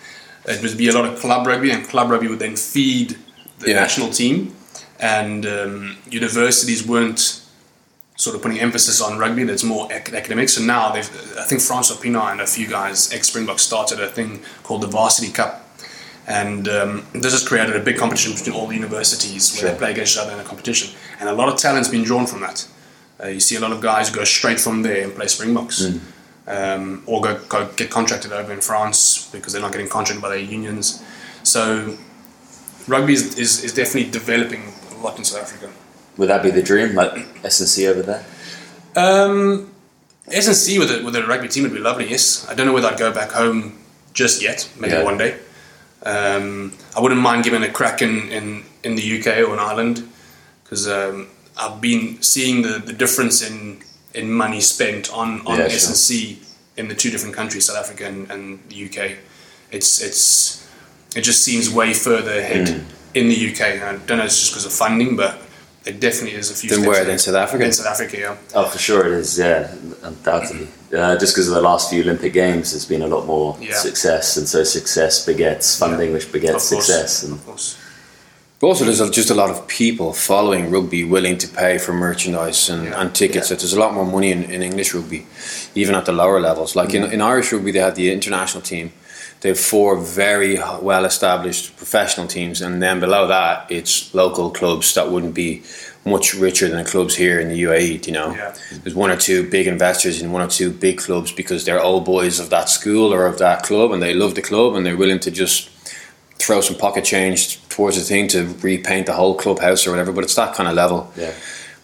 it 0.45 0.61
would 0.63 0.75
be 0.75 0.89
a 0.89 0.93
lot 0.93 1.05
of 1.05 1.19
club 1.19 1.45
rugby, 1.45 1.69
and 1.69 1.87
club 1.87 2.09
rugby 2.09 2.27
would 2.27 2.39
then 2.39 2.55
feed 2.55 3.15
the 3.59 3.69
Yeah. 3.69 3.79
national 3.79 4.09
team, 4.11 4.55
and 4.99 5.45
um, 5.45 5.97
universities 6.09 6.83
weren't 6.85 7.41
sort 8.15 8.35
of 8.35 8.41
putting 8.41 8.59
emphasis 8.59 8.99
on 9.01 9.19
rugby 9.19 9.43
that's 9.43 9.63
more 9.63 9.87
ac- 9.91 10.15
academic. 10.15 10.49
So 10.49 10.61
now 10.63 10.91
they've, 10.91 11.09
I 11.37 11.43
think 11.43 11.61
Francois 11.61 11.97
Pienaar 11.97 12.31
and 12.31 12.41
a 12.41 12.47
few 12.47 12.67
guys, 12.67 13.13
ex 13.13 13.27
Springbok, 13.27 13.59
started 13.59 13.99
a 13.99 14.09
thing 14.09 14.41
called 14.63 14.81
the 14.81 14.87
Varsity 14.87 15.31
Cup. 15.31 15.63
And 16.25 16.67
um, 16.67 17.05
this 17.13 17.31
has 17.31 17.47
created 17.47 17.75
a 17.75 17.79
big 17.79 17.97
competition 17.97 18.33
between 18.33 18.55
all 18.55 18.67
the 18.67 18.73
universities 18.75 19.51
where 19.53 19.61
Sure. 19.61 19.71
they 19.71 19.77
play 19.77 19.91
against 19.91 20.13
each 20.15 20.19
other 20.21 20.33
in 20.33 20.39
a 20.39 20.43
competition. 20.43 20.93
And 21.19 21.29
a 21.29 21.33
lot 21.33 21.47
of 21.47 21.57
talent's 21.59 21.87
been 21.89 22.03
drawn 22.03 22.25
from 22.25 22.41
that. 22.41 22.67
Uh, 23.23 23.27
you 23.27 23.39
see 23.39 23.55
a 23.55 23.59
lot 23.59 23.71
of 23.71 23.81
guys 23.81 24.09
go 24.09 24.23
straight 24.23 24.59
from 24.59 24.81
there 24.81 25.03
and 25.03 25.15
play 25.15 25.27
Springboks. 25.27 25.85
Um, 26.47 27.03
or 27.05 27.21
go, 27.21 27.37
go 27.49 27.67
get 27.75 27.89
contracted 27.91 28.31
over 28.31 28.51
in 28.53 28.61
France 28.61 29.29
because 29.31 29.51
they're 29.53 29.61
not 29.61 29.71
getting 29.73 29.89
contracted 29.89 30.21
by 30.21 30.29
their 30.29 30.39
unions. 30.39 31.01
So 31.43 31.97
rugby 32.87 33.13
is, 33.13 33.37
is, 33.37 33.63
is 33.63 33.73
definitely 33.73 34.09
developing 34.11 34.73
a 34.91 34.97
lot 35.03 35.17
in 35.17 35.23
South 35.23 35.43
Africa. 35.43 35.71
Would 36.17 36.29
that 36.29 36.41
be 36.41 36.49
the 36.49 36.63
dream, 36.63 36.95
like 36.95 37.11
SNC 37.43 37.87
over 37.87 38.01
there? 38.01 38.25
Um, 38.95 39.71
SNC 40.27 40.79
with 40.79 40.91
a, 40.91 41.05
with 41.05 41.15
a 41.15 41.25
rugby 41.25 41.47
team 41.47 41.63
would 41.63 41.73
be 41.73 41.79
lovely, 41.79 42.09
yes. 42.09 42.47
I 42.49 42.55
don't 42.55 42.65
know 42.65 42.73
whether 42.73 42.87
I'd 42.87 42.97
go 42.97 43.11
back 43.13 43.31
home 43.31 43.77
just 44.13 44.41
yet, 44.41 44.67
maybe 44.79 44.93
Yeah. 44.93 45.03
one 45.03 45.17
day. 45.17 45.37
Um, 46.03 46.73
I 46.95 47.01
wouldn't 47.01 47.21
mind 47.21 47.43
giving 47.43 47.63
a 47.63 47.71
crack 47.71 48.01
in, 48.01 48.29
in, 48.29 48.63
in 48.83 48.95
the 48.95 49.19
UK 49.19 49.47
or 49.47 49.53
in 49.53 49.59
Ireland 49.59 50.07
because 50.63 50.87
um, 50.87 51.27
I've 51.57 51.79
been 51.81 52.21
seeing 52.21 52.61
the, 52.61 52.79
the 52.79 52.93
difference 52.93 53.47
in, 53.47 53.81
in 54.13 54.31
money 54.31 54.61
spent 54.61 55.11
on, 55.13 55.45
on 55.45 55.59
Yeah, 55.59 55.67
sure. 55.67 55.91
SNC 55.93 56.43
in 56.77 56.87
the 56.87 56.95
two 56.95 57.09
different 57.09 57.35
countries, 57.35 57.65
South 57.65 57.77
Africa 57.77 58.05
and, 58.05 58.29
and 58.31 58.59
the 58.69 58.85
UK. 58.85 59.17
It's, 59.71 60.01
it's, 60.01 60.66
it 61.17 61.23
just 61.23 61.43
seems 61.43 61.69
way 61.69 61.93
further 61.93 62.33
ahead 62.39 62.67
Mm. 62.67 62.81
in 63.19 63.25
the 63.29 63.35
UK. 63.49 63.61
I 63.81 63.97
don't 64.07 64.17
know, 64.19 64.25
it's 64.25 64.39
just 64.39 64.51
because 64.51 64.65
of 64.65 64.73
funding, 64.73 65.15
but 65.15 65.33
it 65.85 65.99
definitely 65.99 66.37
is 66.41 66.51
a 66.51 66.53
few 66.53 66.69
Then 66.69 66.79
steps 66.79 66.87
where? 66.87 66.95
ahead. 66.97 67.07
Then 67.11 67.19
South 67.19 67.35
Africa? 67.35 67.63
In 67.65 67.73
South 67.73 67.87
Africa, 67.95 68.17
yeah. 68.25 68.35
Oh, 68.53 68.65
for 68.65 68.77
sure 68.77 69.01
it 69.07 69.13
is. 69.13 69.37
Yeah, 69.37 69.71
undoubtedly. 70.03 70.67
Uh, 70.95 71.15
just 71.17 71.33
because 71.33 71.47
of 71.49 71.55
the 71.55 71.61
last 71.61 71.89
few 71.89 72.01
Olympic 72.03 72.33
Games, 72.33 72.71
there's 72.71 72.85
been 72.85 73.01
a 73.01 73.07
lot 73.15 73.25
more 73.25 73.57
Yeah. 73.59 73.77
success, 73.89 74.37
and 74.37 74.47
so 74.47 74.63
success 74.63 75.25
begets 75.25 75.75
funding, 75.77 76.13
which 76.13 76.31
begets 76.31 76.63
Of 76.65 76.69
course. 76.69 76.85
success. 76.87 77.23
And 77.23 77.33
Of 77.33 77.45
course. 77.45 77.75
But 78.59 78.67
also, 78.67 78.85
there's 78.85 79.07
just 79.11 79.29
a 79.29 79.35
lot 79.35 79.51
of 79.51 79.67
people 79.67 80.13
following 80.13 80.71
rugby 80.71 81.03
willing 81.03 81.37
to 81.37 81.47
pay 81.47 81.77
for 81.77 81.93
merchandise 81.93 82.69
and, 82.69 82.85
Yeah. 82.85 82.99
and 82.99 83.13
tickets. 83.13 83.47
So 83.49 83.55
There's 83.55 83.73
a 83.73 83.79
lot 83.79 83.93
more 83.93 84.05
money 84.05 84.31
in, 84.31 84.43
in 84.55 84.61
English 84.63 84.93
rugby, 84.95 85.27
even 85.75 85.93
at 85.95 86.05
the 86.05 86.11
lower 86.11 86.39
levels. 86.41 86.75
Like 86.75 86.93
in, 86.97 87.03
in 87.15 87.21
Irish 87.21 87.51
rugby, 87.53 87.71
they 87.71 87.79
have 87.87 87.95
the 87.95 88.11
international 88.11 88.61
team. 88.63 88.91
They 89.41 89.49
have 89.49 89.59
four 89.59 89.95
very 89.97 90.57
well 90.81 91.05
established 91.05 91.77
professional 91.77 92.27
teams, 92.27 92.61
and 92.61 92.81
then 92.81 92.99
below 92.99 93.27
that, 93.27 93.67
it's 93.71 94.13
local 94.13 94.49
clubs 94.49 94.93
that 94.95 95.11
wouldn't 95.11 95.35
be 95.35 95.61
much 96.05 96.33
richer 96.33 96.67
than 96.69 96.83
the 96.83 96.89
clubs 96.89 97.15
here 97.15 97.39
in 97.39 97.49
the 97.49 97.61
UAE. 97.63 98.07
You 98.07 98.13
know, 98.13 98.31
Yeah. 98.33 98.53
there's 98.83 98.95
one 98.95 99.11
or 99.11 99.17
two 99.17 99.47
big 99.49 99.67
investors 99.67 100.21
in 100.21 100.31
one 100.31 100.41
or 100.41 100.47
two 100.47 100.71
big 100.71 100.97
clubs 100.97 101.31
because 101.31 101.65
they're 101.65 101.81
old 101.81 102.03
boys 102.05 102.39
of 102.39 102.49
that 102.49 102.69
school 102.69 103.13
or 103.13 103.25
of 103.27 103.37
that 103.37 103.63
club, 103.63 103.91
and 103.91 104.01
they 104.01 104.13
love 104.13 104.33
the 104.35 104.41
club, 104.41 104.73
and 104.75 104.85
they're 104.85 104.97
willing 104.97 105.19
to 105.19 105.31
just 105.31 105.69
throw 106.39 106.61
some 106.61 106.75
pocket 106.77 107.03
change 107.03 107.59
towards 107.69 107.97
the 107.97 108.03
thing 108.03 108.27
to 108.29 108.45
repaint 108.61 109.05
the 109.05 109.13
whole 109.13 109.35
clubhouse 109.35 109.85
or 109.85 109.91
whatever. 109.91 110.11
But 110.11 110.23
it's 110.23 110.35
that 110.35 110.55
kind 110.55 110.67
of 110.69 110.75
level. 110.75 111.11
yeah, 111.15 111.31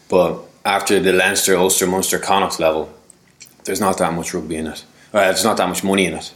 But 0.09 0.39
after 0.65 0.99
the 0.99 1.11
Leinster, 1.13 1.55
Ulster, 1.57 1.85
Munster, 1.87 2.17
Connacht 2.19 2.59
level, 2.59 2.89
there's 3.65 3.79
not 3.81 3.97
that 3.99 4.13
much 4.13 4.33
rugby 4.33 4.55
in 4.55 4.67
it. 4.67 4.83
Uh, 5.13 5.19
there's 5.21 5.43
not 5.43 5.57
that 5.57 5.67
much 5.67 5.83
money 5.83 6.05
in 6.05 6.13
it. 6.13 6.31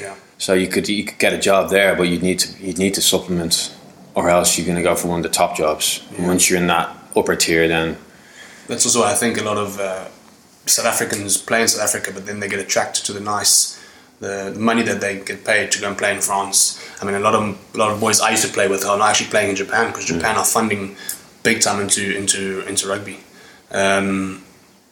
Yeah. 0.00 0.14
So 0.38 0.52
you 0.54 0.68
could 0.68 0.88
you 0.88 1.04
could 1.04 1.18
get 1.18 1.32
a 1.32 1.38
job 1.38 1.70
there, 1.70 1.94
but 1.96 2.04
you'd 2.04 2.22
need 2.22 2.38
to 2.40 2.64
you'd 2.64 2.78
need 2.78 2.94
to 2.94 3.00
supplement, 3.00 3.74
or 4.14 4.28
else 4.28 4.58
you're 4.58 4.66
going 4.66 4.76
to 4.76 4.82
go 4.82 4.94
for 4.94 5.08
one 5.08 5.20
of 5.20 5.22
the 5.22 5.30
top 5.30 5.56
jobs. 5.56 6.06
And 6.16 6.26
once 6.26 6.50
you're 6.50 6.60
in 6.60 6.66
that 6.66 6.94
upper 7.16 7.36
tier, 7.36 7.66
then 7.68 7.96
That's 8.68 8.84
also 8.84 9.00
why 9.00 9.12
I 9.12 9.14
think 9.14 9.38
a 9.38 9.44
lot 9.44 9.56
of 9.56 9.80
uh, 9.80 10.08
South 10.66 10.86
Africans 10.86 11.38
play 11.38 11.62
in 11.62 11.68
South 11.68 11.82
Africa, 11.88 12.10
but 12.12 12.26
then 12.26 12.40
they 12.40 12.48
get 12.48 12.58
attracted 12.58 13.04
to 13.06 13.12
the 13.12 13.20
nice, 13.20 13.80
the 14.20 14.54
money 14.58 14.82
that 14.82 15.00
they 15.00 15.20
get 15.20 15.44
paid 15.44 15.70
to 15.72 15.80
go 15.80 15.88
and 15.88 15.96
play 15.96 16.14
in 16.14 16.20
France. 16.20 16.78
I 17.00 17.04
mean, 17.06 17.14
a 17.14 17.20
lot 17.20 17.34
of 17.34 17.42
a 17.74 17.78
lot 17.78 17.90
of 17.92 18.00
boys 18.00 18.20
I 18.20 18.30
used 18.30 18.44
to 18.44 18.52
play 18.52 18.68
with 18.68 18.84
are 18.84 18.98
now 18.98 19.06
actually 19.06 19.30
playing 19.30 19.50
in 19.50 19.56
Japan 19.56 19.86
because 19.88 20.04
Japan 20.04 20.36
are 20.36 20.44
funding 20.44 20.96
big 21.42 21.60
time 21.62 21.80
into 21.80 22.14
into 22.16 22.66
into 22.68 22.88
rugby. 22.88 23.20
Um, 23.70 24.42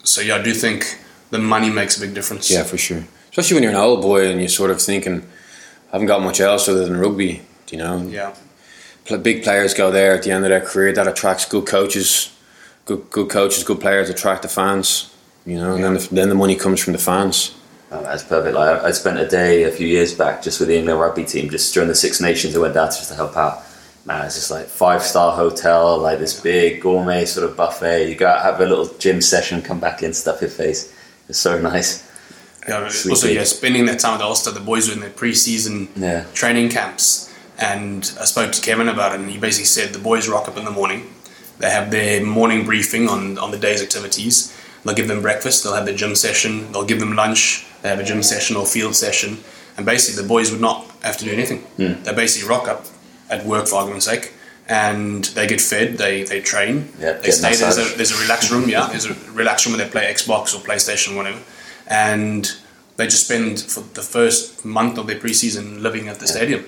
so 0.04 0.20
yeah, 0.20 0.36
I 0.36 0.42
do 0.42 0.54
think 0.54 0.98
the 1.30 1.38
money 1.38 1.70
makes 1.70 1.96
a 1.96 2.00
big 2.00 2.14
difference. 2.14 2.50
yeah, 2.50 2.62
for 2.64 2.78
sure. 2.78 3.04
Especially 3.30 3.54
when 3.54 3.62
you're 3.64 3.72
an 3.72 3.78
old 3.78 4.00
boy 4.00 4.28
and 4.30 4.38
you're 4.38 4.48
sort 4.48 4.70
of 4.70 4.80
thinking, 4.80 5.26
haven't 5.94 6.08
got 6.08 6.22
much 6.22 6.40
else 6.40 6.68
other 6.68 6.84
than 6.84 6.96
rugby. 6.96 7.40
You 7.70 7.78
know, 7.78 8.02
Yeah. 8.02 8.34
Big 9.22 9.42
players 9.42 9.74
go 9.74 9.90
there 9.90 10.14
at 10.14 10.22
the 10.22 10.30
end 10.30 10.44
of 10.44 10.50
their 10.50 10.60
career. 10.60 10.92
That 10.92 11.06
attracts 11.06 11.44
good 11.44 11.66
coaches, 11.66 12.30
good 12.84 13.10
good 13.10 13.28
coaches, 13.28 13.62
good 13.62 13.80
players 13.80 14.08
attract 14.10 14.42
the 14.42 14.48
fans. 14.48 15.10
You 15.46 15.58
know, 15.58 15.74
and 15.74 15.84
then 15.84 15.94
the, 15.94 16.08
then 16.10 16.28
the 16.30 16.34
money 16.34 16.56
comes 16.56 16.82
from 16.82 16.94
the 16.94 16.98
fans. 16.98 17.54
Oh, 17.92 18.02
that's 18.02 18.22
perfect. 18.22 18.54
Like 18.54 18.82
I 18.82 18.88
I 18.88 18.90
spent 18.92 19.18
a 19.18 19.28
day 19.28 19.64
a 19.64 19.70
few 19.70 19.86
years 19.86 20.14
back 20.14 20.42
just 20.42 20.58
with 20.58 20.68
the 20.68 20.76
England 20.78 20.98
rugby 21.00 21.24
team, 21.24 21.50
just 21.50 21.72
during 21.74 21.88
the 21.88 21.94
Six 21.94 22.20
Nations. 22.20 22.56
I 22.56 22.60
went 22.60 22.74
down 22.74 22.86
just 22.88 23.08
to 23.10 23.14
help 23.14 23.36
out. 23.36 23.62
Man, 24.06 24.24
it's 24.26 24.34
just 24.34 24.50
like 24.50 24.66
five 24.66 25.02
star 25.02 25.36
hotel, 25.36 25.98
like 25.98 26.18
this 26.18 26.40
big 26.40 26.80
gourmet 26.80 27.24
sort 27.26 27.48
of 27.48 27.56
buffet. 27.56 28.08
You 28.08 28.14
go 28.16 28.26
out, 28.26 28.42
have 28.42 28.60
a 28.60 28.66
little 28.66 28.86
gym 28.98 29.20
session, 29.20 29.62
come 29.62 29.80
back 29.80 30.02
in, 30.02 30.12
stuff 30.14 30.40
your 30.40 30.50
face. 30.50 30.92
It's 31.28 31.38
so 31.38 31.60
nice. 31.72 32.03
Yeah, 32.68 32.84
also, 32.84 33.28
yeah, 33.28 33.44
spending 33.44 33.84
that 33.86 33.98
time 33.98 34.14
at 34.14 34.22
Ulster, 34.22 34.50
the 34.50 34.60
boys 34.60 34.88
were 34.88 34.94
in 34.94 35.00
their 35.00 35.10
pre-season 35.10 35.88
Yeah. 35.96 36.24
training 36.34 36.70
camps, 36.70 37.30
and 37.58 38.10
I 38.20 38.24
spoke 38.24 38.52
to 38.52 38.60
Kevin 38.60 38.88
about 38.88 39.12
it, 39.12 39.20
and 39.20 39.30
he 39.30 39.38
basically 39.38 39.66
said 39.66 39.92
the 39.92 39.98
boys 39.98 40.28
rock 40.28 40.48
up 40.48 40.56
in 40.56 40.64
the 40.64 40.70
morning, 40.70 41.12
they 41.58 41.70
have 41.70 41.90
their 41.90 42.24
morning 42.24 42.64
briefing 42.64 43.08
on, 43.08 43.38
on 43.38 43.50
the 43.50 43.58
day's 43.58 43.82
activities, 43.82 44.52
they'll 44.84 44.94
give 44.94 45.08
them 45.08 45.20
breakfast, 45.22 45.62
they'll 45.62 45.74
have 45.74 45.84
their 45.86 45.94
gym 45.94 46.14
session, 46.14 46.72
they'll 46.72 46.84
give 46.86 47.00
them 47.00 47.14
lunch, 47.14 47.66
they 47.82 47.88
have 47.90 48.00
a 48.00 48.04
gym 48.04 48.22
session 48.22 48.56
or 48.56 48.64
field 48.66 48.96
session, 48.96 49.38
and 49.76 49.84
basically 49.84 50.22
the 50.22 50.28
boys 50.28 50.50
would 50.50 50.60
not 50.60 50.90
have 51.02 51.16
to 51.18 51.24
do 51.24 51.30
anything. 51.32 51.58
Hmm. 51.76 52.02
They 52.02 52.14
basically 52.14 52.48
rock 52.48 52.66
up 52.68 52.86
at 53.28 53.44
work, 53.44 53.66
for 53.68 53.76
argument's 53.76 54.06
sake, 54.06 54.32
and 54.68 55.24
they 55.36 55.46
get 55.46 55.60
fed, 55.60 55.98
they, 55.98 56.22
they 56.22 56.40
train, 56.40 56.88
Yeah, 56.98 57.12
they 57.12 57.30
stay, 57.30 57.54
there's 57.56 57.76
a, 57.76 57.96
there's 57.96 58.12
a 58.12 58.22
relax 58.22 58.50
room, 58.50 58.68
yeah, 58.70 58.86
there's 58.88 59.04
a 59.04 59.14
relax 59.32 59.66
room 59.66 59.76
where 59.76 59.84
they 59.84 59.90
play 59.90 60.10
Xbox 60.12 60.54
or 60.54 60.60
PlayStation, 60.60 61.12
or 61.12 61.16
whatever, 61.18 61.38
and 61.86 62.52
they 62.96 63.06
just 63.06 63.26
spend 63.26 63.60
for 63.60 63.80
the 63.80 64.02
first 64.02 64.64
month 64.64 64.98
of 64.98 65.06
their 65.06 65.18
preseason 65.18 65.80
living 65.80 66.08
at 66.08 66.20
the 66.20 66.26
stadium. 66.26 66.64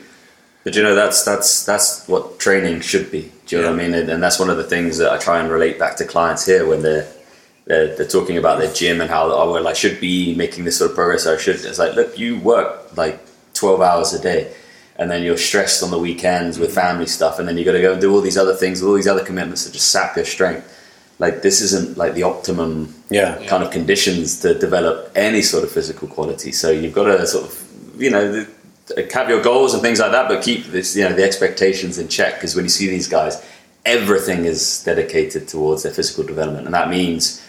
But 0.64 0.74
you 0.74 0.82
know, 0.82 0.96
that's 0.96 1.24
that's 1.24 1.64
that's 1.64 2.08
what 2.08 2.40
training 2.40 2.80
should 2.80 3.10
be. 3.12 3.30
Do 3.46 3.56
you 3.56 3.62
know 3.62 3.70
what 3.70 3.80
I 3.80 3.82
mean? 3.84 3.94
And, 3.94 4.10
and 4.10 4.22
that's 4.22 4.40
one 4.40 4.50
of 4.50 4.56
the 4.56 4.64
things 4.64 4.98
that 4.98 5.12
I 5.12 5.18
try 5.18 5.38
and 5.38 5.48
relate 5.48 5.78
back 5.78 5.96
to 5.98 6.04
clients 6.04 6.44
here 6.44 6.66
when 6.66 6.82
they're 6.82 7.06
they're, 7.66 7.94
they're 7.94 8.06
talking 8.08 8.36
about 8.36 8.58
their 8.58 8.72
gym 8.72 9.00
and 9.00 9.08
how 9.08 9.30
oh 9.30 9.52
well 9.52 9.68
I 9.68 9.74
should 9.74 10.00
be 10.00 10.34
making 10.34 10.64
this 10.64 10.78
sort 10.78 10.90
of 10.90 10.96
progress. 10.96 11.24
Or 11.24 11.36
I 11.36 11.38
should. 11.38 11.64
It's 11.64 11.78
like 11.78 11.94
look, 11.94 12.18
you 12.18 12.40
work 12.40 12.96
like 12.96 13.20
twelve 13.54 13.80
hours 13.80 14.12
a 14.12 14.20
day, 14.20 14.52
and 14.96 15.08
then 15.08 15.22
you're 15.22 15.36
stressed 15.36 15.84
on 15.84 15.92
the 15.92 15.98
weekends 15.98 16.58
with 16.58 16.70
mm. 16.72 16.74
family 16.74 17.06
stuff, 17.06 17.38
and 17.38 17.46
then 17.46 17.56
you 17.56 17.64
got 17.64 17.72
to 17.72 17.80
go 17.80 17.92
and 17.92 18.00
do 18.00 18.12
all 18.12 18.20
these 18.20 18.36
other 18.36 18.54
things, 18.54 18.82
all 18.82 18.94
these 18.94 19.06
other 19.06 19.24
commitments 19.24 19.64
that 19.64 19.72
just 19.72 19.92
sap 19.92 20.16
your 20.16 20.24
strength. 20.24 20.72
Like 21.18 21.42
this 21.42 21.60
isn't 21.62 21.96
like 21.96 22.14
the 22.14 22.24
optimum 22.24 22.94
Yeah. 23.10 23.42
kind 23.46 23.62
of 23.64 23.70
conditions 23.70 24.40
to 24.40 24.54
develop 24.54 25.10
any 25.14 25.42
sort 25.42 25.64
of 25.64 25.70
physical 25.72 26.08
quality. 26.08 26.52
So 26.52 26.70
you've 26.70 26.92
got 26.94 27.04
to 27.04 27.26
sort 27.26 27.44
of, 27.46 27.66
you 27.98 28.10
know, 28.10 28.44
the, 28.86 29.08
have 29.14 29.28
your 29.28 29.42
goals 29.42 29.72
and 29.74 29.82
things 29.82 29.98
like 29.98 30.12
that, 30.12 30.28
but 30.28 30.42
keep 30.44 30.66
this, 30.66 30.94
you 30.94 31.04
know, 31.08 31.14
the 31.14 31.24
expectations 31.24 31.98
in 31.98 32.08
check. 32.08 32.34
Because 32.34 32.54
when 32.54 32.64
you 32.64 32.68
see 32.68 32.88
these 32.88 33.08
guys, 33.08 33.42
everything 33.84 34.44
is 34.44 34.82
dedicated 34.84 35.48
towards 35.48 35.82
their 35.84 35.92
physical 35.92 36.24
development, 36.24 36.66
and 36.66 36.74
that 36.74 36.90
means 36.90 37.42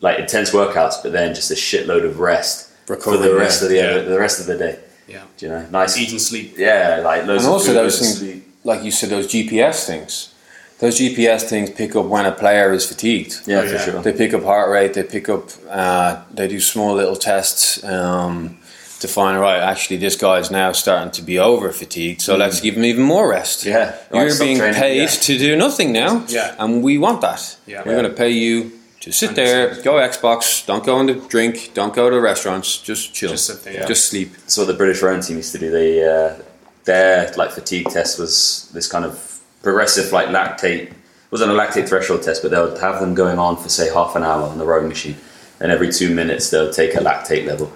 like 0.00 0.18
intense 0.18 0.50
workouts, 0.50 1.02
but 1.02 1.12
then 1.12 1.34
just 1.34 1.50
a 1.50 1.54
shitload 1.54 2.04
of 2.04 2.18
rest 2.18 2.68
for 2.86 2.96
the 3.16 3.34
rest 3.34 3.62
yeah. 3.62 3.64
of 3.66 3.70
the 3.70 3.76
Yeah. 3.76 3.98
the 4.14 4.18
rest 4.18 4.40
of 4.40 4.46
the 4.46 4.58
day. 4.58 4.78
Yeah. 5.06 5.22
Do 5.36 5.46
you 5.46 5.52
know, 5.52 5.66
nice 5.70 5.96
Eat 5.96 6.10
and 6.10 6.20
sleep. 6.20 6.54
Yeah, 6.58 7.00
like 7.04 7.26
loads 7.26 7.44
And 7.44 7.48
of 7.54 7.60
also 7.60 7.72
those 7.72 7.98
things, 8.00 8.42
like 8.64 8.82
you 8.82 8.90
said, 8.90 9.10
those 9.10 9.26
GPS 9.28 9.86
things. 9.86 10.33
Those 10.80 10.98
GPS 10.98 11.42
things 11.48 11.70
pick 11.70 11.94
up 11.96 12.06
when 12.06 12.26
a 12.26 12.32
player 12.32 12.72
is 12.72 12.84
fatigued. 12.86 13.42
Yeah, 13.46 13.60
Oh, 13.60 13.68
for 13.68 13.78
sure. 13.78 14.02
They 14.02 14.12
pick 14.12 14.34
up 14.34 14.42
heart 14.42 14.70
rate. 14.70 14.94
They 14.94 15.04
pick 15.04 15.28
up. 15.28 15.48
Uh, 15.70 16.22
they 16.32 16.48
do 16.48 16.60
small 16.60 16.94
little 16.94 17.16
tests 17.16 17.82
um, 17.84 18.58
to 19.00 19.06
find 19.08 19.38
right. 19.40 19.60
Actually, 19.60 19.98
this 19.98 20.16
guy 20.16 20.38
is 20.40 20.50
now 20.50 20.72
starting 20.72 21.12
to 21.12 21.22
be 21.22 21.38
over 21.38 21.70
fatigued. 21.72 22.20
So 22.22 22.36
let's 22.36 22.60
give 22.60 22.76
him 22.76 22.84
even 22.84 23.04
more 23.04 23.28
rest. 23.30 23.64
Mm. 23.64 23.70
Yeah, 23.70 23.84
like 24.10 24.20
you're 24.22 24.30
stop 24.30 24.44
being 24.46 24.58
training, 24.58 24.80
paid 24.80 24.96
yeah. 25.02 25.06
to 25.06 25.38
do 25.38 25.56
nothing 25.56 25.92
now. 25.92 26.24
Yeah. 26.28 26.56
and 26.58 26.82
we 26.82 26.98
want 26.98 27.20
that. 27.20 27.56
Yeah. 27.66 27.82
we're 27.86 27.92
Yeah. 27.92 27.98
going 28.00 28.10
to 28.10 28.16
pay 28.16 28.30
you 28.30 28.72
to 29.00 29.12
sit 29.12 29.34
there, 29.36 29.80
go 29.82 29.94
Xbox, 29.94 30.64
don't 30.66 30.84
go 30.84 30.98
into 30.98 31.14
drink, 31.28 31.70
don't 31.74 31.94
go 31.94 32.08
to 32.10 32.18
restaurants, 32.20 32.78
just 32.78 33.12
chill, 33.14 33.30
Just 33.30 33.46
sit 33.46 33.62
there, 33.62 33.74
yeah. 33.74 33.86
just 33.86 34.06
sleep. 34.08 34.30
So 34.46 34.64
the 34.64 34.72
British 34.74 35.02
rowing 35.02 35.20
team 35.20 35.36
used 35.36 35.52
to 35.52 35.58
do. 35.58 35.70
They 35.70 36.02
uh, 36.02 36.36
their 36.84 37.30
like 37.36 37.52
fatigue 37.52 37.88
test 37.90 38.18
was 38.18 38.70
this 38.72 38.88
kind 38.90 39.04
of 39.04 39.33
progressive 39.64 40.12
like 40.12 40.28
lactate. 40.28 40.90
It 40.90 41.32
wasn't 41.32 41.50
a 41.50 41.54
lactate 41.54 41.88
threshold 41.88 42.22
test, 42.22 42.42
but 42.42 42.52
they'll 42.52 42.78
have 42.78 43.00
them 43.00 43.14
going 43.14 43.38
on 43.38 43.56
for 43.56 43.68
say 43.68 43.92
half 43.92 44.14
an 44.14 44.22
hour 44.22 44.42
on 44.42 44.58
the 44.58 44.64
rowing 44.64 44.88
machine, 44.88 45.16
and 45.58 45.72
every 45.72 45.90
two 45.90 46.14
minutes 46.14 46.50
they'll 46.50 46.72
take 46.72 46.94
a 46.94 46.98
lactate 46.98 47.46
level. 47.46 47.72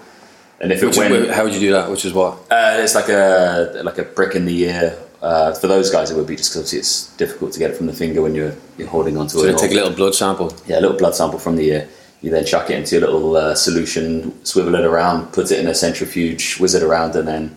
And 0.60 0.72
if 0.72 0.82
it 0.82 0.86
Which 0.86 0.96
went, 0.96 1.14
is, 1.14 1.34
how 1.34 1.44
would 1.44 1.54
you 1.54 1.60
do 1.60 1.72
that? 1.72 1.90
Which 1.90 2.04
is 2.04 2.12
what? 2.12 2.34
uh, 2.50 2.76
it's 2.78 2.94
like 2.94 3.08
a 3.08 3.80
like 3.84 3.98
a 3.98 4.04
brick 4.04 4.36
in 4.36 4.44
the 4.44 4.58
ear. 4.64 4.96
Uh, 5.20 5.52
for 5.52 5.66
those 5.66 5.90
guys, 5.90 6.12
it 6.12 6.16
would 6.16 6.28
be 6.28 6.36
just 6.36 6.52
because 6.52 6.72
it's 6.72 7.12
difficult 7.16 7.52
to 7.52 7.58
get 7.58 7.72
it 7.72 7.76
from 7.76 7.86
the 7.86 7.92
finger 7.92 8.22
when 8.22 8.36
you're, 8.36 8.54
you're 8.76 8.86
holding 8.86 9.16
onto 9.16 9.38
it. 9.38 9.40
So 9.40 9.46
it. 9.48 9.52
they 9.52 9.58
take 9.58 9.72
a 9.72 9.74
little 9.74 9.90
blood 9.90 10.14
sample. 10.14 10.54
yeah, 10.66 10.78
a 10.78 10.82
little 10.82 10.96
blood 10.96 11.16
sample 11.16 11.40
from 11.40 11.56
the 11.56 11.70
ear. 11.70 11.88
You 12.20 12.30
then 12.30 12.44
chuck 12.44 12.70
it 12.70 12.78
into 12.78 12.98
a 12.98 13.00
little 13.00 13.36
uh, 13.36 13.54
solution, 13.56 14.44
swivel 14.44 14.76
it 14.76 14.84
around, 14.84 15.32
put 15.32 15.50
it 15.50 15.58
in 15.58 15.66
a 15.66 15.74
centrifuge, 15.74 16.58
whiz 16.58 16.74
it 16.74 16.84
around, 16.84 17.16
and 17.16 17.26
then 17.26 17.56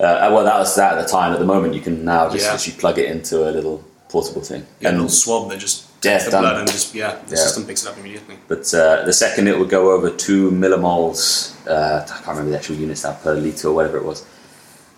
Uh, 0.00 0.30
well, 0.32 0.44
that 0.44 0.58
was 0.58 0.74
that 0.76 0.96
at 0.96 1.02
the 1.04 1.08
time. 1.08 1.32
At 1.32 1.38
the 1.38 1.44
moment, 1.44 1.74
you 1.74 1.80
can 1.82 2.04
now 2.04 2.28
just 2.30 2.46
Yeah. 2.46 2.52
literally 2.52 2.78
plug 2.78 2.98
it 2.98 3.10
into 3.10 3.48
a 3.48 3.52
little 3.52 3.84
portable 4.08 4.40
thing. 4.42 4.62
Yeah, 4.80 4.88
a 4.88 4.90
And- 4.90 4.98
little 4.98 5.10
swab 5.10 5.50
that 5.50 5.58
just 5.58 5.84
Yeah, 6.02 6.18
the 6.24 6.30
done. 6.30 6.42
blood 6.42 6.56
and 6.56 6.70
just 6.72 6.94
yeah, 6.94 7.16
the 7.28 7.36
Yeah. 7.36 7.42
system 7.42 7.64
picks 7.64 7.82
it 7.84 7.88
up 7.90 7.98
immediately. 7.98 8.36
But 8.48 8.72
uh, 8.74 9.04
the 9.04 9.12
second 9.12 9.46
it 9.48 9.58
would 9.58 9.68
go 9.68 9.92
over 9.92 10.08
two 10.10 10.50
millimoles, 10.50 11.50
uh, 11.68 12.02
I 12.02 12.08
can't 12.08 12.26
remember 12.28 12.50
the 12.52 12.56
actual 12.56 12.76
units 12.76 13.04
now 13.04 13.12
per 13.22 13.34
liter 13.34 13.68
or 13.68 13.74
whatever 13.74 13.98
it 13.98 14.04
was. 14.04 14.22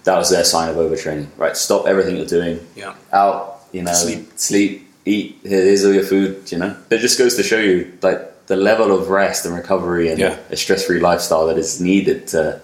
That 0.04 0.16
was 0.18 0.30
their 0.30 0.44
sign 0.44 0.68
of 0.68 0.76
overtraining. 0.76 1.26
Right, 1.36 1.56
stop 1.56 1.86
everything 1.86 2.16
you're 2.16 2.26
doing. 2.26 2.60
Yeah. 2.76 2.92
Out, 3.12 3.60
you 3.72 3.82
know, 3.82 3.92
Sleep. 3.92 4.32
sleep, 4.36 4.88
eat. 5.04 5.38
Here's 5.44 5.84
all 5.84 5.92
your 5.92 6.04
food. 6.04 6.50
You 6.52 6.58
know, 6.58 6.74
it 6.90 6.98
just 6.98 7.18
goes 7.18 7.34
to 7.36 7.42
show 7.42 7.58
you 7.58 7.86
like 8.02 8.46
the 8.46 8.56
level 8.56 8.92
of 8.96 9.08
rest 9.10 9.44
and 9.46 9.54
recovery 9.54 10.10
and 10.10 10.20
a 10.50 10.56
stress-free 10.56 11.00
lifestyle 11.00 11.46
that 11.48 11.58
is 11.58 11.80
needed 11.80 12.26
to 12.28 12.60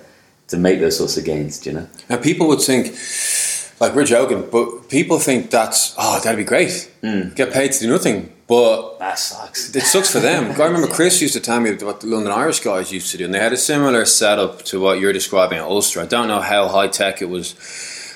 to 0.49 0.57
make 0.57 0.81
those 0.81 0.99
sorts 0.99 1.17
of 1.17 1.25
gains. 1.25 1.61
do 1.61 1.71
You 1.71 1.77
know, 1.77 1.89
And 2.09 2.23
people 2.23 2.49
would 2.49 2.61
think, 2.61 2.97
like 3.81 3.95
we're 3.95 4.05
joking, 4.05 4.49
but 4.51 4.89
people 4.89 5.19
think 5.19 5.51
that's 5.51 5.95
oh 5.97 6.21
that'd 6.21 6.37
be 6.37 6.45
great, 6.45 6.91
hmm. 7.01 7.29
get 7.31 7.53
paid 7.53 7.73
to 7.73 7.81
do 7.81 7.89
nothing. 7.89 8.33
But 8.49 8.99
that 8.99 9.19
sucks. 9.19 9.77
it 9.77 9.83
sucks 9.83 10.11
for 10.11 10.21
them. 10.21 10.51
I 10.61 10.65
remember 10.65 10.87
Chris 10.87 11.21
used 11.21 11.35
to 11.35 11.41
tell 11.41 11.61
me 11.61 11.73
what 11.73 12.01
the 12.01 12.07
London 12.07 12.33
Irish 12.33 12.61
guys 12.61 12.91
used 12.91 13.11
to 13.13 13.19
do, 13.19 13.27
and 13.27 13.35
they 13.35 13.39
had 13.39 13.53
a 13.53 13.59
similar 13.59 14.07
setup 14.07 14.63
to 14.65 14.81
what 14.81 14.99
you're 15.01 15.13
describing 15.13 15.59
at 15.59 15.65
Ulster. 15.65 16.01
I 16.01 16.07
don't 16.07 16.29
know 16.29 16.41
how 16.41 16.67
high 16.69 16.89
tech 16.89 17.21
it 17.21 17.27
was, 17.27 17.55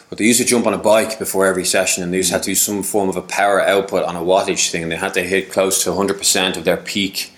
but 0.09 0.17
they 0.17 0.25
used 0.25 0.41
to 0.41 0.47
jump 0.47 0.67
on 0.67 0.73
a 0.73 0.79
bike 0.79 1.19
before 1.19 1.45
every 1.45 1.67
session, 1.67 2.03
and 2.03 2.11
they 2.11 2.17
used 2.17 2.31
to 2.31 2.37
have 2.37 2.43
to 2.43 2.51
do 2.51 2.55
some 2.55 2.83
form 2.83 3.11
of 3.11 3.17
a 3.17 3.23
power 3.23 3.61
output 3.61 4.05
on 4.05 4.17
a 4.17 4.21
wattage 4.21 4.71
thing, 4.71 4.83
and 4.83 4.91
they 4.91 4.97
had 4.97 5.13
to 5.15 5.23
hit 5.23 5.53
close 5.53 5.85
to 5.85 5.91
100% 5.91 6.57
of 6.57 6.65
their 6.65 6.79
peak 6.79 7.35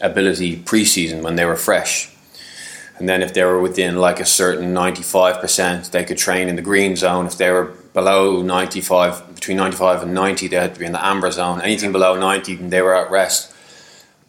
ability 0.00 0.56
pre-season 0.56 1.22
when 1.22 1.36
they 1.36 1.44
were 1.44 1.56
fresh. 1.56 2.10
And 3.00 3.08
then 3.08 3.22
if 3.22 3.32
they 3.32 3.42
were 3.44 3.60
within 3.60 3.96
like 3.96 4.20
a 4.20 4.26
certain 4.26 4.74
95%, 4.74 5.90
they 5.90 6.04
could 6.04 6.18
train 6.18 6.48
in 6.48 6.56
the 6.56 6.62
green 6.62 6.96
zone. 6.96 7.26
If 7.26 7.38
they 7.38 7.50
were 7.50 7.64
below 7.94 8.42
95, 8.42 9.34
between 9.34 9.56
95 9.56 10.02
and 10.02 10.14
90, 10.14 10.48
they 10.48 10.56
had 10.56 10.74
to 10.74 10.80
be 10.80 10.84
in 10.84 10.92
the 10.92 11.04
amber 11.04 11.30
zone. 11.32 11.62
Anything 11.62 11.92
below 11.92 12.18
90, 12.18 12.56
they 12.56 12.82
were 12.82 12.94
at 12.94 13.10
rest. 13.10 13.54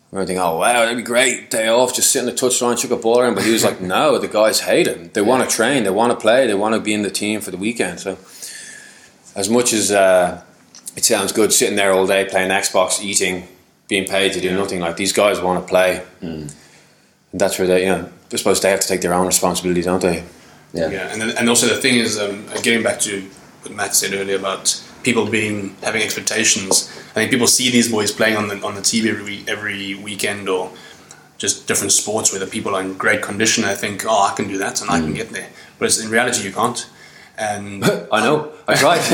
We 0.09 0.19
were 0.19 0.25
thinking, 0.25 0.41
oh 0.41 0.57
wow, 0.57 0.71
that'd 0.71 0.95
be 0.95 1.03
great. 1.03 1.51
Day 1.51 1.67
off, 1.67 1.93
just 1.93 2.11
sit 2.11 2.19
in 2.19 2.25
the 2.27 2.31
touchline, 2.31 2.77
chuck 2.77 2.91
a 2.91 2.95
ball 2.95 3.19
around. 3.19 3.35
But 3.35 3.43
he 3.43 3.51
was 3.51 3.65
like, 3.65 3.81
no, 3.95 4.17
the 4.17 4.29
guys 4.29 4.61
hate 4.61 4.87
it. 4.87 5.13
They 5.13 5.21
want 5.21 5.47
to 5.47 5.53
train, 5.53 5.83
they 5.83 5.89
want 5.89 6.13
to 6.13 6.17
play, 6.17 6.47
they 6.47 6.53
want 6.53 6.73
to 6.73 6.79
be 6.79 6.93
in 6.93 7.01
the 7.01 7.11
team 7.11 7.41
for 7.41 7.51
the 7.51 7.57
weekend. 7.57 7.99
So, 7.99 8.17
as 9.35 9.49
much 9.49 9.73
as 9.73 9.91
uh, 9.91 10.41
it 10.95 11.03
sounds 11.03 11.33
good 11.33 11.51
sitting 11.51 11.75
there 11.75 11.91
all 11.91 12.07
day 12.07 12.23
playing 12.23 12.51
Xbox, 12.51 13.01
eating, 13.03 13.49
being 13.89 14.07
paid 14.07 14.31
to 14.31 14.39
do 14.39 14.55
nothing, 14.55 14.79
like 14.79 14.95
these 14.95 15.11
guys 15.11 15.41
want 15.41 15.61
to 15.61 15.69
play. 15.69 16.05
And 17.33 17.39
that's 17.39 17.59
where 17.59 17.67
they, 17.67 17.83
you 17.83 17.89
know, 17.89 18.09
I 18.33 18.37
suppose 18.37 18.61
they 18.61 18.69
have 18.69 18.79
to 18.79 18.87
take 18.87 19.01
their 19.01 19.13
own 19.13 19.27
responsibility, 19.27 19.81
don't 19.81 20.01
they? 20.01 20.23
Yeah. 20.73 20.89
Yeah, 20.89 21.11
and 21.11 21.21
then, 21.21 21.37
and 21.37 21.49
also 21.49 21.67
the 21.67 21.75
thing 21.75 21.95
is, 21.95 22.17
um, 22.19 22.45
getting 22.63 22.81
back 22.81 22.99
to 23.01 23.21
what 23.63 23.73
Matt 23.73 23.93
said 23.93 24.13
earlier 24.13 24.37
about 24.37 24.81
people 25.03 25.25
being 25.25 25.75
having 25.83 26.01
expectations. 26.01 26.89
I 27.11 27.13
think 27.15 27.31
people 27.31 27.47
see 27.47 27.69
these 27.69 27.91
boys 27.91 28.11
playing 28.11 28.37
on 28.37 28.47
the 28.47 28.61
on 28.63 28.75
the 28.75 28.81
TV 28.81 29.09
every 29.09 29.43
every 29.47 29.95
weekend 29.95 30.47
or 30.47 30.71
just 31.37 31.67
different 31.67 31.91
sports 31.91 32.31
where 32.31 32.39
the 32.39 32.45
people 32.45 32.75
are 32.75 32.81
in 32.81 32.97
great 32.97 33.21
condition. 33.21 33.63
I 33.63 33.73
think, 33.73 34.05
oh, 34.05 34.27
I 34.31 34.33
can 34.35 34.47
do 34.47 34.57
that 34.59 34.81
and 34.81 34.89
I 34.89 34.99
can 34.99 35.13
get 35.13 35.29
there, 35.31 35.49
but 35.79 35.97
in 35.99 36.09
reality, 36.09 36.43
you 36.43 36.53
can't. 36.53 36.87
And 37.37 37.83
I 38.11 38.21
know. 38.21 38.51
I 38.67 38.75
tried. 38.75 39.01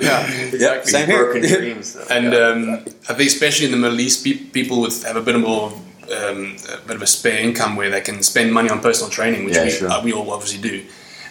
yeah, 0.00 0.50
yeah, 0.52 0.82
same 0.82 1.06
here. 1.06 1.32
Dreams. 1.40 1.92
though. 1.92 2.06
And 2.10 2.34
um, 2.34 2.84
I 3.08 3.14
think 3.14 3.28
especially 3.28 3.66
in 3.66 3.72
the 3.72 3.78
Middle 3.78 4.00
East, 4.00 4.24
pe- 4.24 4.44
people 4.58 4.80
with 4.80 5.04
have 5.04 5.16
a 5.16 5.22
bit 5.22 5.38
more 5.38 5.72
um, 6.10 6.56
a 6.72 6.78
bit 6.86 6.96
of 6.96 7.02
a 7.02 7.06
spare 7.06 7.38
income 7.40 7.76
where 7.76 7.90
they 7.90 8.00
can 8.00 8.22
spend 8.22 8.52
money 8.52 8.70
on 8.70 8.80
personal 8.80 9.10
training, 9.10 9.44
which 9.44 9.54
Yeah, 9.54 9.64
we, 9.64 9.70
sure. 9.70 9.90
uh, 9.90 10.02
we 10.02 10.12
all 10.12 10.30
obviously 10.30 10.60
do. 10.60 10.84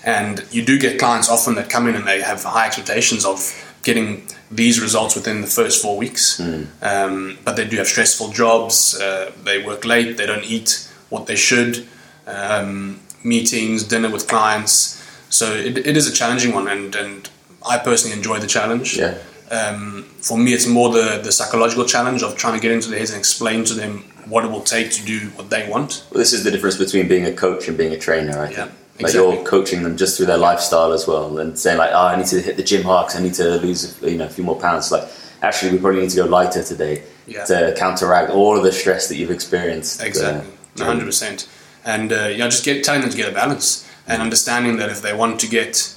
And 0.04 0.46
you 0.52 0.64
do 0.64 0.78
get 0.80 1.00
clients 1.00 1.30
often 1.30 1.56
that 1.56 1.70
come 1.70 1.88
in 1.88 1.96
and 1.96 2.08
they 2.08 2.22
have 2.22 2.44
high 2.44 2.68
expectations 2.68 3.26
of 3.26 3.40
getting 3.84 4.28
these 4.52 4.80
results 4.82 5.16
within 5.16 5.42
the 5.42 5.48
first 5.48 5.82
four 5.82 5.98
weeks. 5.98 6.38
Hmm. 6.38 6.64
Um, 6.82 7.38
but 7.44 7.56
they 7.56 7.66
do 7.68 7.78
have 7.78 7.88
stressful 7.88 8.30
jobs. 8.30 9.00
Uh, 9.00 9.32
they 9.44 9.62
work 9.64 9.84
late. 9.86 10.18
They 10.18 10.26
don't 10.26 10.46
eat 10.46 10.88
what 11.10 11.26
they 11.28 11.36
should. 11.36 11.86
Um, 12.26 13.00
meetings, 13.24 13.84
dinner 13.84 14.10
with 14.10 14.28
clients. 14.28 15.04
So 15.30 15.54
it, 15.54 15.78
it 15.78 15.98
is 15.98 16.08
a 16.08 16.14
challenging 16.14 16.54
one, 16.54 16.68
and, 16.68 16.96
and 16.96 17.30
I 17.68 17.78
personally 17.78 18.16
enjoy 18.16 18.40
the 18.40 18.48
challenge. 18.48 18.98
Yeah. 18.98 19.18
Um, 19.50 20.04
for 20.22 20.38
me, 20.38 20.54
it's 20.54 20.68
more 20.68 20.90
the, 20.92 21.22
the 21.24 21.32
psychological 21.32 21.86
challenge 21.86 22.22
of 22.24 22.36
trying 22.36 22.56
to 22.56 22.60
get 22.62 22.72
into 22.72 22.90
their 22.90 23.00
heads 23.00 23.12
and 23.12 23.20
explain 23.20 23.64
to 23.66 23.74
them 23.74 24.00
what 24.26 24.44
it 24.44 24.52
will 24.52 24.62
take 24.62 24.92
to 24.92 25.06
do 25.06 25.20
what 25.36 25.50
they 25.50 25.70
want. 25.70 26.06
Well, 26.12 26.20
this 26.20 26.34
is 26.34 26.44
the 26.44 26.52
difference 26.52 26.78
between 26.78 27.08
being 27.08 27.26
a 27.26 27.32
coach 27.32 27.68
and 27.70 27.78
being 27.78 27.94
a 27.94 27.98
trainer, 27.98 28.38
I 28.40 28.48
think. 28.48 28.58
Yeah, 28.58 28.64
Like 28.66 28.74
exactly. 29.02 29.36
you're 29.36 29.46
coaching 29.46 29.84
them 29.84 29.96
just 29.96 30.18
through 30.18 30.26
their 30.26 30.38
lifestyle 30.38 30.92
as 30.92 31.08
well, 31.08 31.40
and 31.40 31.58
saying 31.58 31.78
like, 31.78 31.92
"Oh, 31.94 32.08
I 32.08 32.18
need 32.18 32.26
to 32.28 32.42
hit 32.42 32.58
the 32.58 32.64
gym 32.64 32.84
hard 32.84 33.12
I 33.16 33.22
need 33.22 33.36
to 33.36 33.56
lose, 33.58 33.98
you 34.02 34.18
know, 34.18 34.26
a 34.26 34.30
few 34.30 34.44
more 34.44 34.60
pounds." 34.60 34.92
Like, 34.92 35.08
actually, 35.42 35.72
we 35.72 35.78
probably 35.78 36.02
need 36.02 36.10
to 36.10 36.18
go 36.18 36.26
lighter 36.26 36.62
today 36.64 37.04
Yeah. 37.26 37.46
to 37.46 37.74
counteract 37.78 38.32
all 38.32 38.58
of 38.58 38.64
the 38.64 38.72
stress 38.74 39.08
that 39.08 39.16
you've 39.16 39.32
experienced. 39.32 40.04
Exactly, 40.04 40.52
Uh, 40.82 40.84
hundred 40.84 41.06
percent. 41.06 41.48
And 41.86 42.12
uh, 42.12 42.28
yeah, 42.36 42.46
just 42.50 42.66
get 42.66 42.84
telling 42.84 43.02
them 43.02 43.12
to 43.12 43.16
get 43.18 43.30
a 43.30 43.32
balance 43.32 43.86
and 44.08 44.22
understanding 44.22 44.76
that 44.78 44.90
if 44.90 45.02
they 45.02 45.14
want 45.14 45.40
to 45.40 45.48
get 45.48 45.94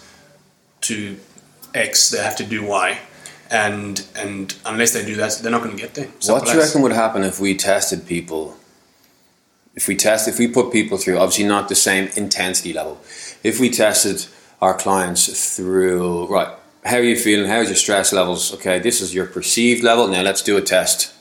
to 0.82 1.16
X, 1.74 2.10
they 2.10 2.18
have 2.22 2.36
to 2.36 2.44
do 2.44 2.64
Y, 2.64 2.98
and 3.50 4.06
and 4.16 4.54
unless 4.64 4.92
they 4.92 5.04
do 5.04 5.16
that, 5.16 5.38
they're 5.42 5.50
not 5.50 5.62
going 5.62 5.76
to 5.76 5.80
get 5.82 5.94
there. 5.94 6.08
What 6.26 6.44
do 6.46 6.52
you 6.52 6.60
as. 6.60 6.66
reckon 6.68 6.82
would 6.82 6.92
happen 6.92 7.22
if 7.24 7.40
we 7.40 7.56
tested 7.56 8.06
people? 8.06 8.56
If 9.74 9.88
we 9.88 9.96
test, 9.96 10.28
if 10.28 10.38
we 10.38 10.48
put 10.48 10.72
people 10.72 10.98
through, 10.98 11.18
obviously 11.18 11.44
not 11.44 11.68
the 11.68 11.74
same 11.74 12.10
intensity 12.16 12.72
level. 12.72 13.00
If 13.42 13.60
we 13.60 13.70
tested 13.70 14.26
our 14.60 14.74
clients 14.76 15.56
through, 15.56 16.26
right, 16.26 16.48
how 16.84 16.96
are 16.96 17.02
you 17.02 17.16
feeling? 17.16 17.48
How's 17.48 17.68
your 17.68 17.76
stress 17.76 18.12
levels? 18.12 18.52
Okay, 18.54 18.78
this 18.78 19.00
is 19.00 19.14
your 19.14 19.26
perceived 19.26 19.82
level. 19.84 20.08
Now 20.08 20.22
let's 20.22 20.42
do 20.42 20.56
a 20.56 20.60
test. 20.62 21.12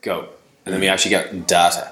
Go. 0.00 0.28
And 0.64 0.72
then 0.72 0.80
we 0.80 0.88
actually 0.88 1.10
get 1.10 1.46
data. 1.46 1.90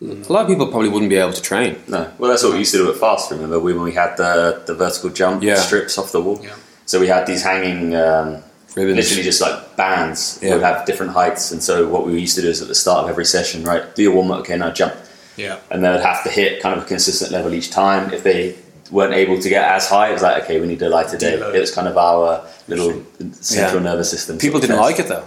A 0.00 0.32
lot 0.32 0.42
of 0.42 0.48
people 0.48 0.66
probably 0.66 0.88
wouldn't 0.88 1.10
be 1.10 1.16
able 1.16 1.32
to 1.32 1.42
train. 1.42 1.80
No, 1.86 2.10
well, 2.18 2.30
that's 2.30 2.42
what 2.42 2.52
we 2.52 2.58
used 2.60 2.72
to 2.72 2.78
do 2.78 2.90
at 2.90 2.96
Fast. 2.98 3.30
Remember 3.30 3.60
when 3.60 3.80
we 3.82 3.92
had 3.92 4.16
the 4.16 4.62
the 4.66 4.74
vertical 4.74 5.10
jump 5.10 5.42
Yeah. 5.42 5.54
strips 5.56 5.96
off 5.96 6.12
the 6.12 6.20
wall? 6.20 6.40
Yeah. 6.42 6.54
So 6.86 6.98
we 7.00 7.06
had 7.06 7.26
these 7.26 7.42
hanging, 7.42 7.94
um, 7.94 8.42
Ribbons. 8.74 8.96
literally 8.96 9.22
just 9.22 9.40
like 9.40 9.76
bands. 9.76 10.38
that 10.38 10.46
Yeah. 10.46 10.54
would 10.54 10.62
have 10.62 10.84
different 10.86 11.12
heights, 11.12 11.50
and 11.52 11.62
so 11.62 11.86
what 11.88 12.06
we 12.06 12.18
used 12.18 12.36
to 12.36 12.42
do 12.42 12.48
is 12.48 12.62
at 12.62 12.68
the 12.68 12.74
start 12.74 13.04
of 13.04 13.10
every 13.10 13.24
session, 13.24 13.64
right, 13.64 13.82
do 13.94 14.02
your 14.02 14.12
warm 14.12 14.30
up. 14.30 14.40
Okay, 14.40 14.56
now 14.56 14.70
jump. 14.70 14.94
Yeah, 15.36 15.56
and 15.70 15.82
they 15.84 15.90
would 15.90 16.00
have 16.02 16.22
to 16.24 16.30
hit 16.30 16.62
kind 16.62 16.76
of 16.76 16.84
a 16.84 16.86
consistent 16.86 17.30
level 17.32 17.52
each 17.54 17.70
time. 17.70 18.12
If 18.12 18.22
they 18.22 18.54
weren't 18.90 19.14
able 19.14 19.38
to 19.40 19.48
get 19.48 19.64
as 19.64 19.88
high, 19.88 20.10
it 20.10 20.12
was 20.12 20.22
like, 20.22 20.42
okay, 20.44 20.60
we 20.60 20.66
need 20.66 20.82
a 20.82 20.88
lighter 20.88 21.16
day. 21.16 21.36
Deload. 21.38 21.54
It 21.54 21.60
was 21.60 21.70
kind 21.70 21.88
of 21.88 21.96
our 21.96 22.42
little 22.68 23.02
central 23.40 23.82
Yeah. 23.82 23.90
nervous 23.90 24.10
system. 24.10 24.36
People 24.38 24.60
didn't 24.60 24.76
test. 24.76 24.88
like 24.88 24.98
it 25.00 25.08
though. 25.08 25.24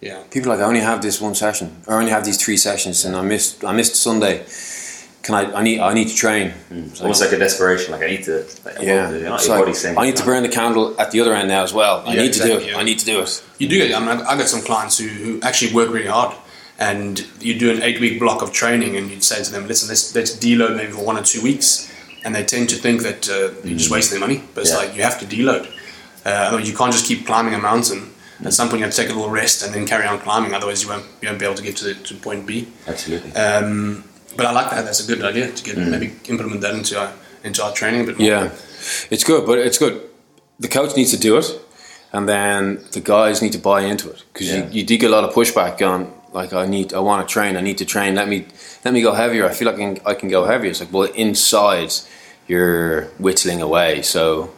yeah. 0.00 0.18
People 0.30 0.50
are 0.50 0.56
like 0.56 0.64
I 0.64 0.68
only 0.68 0.80
have 0.80 1.00
this 1.02 1.20
one 1.20 1.34
session, 1.34 1.70
I 1.88 1.94
only 1.94 2.10
have 2.10 2.24
these 2.24 2.36
three 2.36 2.56
sessions, 2.56 3.04
and 3.04 3.14
I 3.16 3.22
missed 3.22 3.64
I 3.64 3.72
missed 3.72 3.94
Sunday. 3.96 4.42
Can 5.24 5.34
I? 5.34 5.42
I 5.60 5.62
need 5.62 5.80
I 5.80 5.92
need 5.94 6.08
to 6.08 6.14
train. 6.14 6.52
It's 6.70 7.00
almost 7.00 7.20
like 7.22 7.32
a 7.32 7.38
desperation. 7.38 7.92
Like 7.92 8.02
I 8.02 8.06
need 8.08 8.24
to. 8.24 8.44
Like, 8.64 8.76
Yeah, 8.80 9.10
you 9.10 9.20
know, 9.24 9.34
it's 9.36 9.46
your 9.46 9.56
like, 9.56 9.64
body's 9.64 9.80
saying, 9.80 9.96
I 9.98 10.04
need 10.04 10.16
to 10.16 10.24
burn 10.24 10.42
the 10.42 10.50
candle 10.50 10.94
at 11.00 11.10
the 11.12 11.20
other 11.20 11.34
end 11.34 11.48
now 11.48 11.62
as 11.62 11.72
well. 11.72 12.04
I 12.06 12.14
Yeah, 12.14 12.22
need 12.22 12.32
to 12.34 12.42
do 12.42 12.52
it. 12.58 12.66
yeah. 12.68 12.76
I 12.78 12.82
need 12.82 12.98
to 12.98 13.06
do 13.06 13.20
it. 13.22 13.42
You 13.58 13.68
do. 13.68 13.94
I 13.94 13.98
mean, 14.00 14.08
I 14.08 14.32
I 14.32 14.36
got 14.36 14.48
some 14.48 14.60
clients 14.62 14.98
who, 14.98 15.08
who 15.08 15.40
actually 15.42 15.72
work 15.72 15.88
really 15.90 16.08
hard, 16.08 16.36
and 16.78 17.26
you 17.40 17.58
do 17.58 17.70
an 17.70 17.82
eight 17.82 18.00
week 18.00 18.20
block 18.20 18.42
of 18.42 18.52
training, 18.52 18.96
and 18.98 19.10
you'd 19.10 19.24
say 19.24 19.42
to 19.42 19.50
them, 19.50 19.66
"Listen, 19.66 19.88
let's 19.88 20.14
let's 20.14 20.32
deload 20.36 20.76
maybe 20.76 20.92
for 20.92 21.04
one 21.10 21.16
or 21.16 21.22
two 21.22 21.42
weeks," 21.42 21.90
and 22.24 22.34
they 22.34 22.44
tend 22.44 22.68
to 22.68 22.76
think 22.76 23.02
that 23.02 23.28
uh, 23.28 23.34
you're 23.66 23.78
just 23.78 23.90
wasting 23.90 24.18
their 24.20 24.28
money. 24.28 24.42
But 24.54 24.60
it's 24.62 24.70
Yeah. 24.72 24.76
like 24.82 24.94
you 24.96 25.02
have 25.08 25.18
to 25.20 25.26
deload. 25.26 25.64
Uh, 26.26 26.58
you 26.62 26.74
can't 26.76 26.92
just 26.92 27.06
keep 27.06 27.26
climbing 27.26 27.54
a 27.54 27.58
mountain. 27.58 28.10
At 28.44 28.52
some 28.52 28.68
point, 28.68 28.80
you 28.80 28.84
have 28.84 28.94
to 28.94 29.00
take 29.02 29.10
a 29.10 29.14
little 29.14 29.30
rest 29.30 29.62
and 29.64 29.72
then 29.74 29.86
carry 29.86 30.06
on 30.06 30.18
climbing. 30.18 30.52
Otherwise, 30.54 30.82
you 30.82 30.88
won't 30.90 31.06
you 31.22 31.28
won't 31.28 31.38
be 31.38 31.46
able 31.46 31.54
to 31.56 31.62
get 31.62 31.76
to 31.80 31.84
the, 31.84 31.94
to 32.08 32.14
point 32.16 32.44
B. 32.46 32.68
Absolutely. 32.86 33.30
Um, 33.32 34.04
but 34.36 34.46
I 34.46 34.52
like 34.52 34.70
that. 34.70 34.84
That's 34.84 35.00
a 35.04 35.06
good 35.06 35.22
idea 35.24 35.50
to 35.52 35.62
get 35.64 35.76
maybe 35.78 36.12
implement 36.28 36.60
that 36.62 36.74
into 36.74 36.98
our 37.00 37.12
into 37.42 37.62
our 37.64 37.72
training 37.72 38.00
a 38.02 38.04
bit 38.04 38.18
more. 38.18 38.28
Yeah, 38.28 38.50
it's 39.10 39.24
good, 39.24 39.46
but 39.46 39.58
it's 39.58 39.78
good. 39.78 40.00
The 40.60 40.68
coach 40.68 40.96
needs 40.96 41.10
to 41.10 41.18
do 41.18 41.36
it, 41.36 41.46
and 42.12 42.28
then 42.28 42.84
the 42.92 43.00
guys 43.00 43.42
need 43.42 43.52
to 43.52 43.58
buy 43.58 43.80
into 43.82 44.10
it 44.10 44.24
because 44.32 44.48
Yeah. 44.48 44.64
you, 44.66 44.80
you 44.80 44.84
do 44.86 44.96
get 44.98 45.10
a 45.10 45.14
lot 45.14 45.24
of 45.24 45.34
pushback 45.34 45.82
on 45.86 46.12
like 46.32 46.52
I 46.52 46.66
need 46.66 46.92
I 46.94 47.00
want 47.00 47.26
to 47.26 47.32
train 47.32 47.56
I 47.56 47.60
need 47.60 47.78
to 47.78 47.84
train 47.84 48.14
let 48.16 48.28
me 48.28 48.38
let 48.84 48.92
me 48.94 49.00
go 49.02 49.12
heavier 49.14 49.44
I 49.50 49.52
feel 49.54 49.66
like 49.70 49.76
I 49.76 49.84
can, 49.94 49.98
I 50.12 50.14
can 50.14 50.28
go 50.28 50.44
heavier 50.44 50.70
it's 50.70 50.80
like 50.80 50.92
well 50.92 51.08
inside 51.14 51.92
you're 52.48 53.04
whittling 53.18 53.62
away 53.62 54.02
so 54.02 54.50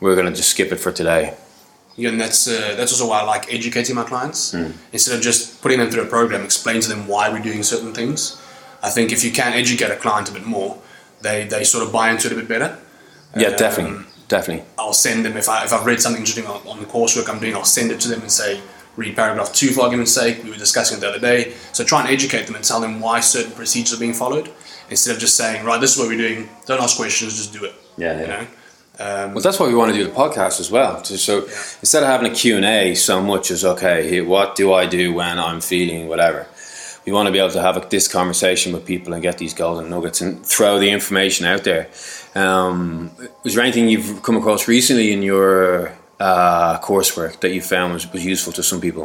we're 0.00 0.16
gonna 0.16 0.34
just 0.34 0.50
skip 0.50 0.70
it 0.72 0.76
for 0.80 0.92
today 0.92 1.34
Yeah, 1.96 2.10
and 2.10 2.20
that's 2.20 2.46
uh, 2.46 2.74
that's 2.76 2.92
also 2.92 3.06
why 3.08 3.20
I 3.20 3.24
like 3.24 3.52
educating 3.52 3.94
my 3.96 4.04
clients 4.04 4.54
instead 4.92 5.14
of 5.16 5.20
just 5.24 5.60
putting 5.62 5.78
them 5.80 5.90
through 5.90 6.04
a 6.04 6.10
program. 6.18 6.42
Explain 6.44 6.80
to 6.84 6.88
them 6.88 7.08
why 7.08 7.24
we're 7.32 7.42
doing 7.50 7.62
certain 7.64 7.92
things. 7.92 8.36
I 8.82 8.90
think 8.90 9.12
if 9.12 9.24
you 9.24 9.32
can 9.32 9.52
educate 9.52 9.90
a 9.90 9.96
client 9.96 10.28
a 10.30 10.32
bit 10.32 10.46
more, 10.46 10.78
they 11.20 11.44
they 11.46 11.64
sort 11.64 11.84
of 11.86 11.92
buy 11.92 12.10
into 12.10 12.26
it 12.28 12.32
a 12.32 12.36
bit 12.36 12.48
better. 12.48 12.78
yeah 13.36 13.48
Um, 13.48 13.56
definitely 13.56 14.04
definitely 14.28 14.64
I'll 14.78 14.92
send 14.92 15.24
them 15.24 15.36
if 15.36 15.48
I 15.48 15.64
if 15.64 15.72
I've 15.72 15.86
read 15.86 16.00
something 16.00 16.20
interesting 16.22 16.46
on, 16.46 16.60
on 16.66 16.78
the 16.80 16.86
coursework 16.86 17.28
I'm 17.32 17.40
doing, 17.40 17.54
I'll 17.54 17.64
send 17.78 17.90
it 17.90 18.00
to 18.00 18.08
them 18.08 18.20
and 18.22 18.30
say, 18.30 18.60
read 18.96 19.14
paragraph 19.16 19.52
two 19.52 19.70
for 19.74 19.82
argument's 19.82 20.12
sake. 20.14 20.42
We 20.44 20.50
were 20.50 20.56
discussing 20.56 20.96
it 20.98 21.00
the 21.00 21.08
other 21.08 21.18
day. 21.20 21.54
So 21.72 21.84
try 21.84 22.00
and 22.02 22.08
educate 22.10 22.44
them 22.46 22.54
and 22.56 22.64
tell 22.64 22.80
them 22.80 23.00
why 23.00 23.20
certain 23.20 23.52
procedures 23.52 23.94
are 23.96 24.00
being 24.00 24.14
followed 24.14 24.50
instead 24.90 25.14
of 25.14 25.20
just 25.20 25.36
saying, 25.36 25.64
right, 25.64 25.80
this 25.80 25.92
is 25.94 25.98
what 25.98 26.08
we're 26.08 26.18
doing. 26.28 26.48
Don't 26.66 26.80
ask 26.80 26.96
questions, 26.96 27.36
just 27.36 27.52
do 27.52 27.64
it. 27.64 27.74
Yeah, 27.96 28.14
You 28.14 28.26
yeah. 28.26 28.28
know. 28.36 28.46
Um, 29.00 29.34
Well, 29.34 29.42
that's 29.42 29.58
why 29.60 29.66
we 29.68 29.74
want 29.74 29.92
to 29.92 29.98
do 29.98 30.04
the 30.04 30.10
podcast 30.24 30.58
as 30.60 30.70
well. 30.70 31.04
So 31.04 31.44
instead 31.84 32.02
of 32.02 32.08
having 32.08 32.30
a 32.32 32.34
Q&A 32.34 32.94
so 32.96 33.22
much 33.22 33.50
as, 33.50 33.64
okay, 33.64 34.20
what 34.22 34.56
do 34.56 34.72
I 34.72 34.86
do 34.86 35.12
when 35.12 35.38
I'm 35.38 35.60
feeling 35.60 36.08
whatever? 36.08 36.46
We 37.08 37.12
want 37.12 37.26
to 37.26 37.32
be 37.32 37.38
able 37.38 37.52
to 37.52 37.62
have 37.62 37.88
this 37.88 38.06
conversation 38.06 38.74
with 38.74 38.84
people 38.84 39.14
and 39.14 39.22
get 39.22 39.38
these 39.38 39.54
golden 39.54 39.88
nuggets 39.88 40.20
and 40.20 40.44
throw 40.44 40.78
the 40.78 40.90
information 40.90 41.46
out 41.46 41.64
there. 41.64 41.88
Um, 42.34 43.12
was 43.44 43.54
there 43.54 43.64
anything 43.64 43.88
you've 43.88 44.22
come 44.22 44.36
across 44.36 44.68
recently 44.68 45.10
in 45.14 45.22
your 45.22 45.96
uh, 46.20 46.78
coursework 46.80 47.40
that 47.40 47.54
you 47.54 47.62
found 47.62 47.94
was, 47.94 48.12
was 48.12 48.26
useful 48.26 48.52
to 48.52 48.62
some 48.62 48.82
people? 48.82 49.04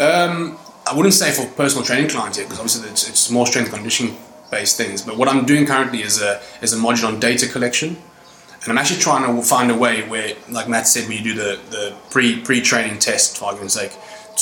Um, 0.00 0.58
I 0.90 0.92
wouldn't 0.96 1.14
say 1.14 1.30
for 1.30 1.46
personal 1.54 1.84
training 1.84 2.10
clients 2.10 2.36
yet, 2.36 2.46
because 2.46 2.58
obviously 2.58 2.90
it's, 2.90 3.08
it's 3.08 3.30
more 3.30 3.46
strength 3.46 3.72
conditioning 3.72 4.16
based 4.50 4.76
things. 4.76 5.02
But 5.02 5.16
what 5.16 5.28
I'm 5.28 5.46
doing 5.46 5.66
currently 5.66 6.02
is 6.02 6.20
a 6.20 6.40
is 6.62 6.72
a 6.72 6.78
module 6.78 7.06
on 7.06 7.20
data 7.20 7.46
collection, 7.46 7.90
and 7.90 8.68
I'm 8.72 8.78
actually 8.78 8.98
trying 8.98 9.24
to 9.24 9.40
find 9.40 9.70
a 9.70 9.76
way 9.76 10.02
where, 10.08 10.34
like 10.48 10.68
Matt 10.68 10.88
said, 10.88 11.06
where 11.06 11.16
you 11.16 11.22
do 11.22 11.34
the, 11.34 11.60
the 11.70 11.94
pre 12.10 12.40
pre 12.40 12.60
training 12.60 12.98
test, 12.98 13.38
for 13.38 13.44
argument's 13.44 13.74
sake, 13.74 13.92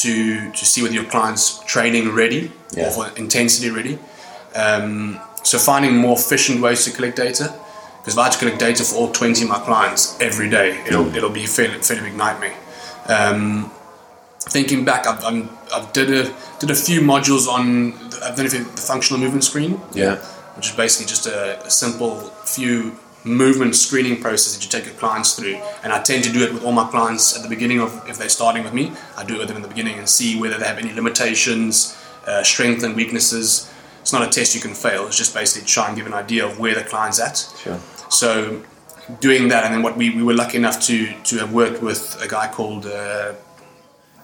to 0.03 0.51
to 0.53 0.65
see 0.65 0.83
whether 0.83 0.95
your 0.95 1.05
client's 1.05 1.59
training 1.65 2.11
ready 2.15 2.53
Yeah. 2.73 2.87
or 2.89 2.91
for 2.91 3.17
intensity 3.17 3.71
ready. 3.71 3.99
Um, 4.55 5.21
so 5.43 5.59
finding 5.59 5.97
more 5.97 6.17
efficient 6.19 6.61
ways 6.61 6.85
to 6.85 6.91
collect 6.91 7.17
data. 7.17 7.53
Because 8.01 8.15
if 8.15 8.19
I 8.19 8.25
had 8.25 8.33
to 8.33 8.39
collect 8.39 8.59
data 8.59 8.85
for 8.85 8.97
all 8.97 9.13
20 9.13 9.43
of 9.43 9.49
my 9.49 9.59
clients 9.59 10.19
every 10.21 10.49
day, 10.49 10.83
it'll, 10.87 11.15
it'll 11.15 11.31
be 11.31 11.45
a 11.45 11.49
fairly, 11.49 11.79
fairly 11.81 12.03
big 12.09 12.17
nightmare. 12.17 12.55
Um, 13.07 13.71
thinking 14.41 14.85
back, 14.85 15.07
I've, 15.07 15.23
I'm, 15.25 15.51
I've 15.75 15.93
did 15.93 16.11
a 16.11 16.35
did 16.61 16.71
a 16.71 16.75
few 16.75 17.01
modules 17.01 17.47
on 17.49 17.93
I 18.23 18.29
don't 18.29 18.39
know 18.39 18.45
if 18.45 18.55
you- 18.55 18.65
the 18.65 18.81
functional 18.93 19.21
movement 19.21 19.45
screen, 19.45 19.81
Yeah. 19.95 20.17
which 20.57 20.71
is 20.71 20.77
basically 20.77 21.07
just 21.07 21.27
a, 21.27 21.65
a 21.67 21.71
simple 21.71 22.21
few 22.45 22.93
movement 23.25 23.75
screening 23.75 24.21
process 24.21 24.55
that 24.55 24.65
you 24.65 24.71
take 24.71 24.87
your 24.89 24.99
clients 24.99 25.35
through. 25.35 25.57
And 25.83 25.93
I 25.93 26.03
tend 26.03 26.25
to 26.25 26.33
do 26.33 26.43
it 26.43 26.53
with 26.53 26.65
all 26.65 26.73
my 26.73 26.89
clients 26.89 27.37
at 27.37 27.43
the 27.43 27.49
beginning 27.49 27.81
of 27.81 28.09
if 28.09 28.19
they're 28.19 28.29
starting 28.29 28.65
with 28.65 28.73
me. 28.73 28.93
I 29.17 29.25
do 29.25 29.35
it 29.35 29.39
with 29.39 29.49
them 29.49 29.57
in 29.57 29.63
the 29.63 29.69
beginning 29.69 29.99
and 29.99 30.09
see 30.09 30.41
whether 30.41 30.59
they 30.59 30.67
have 30.67 30.79
any 30.79 30.93
limitations, 30.93 31.97
uh, 32.27 32.43
strengths 32.43 32.85
and 32.85 32.95
weaknesses. 32.95 33.73
It's 34.01 34.13
not 34.13 34.27
a 34.27 34.31
test 34.31 34.55
you 34.55 34.61
can 34.61 34.75
fail. 34.75 35.07
It's 35.07 35.19
just 35.19 35.35
basically 35.35 35.67
try 35.67 35.89
and 35.89 35.97
give 35.97 36.07
an 36.07 36.15
idea 36.15 36.47
of 36.47 36.59
where 36.59 36.75
the 36.75 36.83
client's 36.85 37.21
at. 37.21 37.47
Sure. 37.63 37.79
So 38.09 38.63
doing 39.21 39.49
that, 39.49 39.65
and 39.65 39.75
then 39.75 39.83
what 39.83 39.97
we, 39.97 40.11
we 40.11 40.23
were 40.23 40.35
lucky 40.35 40.57
enough 40.57 40.81
to 40.83 41.13
to 41.25 41.39
have 41.39 41.53
worked 41.53 41.83
with 41.83 42.17
a 42.23 42.29
guy 42.29 42.49
called 42.49 42.87
uh, 42.87 43.35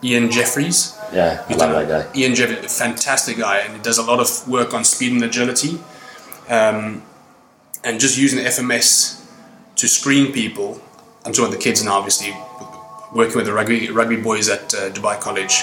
Ian 0.02 0.30
Jeffreys. 0.30 0.96
Yeah, 1.12 1.42
I 1.44 1.48
He's 1.48 1.56
love 1.56 1.70
that 1.70 1.88
guy. 1.88 2.18
Ian 2.18 2.34
Jeffreys, 2.34 2.64
a 2.64 2.68
fantastic 2.68 3.38
guy, 3.38 3.58
and 3.58 3.74
he 3.74 3.82
does 3.82 3.98
a 3.98 4.02
lot 4.02 4.20
of 4.20 4.48
work 4.48 4.74
on 4.74 4.84
speed 4.84 5.12
and 5.12 5.22
agility, 5.22 5.80
um, 6.48 7.02
and 7.84 8.00
just 8.00 8.16
using 8.18 8.38
the 8.42 8.48
FMS 8.48 9.20
to 9.76 9.88
screen 9.88 10.32
people. 10.32 10.80
I'm 11.24 11.32
talking 11.32 11.46
about 11.46 11.56
the 11.58 11.62
kids 11.62 11.82
now, 11.84 11.94
obviously, 11.94 12.32
working 13.14 13.36
with 13.36 13.46
the 13.46 13.52
rugby 13.52 13.90
rugby 13.90 14.16
boys 14.16 14.48
at 14.48 14.72
uh, 14.74 14.90
Dubai 14.90 15.20
College, 15.20 15.62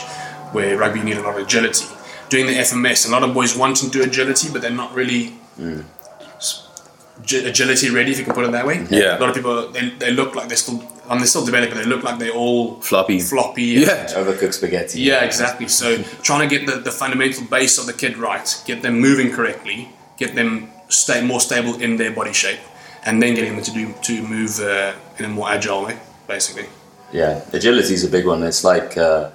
where 0.54 0.78
rugby 0.78 1.02
need 1.04 1.18
a 1.18 1.22
lot 1.22 1.36
of 1.38 1.42
agility. 1.46 1.86
Doing 2.30 2.48
the 2.48 2.54
FMS, 2.54 3.08
a 3.08 3.12
lot 3.12 3.24
of 3.24 3.34
boys 3.34 3.58
want 3.58 3.78
to 3.78 3.90
do 3.90 4.04
agility, 4.04 4.48
but 4.52 4.62
they're 4.62 4.72
not 4.72 4.94
really 4.96 5.34
s- 6.38 6.68
agi- 7.22 7.46
agility 7.46 7.90
ready, 7.90 8.12
if 8.12 8.20
you 8.20 8.26
can 8.26 8.34
put 8.34 8.46
it 8.46 8.52
that 8.54 8.66
way. 8.66 8.86
Yeah. 8.90 9.18
A 9.18 9.20
lot 9.20 9.30
of 9.30 9.36
people 9.36 9.70
they, 9.70 9.90
they 9.90 10.12
look 10.12 10.34
like 10.36 10.48
they're 10.48 10.58
still, 10.58 10.82
and 11.10 11.20
they're 11.20 11.28
still 11.28 11.46
developing. 11.46 11.78
They 11.78 11.84
look 11.86 12.04
like 12.04 12.18
they're 12.20 12.32
all 12.32 12.80
Floppy. 12.82 13.20
floppy. 13.20 13.64
Yeah. 13.64 14.06
Overcooked 14.16 14.54
spaghetti. 14.54 15.02
Yeah, 15.02 15.26
exactly. 15.26 15.68
So 15.68 16.02
trying 16.24 16.48
to 16.48 16.56
get 16.58 16.66
the, 16.68 16.78
the 16.80 16.92
fundamental 16.92 17.44
base 17.46 17.78
of 17.78 17.86
the 17.86 17.94
kid 17.94 18.18
right, 18.18 18.48
get 18.66 18.82
them 18.82 19.00
moving 19.00 19.32
correctly, 19.32 19.90
get 20.18 20.34
them 20.36 20.70
stay 20.92 21.22
more 21.22 21.40
stable 21.40 21.82
in 21.82 21.98
their 21.98 22.12
body 22.12 22.34
shape, 22.34 22.60
and 23.06 23.22
then 23.22 23.34
getting 23.36 23.56
them 23.56 23.64
to 23.64 23.72
do 23.72 23.94
to 24.04 24.22
move 24.22 24.60
uh, 24.60 24.94
in 25.18 25.26
a 25.26 25.30
more 25.30 25.50
agile 25.50 25.86
way, 25.86 25.98
basically. 26.28 26.68
Yeah, 27.12 27.44
agility 27.52 27.94
is 27.94 28.04
a 28.04 28.10
big 28.10 28.26
one. 28.26 28.44
It's 28.44 28.64
like 28.64 28.98
uh, 28.98 29.32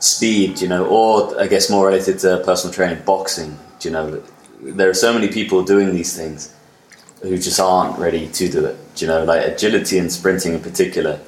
speed, 0.00 0.60
you 0.60 0.68
know, 0.68 0.86
or 0.86 1.40
I 1.40 1.46
guess 1.46 1.70
more 1.70 1.86
related 1.86 2.18
to 2.20 2.42
personal 2.44 2.74
training, 2.74 3.04
boxing. 3.04 3.58
You 3.82 3.90
know, 3.90 4.22
there 4.60 4.90
are 4.90 4.94
so 4.94 5.12
many 5.12 5.28
people 5.28 5.62
doing 5.62 5.94
these 5.94 6.14
things 6.16 6.54
who 7.22 7.36
just 7.38 7.60
aren't 7.60 7.98
ready 7.98 8.28
to 8.28 8.48
do 8.48 8.64
it. 8.66 8.76
You 8.96 9.06
know, 9.06 9.24
like 9.24 9.46
agility 9.46 9.98
and 9.98 10.10
sprinting 10.12 10.54
in 10.54 10.60
particular. 10.60 11.20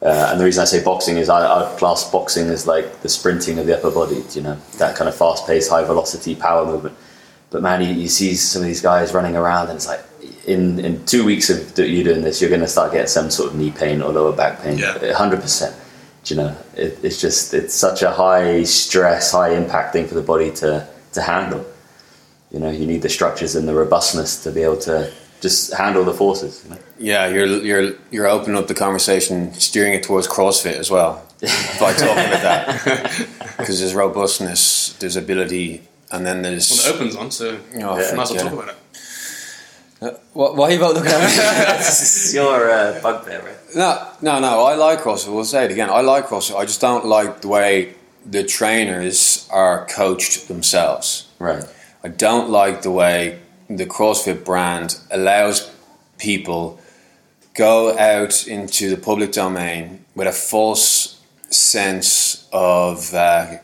Uh, 0.00 0.30
and 0.30 0.40
the 0.40 0.44
reason 0.44 0.62
I 0.62 0.64
say 0.64 0.82
boxing 0.82 1.16
is 1.18 1.28
I, 1.28 1.46
I 1.46 1.78
class 1.78 2.10
boxing 2.10 2.48
as 2.48 2.66
like 2.66 3.02
the 3.02 3.08
sprinting 3.08 3.60
of 3.60 3.66
the 3.66 3.78
upper 3.78 3.92
body. 3.92 4.24
You 4.32 4.42
know, 4.42 4.56
that 4.78 4.96
kind 4.96 5.08
of 5.08 5.14
fast-paced, 5.14 5.70
high-velocity 5.70 6.34
power 6.34 6.66
movement. 6.66 6.96
But 7.52 7.62
man, 7.62 7.82
you, 7.82 7.94
you 7.94 8.08
see 8.08 8.34
some 8.34 8.62
of 8.62 8.68
these 8.68 8.80
guys 8.80 9.12
running 9.12 9.36
around, 9.36 9.68
and 9.68 9.76
it's 9.76 9.86
like 9.86 10.00
in 10.46 10.80
in 10.80 11.04
two 11.04 11.24
weeks 11.24 11.50
of 11.50 11.78
you 11.78 12.02
doing 12.02 12.22
this, 12.22 12.40
you're 12.40 12.50
going 12.50 12.62
to 12.62 12.68
start 12.68 12.92
getting 12.92 13.06
some 13.06 13.30
sort 13.30 13.50
of 13.50 13.58
knee 13.58 13.70
pain 13.70 14.02
or 14.02 14.10
lower 14.12 14.32
back 14.34 14.62
pain. 14.62 14.78
Yeah. 14.78 15.12
hundred 15.12 15.40
percent. 15.40 15.76
You 16.26 16.36
know, 16.36 16.56
it, 16.76 16.98
it's 17.02 17.20
just 17.20 17.52
it's 17.52 17.74
such 17.74 18.02
a 18.02 18.10
high 18.10 18.62
stress, 18.64 19.32
high 19.32 19.50
impact 19.50 19.92
thing 19.92 20.06
for 20.06 20.14
the 20.14 20.22
body 20.22 20.50
to 20.52 20.88
to 21.12 21.22
handle. 21.22 21.64
You 22.50 22.60
know, 22.60 22.70
you 22.70 22.86
need 22.86 23.02
the 23.02 23.08
structures 23.08 23.54
and 23.54 23.66
the 23.66 23.74
robustness 23.74 24.42
to 24.44 24.52
be 24.52 24.62
able 24.62 24.78
to 24.78 25.12
just 25.40 25.74
handle 25.74 26.04
the 26.04 26.14
forces. 26.14 26.62
You 26.64 26.70
know? 26.70 26.78
Yeah, 26.98 27.26
you're 27.28 27.46
you're 27.46 27.92
you're 28.10 28.28
opening 28.28 28.56
up 28.56 28.68
the 28.68 28.74
conversation, 28.74 29.52
steering 29.54 29.94
it 29.94 30.04
towards 30.04 30.28
CrossFit 30.28 30.74
as 30.74 30.90
well 30.90 31.26
by 31.80 31.92
talking 31.92 32.24
about 32.24 32.42
that. 32.42 33.28
Because 33.58 33.78
there's 33.78 33.94
robustness, 33.94 34.94
there's 34.94 35.14
ability, 35.14 35.82
and 36.12 36.26
then 36.26 36.42
there's 36.42 36.70
Well, 36.70 36.94
it 36.94 36.96
opens 36.96 37.16
on, 37.16 37.30
so 37.30 37.58
Oh, 37.74 37.98
yeah, 37.98 38.14
might 38.14 38.22
as 38.22 38.32
well 38.32 38.44
talk 38.44 38.52
about 38.52 38.68
it. 38.68 38.76
What, 40.32 40.56
why 40.56 40.68
are 40.68 40.72
you 40.72 40.78
both 40.80 40.96
looking 40.96 41.12
at 41.12 41.20
me? 41.20 41.26
this 41.78 42.26
is 42.26 42.34
your 42.34 42.70
uh, 42.70 43.00
bugbear, 43.00 43.42
right? 43.42 43.56
no, 43.76 44.08
no, 44.20 44.40
no. 44.40 44.64
I 44.64 44.74
like 44.74 45.00
CrossFit. 45.00 45.32
We'll 45.32 45.44
say 45.44 45.64
it 45.64 45.70
again. 45.70 45.90
I 45.90 46.00
like 46.00 46.26
CrossFit. 46.26 46.56
I 46.56 46.64
just 46.64 46.80
don't 46.80 47.06
like 47.06 47.40
the 47.40 47.48
way 47.48 47.94
the 48.26 48.42
trainers 48.42 49.48
are 49.50 49.86
coached 49.86 50.48
themselves. 50.48 51.28
Right. 51.38 51.64
I 52.02 52.08
don't 52.08 52.50
like 52.50 52.82
the 52.82 52.90
way 52.90 53.38
the 53.68 53.86
CrossFit 53.86 54.44
brand 54.44 54.98
allows 55.10 55.70
people 56.18 56.80
go 57.54 57.96
out 57.96 58.46
into 58.46 58.90
the 58.90 58.96
public 58.96 59.32
domain 59.32 60.04
with 60.14 60.26
a 60.26 60.32
false 60.32 61.20
sense 61.50 62.48
of 62.52 63.12
uh, 63.14 63.58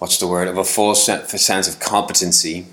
what's 0.00 0.18
the 0.18 0.26
word 0.26 0.48
of 0.48 0.58
a 0.58 0.64
sen- 0.64 1.26
sense 1.26 1.68
of 1.68 1.78
competency 1.78 2.66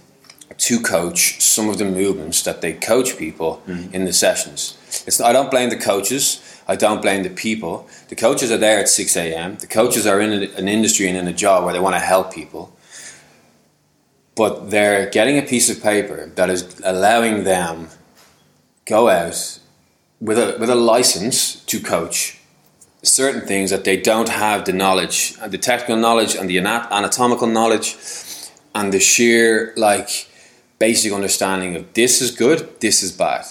to 0.58 0.82
coach 0.82 1.40
some 1.40 1.70
of 1.70 1.78
the 1.78 1.86
movements 1.86 2.42
that 2.42 2.62
they 2.62 2.74
coach 2.74 3.16
people 3.18 3.62
mm. 3.68 3.94
in 3.94 4.06
the 4.06 4.14
sessions. 4.14 4.76
It's, 5.06 5.22
I 5.22 5.32
don't 5.32 5.52
blame 5.52 5.70
the 5.70 5.78
coaches. 5.78 6.42
I 6.68 6.76
don't 6.76 7.02
blame 7.02 7.22
the 7.22 7.30
people. 7.30 7.88
The 8.10 8.16
coaches 8.16 8.52
are 8.52 8.58
there 8.58 8.80
at 8.80 8.90
6 8.90 9.16
a.m. 9.16 9.58
The 9.58 9.68
coaches 9.68 10.08
are 10.08 10.20
in 10.20 10.32
an 10.32 10.68
industry 10.68 11.08
and 11.08 11.16
in 11.16 11.28
a 11.28 11.34
job 11.34 11.64
where 11.64 11.74
they 11.74 11.80
want 11.80 11.96
to 11.96 12.00
help 12.00 12.34
people 12.34 12.74
but 14.38 14.70
they're 14.70 15.10
getting 15.10 15.38
a 15.38 15.42
piece 15.42 15.68
of 15.70 15.82
paper 15.82 16.32
that 16.36 16.50
is 16.50 16.80
allowing 16.86 17.44
them 17.44 17.90
go 18.86 19.10
out 19.10 19.60
with 20.22 20.38
a 20.38 20.56
with 20.60 20.70
a 20.70 20.76
license 20.76 21.56
to 21.66 21.82
coach 21.82 22.37
certain 23.04 23.42
things 23.42 23.70
that 23.70 23.84
they 23.84 23.98
don't 23.98 24.30
have 24.30 24.66
the 24.66 24.74
knowledge 24.74 25.36
and 25.42 25.52
the 25.52 25.58
technical 25.58 25.96
knowledge 25.96 26.36
and 26.36 26.50
the 26.50 26.58
anatomical 26.60 27.48
knowledge 27.48 27.96
and 28.74 28.94
the 28.94 29.00
sheer 29.00 29.74
like 29.78 30.28
basic 30.80 31.12
understanding 31.12 31.76
of 31.76 31.94
this 31.94 32.22
is 32.22 32.32
good 32.32 32.80
this 32.80 33.02
is 33.04 33.12
bad. 33.12 33.46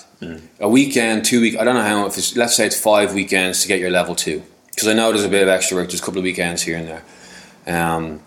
A 0.60 0.68
weekend 0.68 1.24
two 1.24 1.40
week 1.40 1.56
i 1.58 1.64
don't 1.64 1.74
know 1.74 1.82
how 1.82 2.06
if 2.06 2.16
it's 2.18 2.36
let's 2.36 2.56
say 2.56 2.66
it's 2.66 2.80
five 2.80 3.14
weekends 3.14 3.62
to 3.62 3.68
get 3.68 3.78
your 3.78 3.90
level 3.90 4.14
two 4.14 4.42
because 4.70 4.88
i 4.88 4.92
know 4.92 5.12
there's 5.12 5.24
a 5.24 5.28
bit 5.28 5.42
of 5.42 5.48
extra 5.48 5.76
work 5.76 5.88
there's 5.88 6.00
a 6.00 6.04
couple 6.04 6.18
of 6.18 6.24
weekends 6.24 6.62
here 6.62 6.76
and 6.76 6.88
there. 6.88 7.04
Um, 7.66 8.22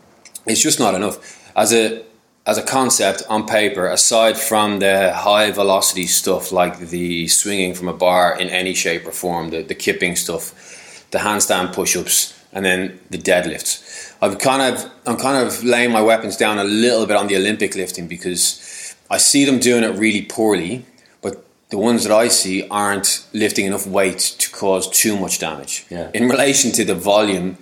it's 0.45 0.61
just 0.61 0.79
not 0.79 0.95
enough. 0.95 1.51
As 1.55 1.73
a 1.73 2.03
as 2.45 2.57
a 2.57 2.63
concept 2.63 3.21
on 3.29 3.45
paper, 3.45 3.87
aside 3.87 4.37
from 4.37 4.79
the 4.79 5.13
high 5.13 5.51
velocity 5.51 6.07
stuff 6.07 6.51
like 6.51 6.79
the 6.79 7.27
swinging 7.27 7.75
from 7.75 7.87
a 7.87 7.93
bar 7.93 8.35
in 8.39 8.49
any 8.49 8.73
shape 8.73 9.05
or 9.05 9.11
form, 9.11 9.51
the, 9.51 9.61
the 9.61 9.75
kipping 9.75 10.15
stuff, 10.15 10.68
the 11.11 11.19
handstand 11.19 11.73
push 11.73 11.95
ups, 11.95 12.39
and 12.53 12.65
then 12.65 12.99
the 13.09 13.17
deadlifts. 13.17 14.15
I've 14.21 14.39
kind 14.39 14.75
of 14.75 14.91
I'm 15.05 15.17
kind 15.17 15.45
of 15.45 15.63
laying 15.63 15.91
my 15.91 16.01
weapons 16.01 16.37
down 16.37 16.59
a 16.59 16.63
little 16.63 17.05
bit 17.05 17.15
on 17.15 17.27
the 17.27 17.35
Olympic 17.35 17.75
lifting 17.75 18.07
because 18.07 18.95
I 19.09 19.17
see 19.17 19.45
them 19.45 19.59
doing 19.59 19.83
it 19.83 19.97
really 19.97 20.23
poorly, 20.23 20.85
but 21.21 21.45
the 21.69 21.77
ones 21.77 22.03
that 22.03 22.11
I 22.11 22.27
see 22.27 22.67
aren't 22.69 23.25
lifting 23.33 23.65
enough 23.65 23.87
weight 23.87 24.19
to 24.39 24.51
cause 24.51 24.89
too 24.89 25.17
much 25.17 25.39
damage. 25.39 25.85
Yeah. 25.89 26.11
In 26.13 26.29
relation 26.29 26.71
to 26.73 26.83
the 26.83 26.95
volume 26.95 27.57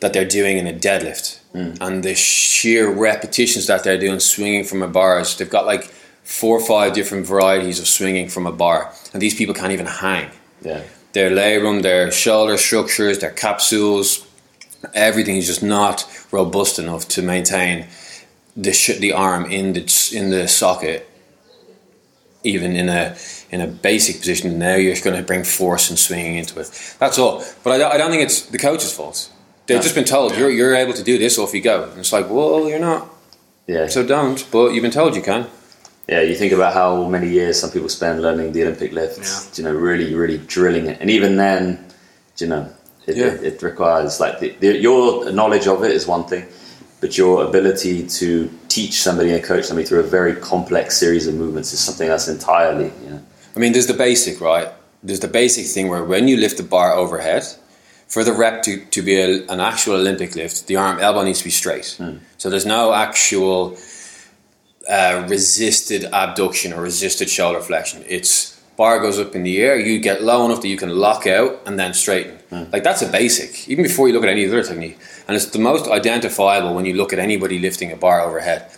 that 0.00 0.12
they're 0.12 0.28
doing 0.28 0.58
in 0.58 0.66
a 0.66 0.72
deadlift 0.72 1.40
mm. 1.54 1.76
and 1.80 2.02
the 2.02 2.14
sheer 2.14 2.90
repetitions 2.90 3.66
that 3.66 3.84
they're 3.84 3.98
doing 3.98 4.20
swinging 4.20 4.64
from 4.64 4.82
a 4.82 4.88
bars. 4.88 5.36
They've 5.36 5.50
got 5.50 5.66
like 5.66 5.84
four 6.22 6.58
or 6.58 6.64
five 6.64 6.92
different 6.92 7.26
varieties 7.26 7.80
of 7.80 7.88
swinging 7.88 8.28
from 8.28 8.46
a 8.46 8.52
bar, 8.52 8.92
and 9.12 9.22
these 9.22 9.34
people 9.34 9.54
can't 9.54 9.72
even 9.72 9.86
hang. 9.86 10.30
Yeah. 10.62 10.82
Their 11.12 11.30
labrum, 11.30 11.82
their 11.82 12.10
shoulder 12.10 12.56
structures, 12.58 13.18
their 13.18 13.30
capsules, 13.30 14.26
everything 14.94 15.36
is 15.36 15.46
just 15.46 15.62
not 15.62 16.04
robust 16.30 16.78
enough 16.78 17.08
to 17.08 17.22
maintain 17.22 17.86
the 18.56 18.72
sh- 18.72 18.98
the 18.98 19.12
arm 19.12 19.50
in 19.50 19.72
the 19.72 20.10
in 20.14 20.30
the 20.30 20.46
socket, 20.48 21.08
even 22.44 22.76
in 22.76 22.88
a 22.88 23.16
in 23.50 23.60
a 23.60 23.66
basic 23.66 24.18
position. 24.18 24.58
Now 24.58 24.74
you're 24.76 24.96
going 25.02 25.16
to 25.16 25.22
bring 25.22 25.44
force 25.44 25.88
and 25.90 25.98
swinging 25.98 26.36
into 26.36 26.60
it. 26.60 26.70
That's 26.98 27.18
all. 27.18 27.42
But 27.64 27.72
I, 27.72 27.78
don't- 27.78 27.92
I 27.92 27.96
don't 27.96 28.10
think 28.10 28.22
it's 28.22 28.42
the 28.42 28.58
coach's 28.58 28.92
fault. 28.92 29.30
They've 29.66 29.82
just 29.82 29.94
been 29.94 30.04
told 30.04 30.36
you're 30.36 30.50
you're 30.50 30.74
able 30.74 30.92
to 30.94 31.02
do 31.02 31.18
this. 31.18 31.38
Off 31.38 31.54
you 31.54 31.60
go. 31.62 31.84
And 31.90 31.98
it's 32.00 32.12
like, 32.12 32.28
well, 32.30 32.68
you're 32.68 32.78
not. 32.78 33.08
Yeah. 33.66 33.86
So 33.88 34.04
don't. 34.06 34.46
But 34.50 34.72
you've 34.72 34.82
been 34.82 34.90
told 34.90 35.14
you 35.16 35.22
can. 35.22 35.46
Yeah, 36.08 36.22
you 36.22 36.34
think 36.34 36.52
about 36.52 36.72
how 36.72 37.04
many 37.04 37.28
years 37.28 37.60
some 37.60 37.70
people 37.70 37.88
spend 37.90 38.22
learning 38.22 38.52
the 38.52 38.62
Olympic 38.62 38.92
lift, 38.92 39.18
Yeah. 39.18 39.40
you 39.56 39.64
know, 39.64 39.78
really, 39.78 40.14
really 40.14 40.38
drilling 40.38 40.86
it. 40.86 41.00
And 41.00 41.10
even 41.10 41.36
then, 41.36 41.84
you 42.38 42.46
know, 42.46 42.66
it, 43.06 43.16
Yeah. 43.16 43.26
it, 43.26 43.42
it 43.44 43.62
requires, 43.62 44.18
like, 44.18 44.40
the, 44.40 44.54
the, 44.60 44.78
your 44.78 45.30
knowledge 45.32 45.66
of 45.66 45.84
it 45.84 45.90
is 45.90 46.06
one 46.06 46.24
thing, 46.24 46.46
but 47.02 47.18
your 47.18 47.44
ability 47.44 48.06
to 48.20 48.50
teach 48.68 48.94
somebody 49.02 49.32
and 49.34 49.44
coach 49.44 49.66
somebody 49.66 49.86
through 49.86 50.00
a 50.00 50.10
very 50.18 50.34
complex 50.34 50.96
series 50.96 51.26
of 51.26 51.34
movements 51.34 51.74
is 51.74 51.80
something 51.80 52.08
that's 52.08 52.26
entirely, 52.28 52.90
you 53.04 53.10
know, 53.10 53.22
I 53.54 53.58
mean, 53.60 53.72
there's 53.72 53.86
the 53.88 53.94
basic, 53.94 54.40
right? 54.40 54.68
There's 55.02 55.20
the 55.20 55.28
basic 55.28 55.66
thing 55.66 55.88
where 55.88 56.04
when 56.04 56.26
you 56.28 56.36
lift 56.38 56.56
the 56.56 56.62
bar 56.62 56.92
overhead, 56.92 57.44
for 58.06 58.24
the 58.24 58.32
rep 58.32 58.62
to, 58.62 58.82
to 58.86 59.02
be 59.02 59.20
a, 59.20 59.46
an 59.48 59.60
actual 59.60 59.94
Olympic 59.96 60.34
lift, 60.34 60.66
the 60.68 60.76
arm 60.76 60.98
elbow 61.00 61.22
needs 61.22 61.40
to 61.40 61.44
be 61.44 61.50
straight. 61.50 61.94
Hmm. 61.98 62.18
So 62.38 62.48
there's 62.48 62.64
no 62.64 62.94
actual 62.94 63.76
uh, 64.88 65.26
resisted 65.28 66.04
abduction 66.12 66.72
or 66.72 66.82
resisted 66.82 67.28
shoulder 67.28 67.60
flexion. 67.60 68.04
It's 68.08 68.58
bar 68.76 69.00
goes 69.00 69.18
up 69.18 69.34
in 69.34 69.42
the 69.42 69.60
air, 69.60 69.76
you 69.78 69.98
get 69.98 70.22
low 70.22 70.44
enough 70.46 70.60
that 70.62 70.68
you 70.68 70.76
can 70.76 70.90
lock 70.90 71.26
out 71.26 71.60
and 71.66 71.78
then 71.78 71.92
straighten. 71.94 72.38
Like 72.72 72.82
that's 72.84 73.02
a 73.02 73.08
basic, 73.08 73.68
even 73.68 73.82
before 73.82 74.06
you 74.08 74.14
look 74.14 74.22
at 74.22 74.30
any 74.30 74.46
other 74.46 74.62
technique. 74.62 74.96
And 75.26 75.36
it's 75.36 75.46
the 75.46 75.58
most 75.58 75.86
identifiable 75.88 76.74
when 76.74 76.86
you 76.86 76.94
look 76.94 77.12
at 77.12 77.18
anybody 77.18 77.58
lifting 77.58 77.92
a 77.92 77.96
bar 77.96 78.20
overhead. 78.22 78.70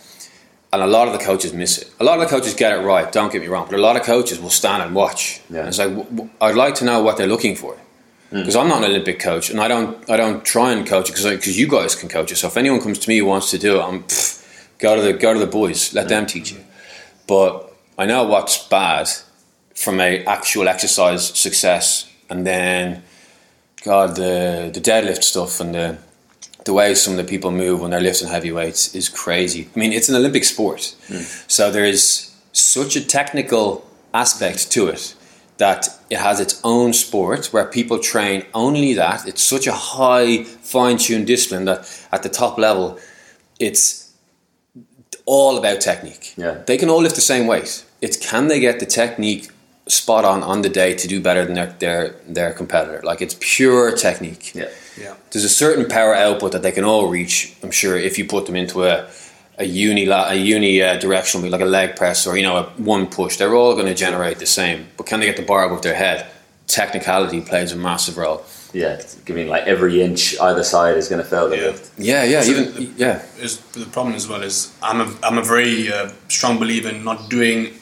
And 0.73 0.81
a 0.81 0.87
lot 0.87 1.07
of 1.07 1.13
the 1.13 1.19
coaches 1.23 1.53
miss 1.53 1.77
it. 1.77 1.91
A 1.99 2.03
lot 2.03 2.19
of 2.19 2.21
the 2.21 2.35
coaches 2.35 2.53
get 2.55 2.71
it 2.71 2.81
right. 2.83 3.11
Don't 3.11 3.31
get 3.31 3.41
me 3.41 3.47
wrong, 3.47 3.67
but 3.69 3.77
a 3.77 3.81
lot 3.81 3.95
of 3.95 4.03
coaches 4.03 4.39
will 4.39 4.49
stand 4.49 4.81
and 4.81 4.95
watch. 4.95 5.39
Yeah. 5.49 5.59
And 5.59 5.67
it's 5.67 5.77
like 5.77 5.89
w- 5.89 6.09
w- 6.09 6.29
I'd 6.41 6.55
like 6.55 6.75
to 6.75 6.85
know 6.85 7.01
what 7.03 7.17
they're 7.17 7.27
looking 7.27 7.55
for, 7.55 7.77
because 8.31 8.55
I'm 8.55 8.69
not 8.69 8.79
an 8.83 8.89
Olympic 8.89 9.19
coach, 9.19 9.49
and 9.49 9.59
I 9.59 9.67
don't 9.67 10.09
I 10.09 10.15
don't 10.17 10.43
try 10.43 10.71
and 10.71 10.87
coach 10.87 11.09
it 11.09 11.13
because 11.13 11.25
because 11.29 11.59
you 11.59 11.67
guys 11.67 11.93
can 11.95 12.07
coach 12.09 12.31
it. 12.31 12.37
So 12.37 12.47
if 12.47 12.55
anyone 12.57 12.81
comes 12.81 12.99
to 12.99 13.09
me 13.09 13.17
who 13.19 13.25
wants 13.25 13.51
to 13.51 13.57
do 13.57 13.79
it, 13.79 13.83
I'm 13.83 14.03
pff, 14.03 14.40
go 14.81 14.95
to 14.95 15.01
the 15.01 15.13
go 15.13 15.33
to 15.33 15.39
the 15.39 15.47
boys. 15.47 15.93
Let 15.93 16.09
them 16.09 16.25
teach 16.25 16.51
you. 16.51 16.59
But 17.27 17.71
I 17.97 18.05
know 18.05 18.23
what's 18.23 18.67
bad 18.67 19.07
from 19.75 20.01
a 20.01 20.25
actual 20.25 20.67
exercise 20.67 21.25
success, 21.25 22.11
and 22.29 22.45
then 22.45 23.03
God 23.83 24.15
the 24.15 24.71
the 24.73 24.81
deadlift 24.81 25.23
stuff 25.23 25.61
and 25.61 25.73
the 25.73 25.97
the 26.65 26.73
way 26.73 26.93
some 26.93 27.13
of 27.13 27.17
the 27.17 27.29
people 27.29 27.51
move 27.51 27.81
when 27.81 27.91
they're 27.91 28.01
lifting 28.01 28.27
heavy 28.27 28.51
weights 28.51 28.93
is 28.93 29.09
crazy. 29.09 29.69
I 29.75 29.79
mean, 29.79 29.93
it's 29.93 30.09
an 30.09 30.15
Olympic 30.15 30.43
sport, 30.43 30.95
hmm. 31.07 31.23
so 31.47 31.71
there 31.71 31.85
is 31.85 32.31
such 32.51 32.95
a 32.95 33.05
technical 33.05 33.87
aspect 34.13 34.71
to 34.71 34.87
it 34.87 35.15
that 35.57 35.87
it 36.09 36.17
has 36.17 36.39
its 36.39 36.59
own 36.63 36.91
sport 36.91 37.53
where 37.53 37.65
people 37.65 37.99
train 37.99 38.43
only 38.53 38.93
that. 38.95 39.27
It's 39.27 39.43
such 39.43 39.67
a 39.67 39.71
high, 39.71 40.43
fine-tuned 40.43 41.27
discipline 41.27 41.65
that 41.65 41.87
at 42.11 42.23
the 42.23 42.29
top 42.29 42.57
level, 42.57 42.97
it's 43.59 44.10
all 45.25 45.57
about 45.57 45.81
technique. 45.81 46.33
Yeah. 46.37 46.61
They 46.65 46.77
can 46.77 46.89
all 46.89 47.01
lift 47.01 47.15
the 47.15 47.21
same 47.21 47.47
weight. 47.47 47.85
It's 48.01 48.17
can 48.17 48.47
they 48.47 48.59
get 48.59 48.79
the 48.79 48.85
technique 48.85 49.49
spot 49.87 50.23
on 50.25 50.43
on 50.43 50.61
the 50.61 50.69
day 50.69 50.95
to 50.95 51.07
do 51.07 51.19
better 51.21 51.45
than 51.45 51.55
their 51.55 51.75
their, 51.79 52.15
their 52.27 52.53
competitor? 52.53 53.01
Like 53.03 53.21
it's 53.21 53.35
pure 53.39 53.95
technique 53.95 54.53
yeah. 54.55 54.69
Yeah. 54.97 55.15
there's 55.31 55.45
a 55.45 55.49
certain 55.49 55.87
power 55.87 56.15
output 56.15 56.51
that 56.51 56.61
they 56.61 56.71
can 56.71 56.83
all 56.83 57.07
reach. 57.07 57.55
I'm 57.63 57.71
sure 57.71 57.97
if 57.97 58.17
you 58.17 58.25
put 58.25 58.45
them 58.45 58.55
into 58.55 58.83
a 58.83 59.09
a 59.57 59.65
uni 59.65 60.07
a 60.07 60.33
uni 60.33 60.81
uh, 60.81 60.97
directional 60.97 61.49
like 61.49 61.61
a 61.61 61.65
leg 61.65 61.95
press 61.95 62.25
or 62.25 62.35
you 62.37 62.43
know 62.43 62.57
a 62.57 62.63
one 62.77 63.07
push, 63.07 63.37
they're 63.37 63.55
all 63.55 63.73
going 63.73 63.87
to 63.87 63.93
generate 63.93 64.39
the 64.39 64.45
same. 64.45 64.87
But 64.97 65.05
can 65.05 65.19
they 65.19 65.27
get 65.27 65.37
the 65.37 65.43
bar 65.43 65.65
above 65.65 65.81
their 65.81 65.95
head? 65.95 66.27
Technicality 66.67 67.41
plays 67.41 67.71
a 67.71 67.75
massive 67.75 68.17
role. 68.17 68.43
Yeah, 68.73 68.93
it's 68.93 69.15
giving 69.25 69.47
like 69.49 69.63
every 69.67 70.01
inch 70.01 70.39
either 70.39 70.63
side 70.63 70.95
is 70.97 71.09
going 71.09 71.21
to 71.21 71.27
fail 71.27 71.49
the 71.49 71.57
Yeah. 71.57 71.63
lift. 71.67 71.91
Yeah, 71.97 72.23
yeah, 72.23 72.41
So 72.41 72.51
even 72.51 72.73
the- 72.73 72.89
yeah, 72.97 73.21
is 73.39 73.57
the 73.73 73.85
problem 73.85 74.15
as 74.15 74.27
well 74.27 74.41
is 74.43 74.71
I'm 74.81 75.01
a, 75.01 75.07
I'm 75.23 75.37
a 75.37 75.43
very 75.43 75.91
uh, 75.91 76.09
strong 76.29 76.57
believer 76.57 76.89
in 76.89 77.03
not 77.03 77.29
doing 77.29 77.73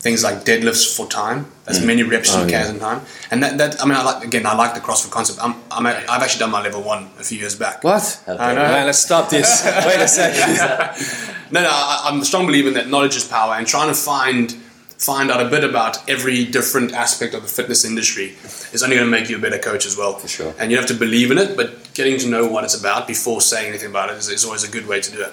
things 0.00 0.22
like 0.22 0.44
deadlifts 0.44 0.94
for 0.96 1.06
time 1.08 1.46
as 1.66 1.80
many 1.82 2.02
reps 2.02 2.28
as 2.28 2.36
Oh, 2.36 2.40
you 2.44 2.50
can 2.50 2.66
yeah. 2.66 2.72
in 2.74 2.78
time 2.78 3.00
and 3.30 3.42
that, 3.42 3.56
that 3.56 3.80
I 3.82 3.86
mean 3.86 3.96
I 3.96 4.02
like 4.02 4.22
again 4.22 4.44
I 4.44 4.54
like 4.54 4.74
the 4.74 4.80
CrossFit 4.80 5.10
concept 5.10 5.38
I'm, 5.42 5.54
I'm 5.70 5.86
a, 5.86 5.92
I've 6.10 6.22
actually 6.22 6.40
done 6.40 6.50
my 6.50 6.60
level 6.62 6.82
one 6.82 7.08
a 7.18 7.24
few 7.24 7.38
years 7.38 7.54
back 7.56 7.82
what? 7.82 8.20
I 8.28 8.52
know. 8.52 8.62
Man, 8.74 8.84
let's 8.84 8.98
stop 8.98 9.30
this. 9.30 9.64
Wait 9.86 9.98
a 9.98 10.06
second. 10.06 10.56
no 11.52 11.62
no 11.62 11.70
I, 11.72 12.02
I'm 12.04 12.20
a 12.20 12.24
strong 12.26 12.44
believer 12.46 12.68
in 12.68 12.74
that 12.74 12.88
knowledge 12.88 13.16
is 13.16 13.24
power 13.24 13.54
and 13.54 13.66
trying 13.66 13.88
to 13.88 13.94
find 13.94 14.54
find 14.98 15.30
out 15.30 15.44
a 15.44 15.48
bit 15.48 15.64
about 15.64 16.08
every 16.08 16.44
different 16.44 16.92
aspect 16.92 17.34
of 17.34 17.42
the 17.42 17.48
fitness 17.48 17.84
industry 17.84 18.34
is 18.72 18.82
only 18.82 18.96
going 18.96 19.06
to 19.06 19.10
make 19.10 19.28
you 19.28 19.36
a 19.36 19.40
better 19.40 19.58
coach 19.58 19.84
as 19.86 19.96
well 19.96 20.14
for 20.14 20.28
sure. 20.28 20.54
and 20.58 20.70
you 20.70 20.76
have 20.76 20.86
to 20.86 20.94
believe 20.94 21.30
in 21.30 21.38
it 21.38 21.56
but 21.56 21.92
getting 21.94 22.18
to 22.18 22.28
know 22.28 22.46
what 22.46 22.64
it's 22.64 22.78
about 22.78 23.06
before 23.06 23.40
saying 23.40 23.68
anything 23.68 23.90
about 23.90 24.08
it 24.10 24.16
is, 24.16 24.28
is 24.28 24.44
always 24.44 24.64
a 24.66 24.70
good 24.70 24.86
way 24.86 25.00
to 25.00 25.10
do 25.10 25.20
it 25.22 25.32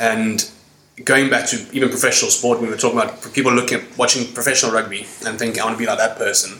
and 0.00 0.50
going 1.04 1.28
back 1.28 1.46
to 1.48 1.56
even 1.72 1.88
professional 1.88 2.30
sport, 2.30 2.58
when 2.58 2.68
we 2.68 2.72
were 2.74 2.80
talking 2.80 2.98
about 2.98 3.32
people 3.34 3.52
looking 3.52 3.80
at 3.80 3.98
watching 3.98 4.32
professional 4.32 4.70
rugby 4.72 5.00
and 5.26 5.38
thinking, 5.38 5.60
I 5.60 5.64
want 5.64 5.76
to 5.76 5.78
be 5.78 5.86
like 5.86 5.98
that 5.98 6.16
person. 6.16 6.58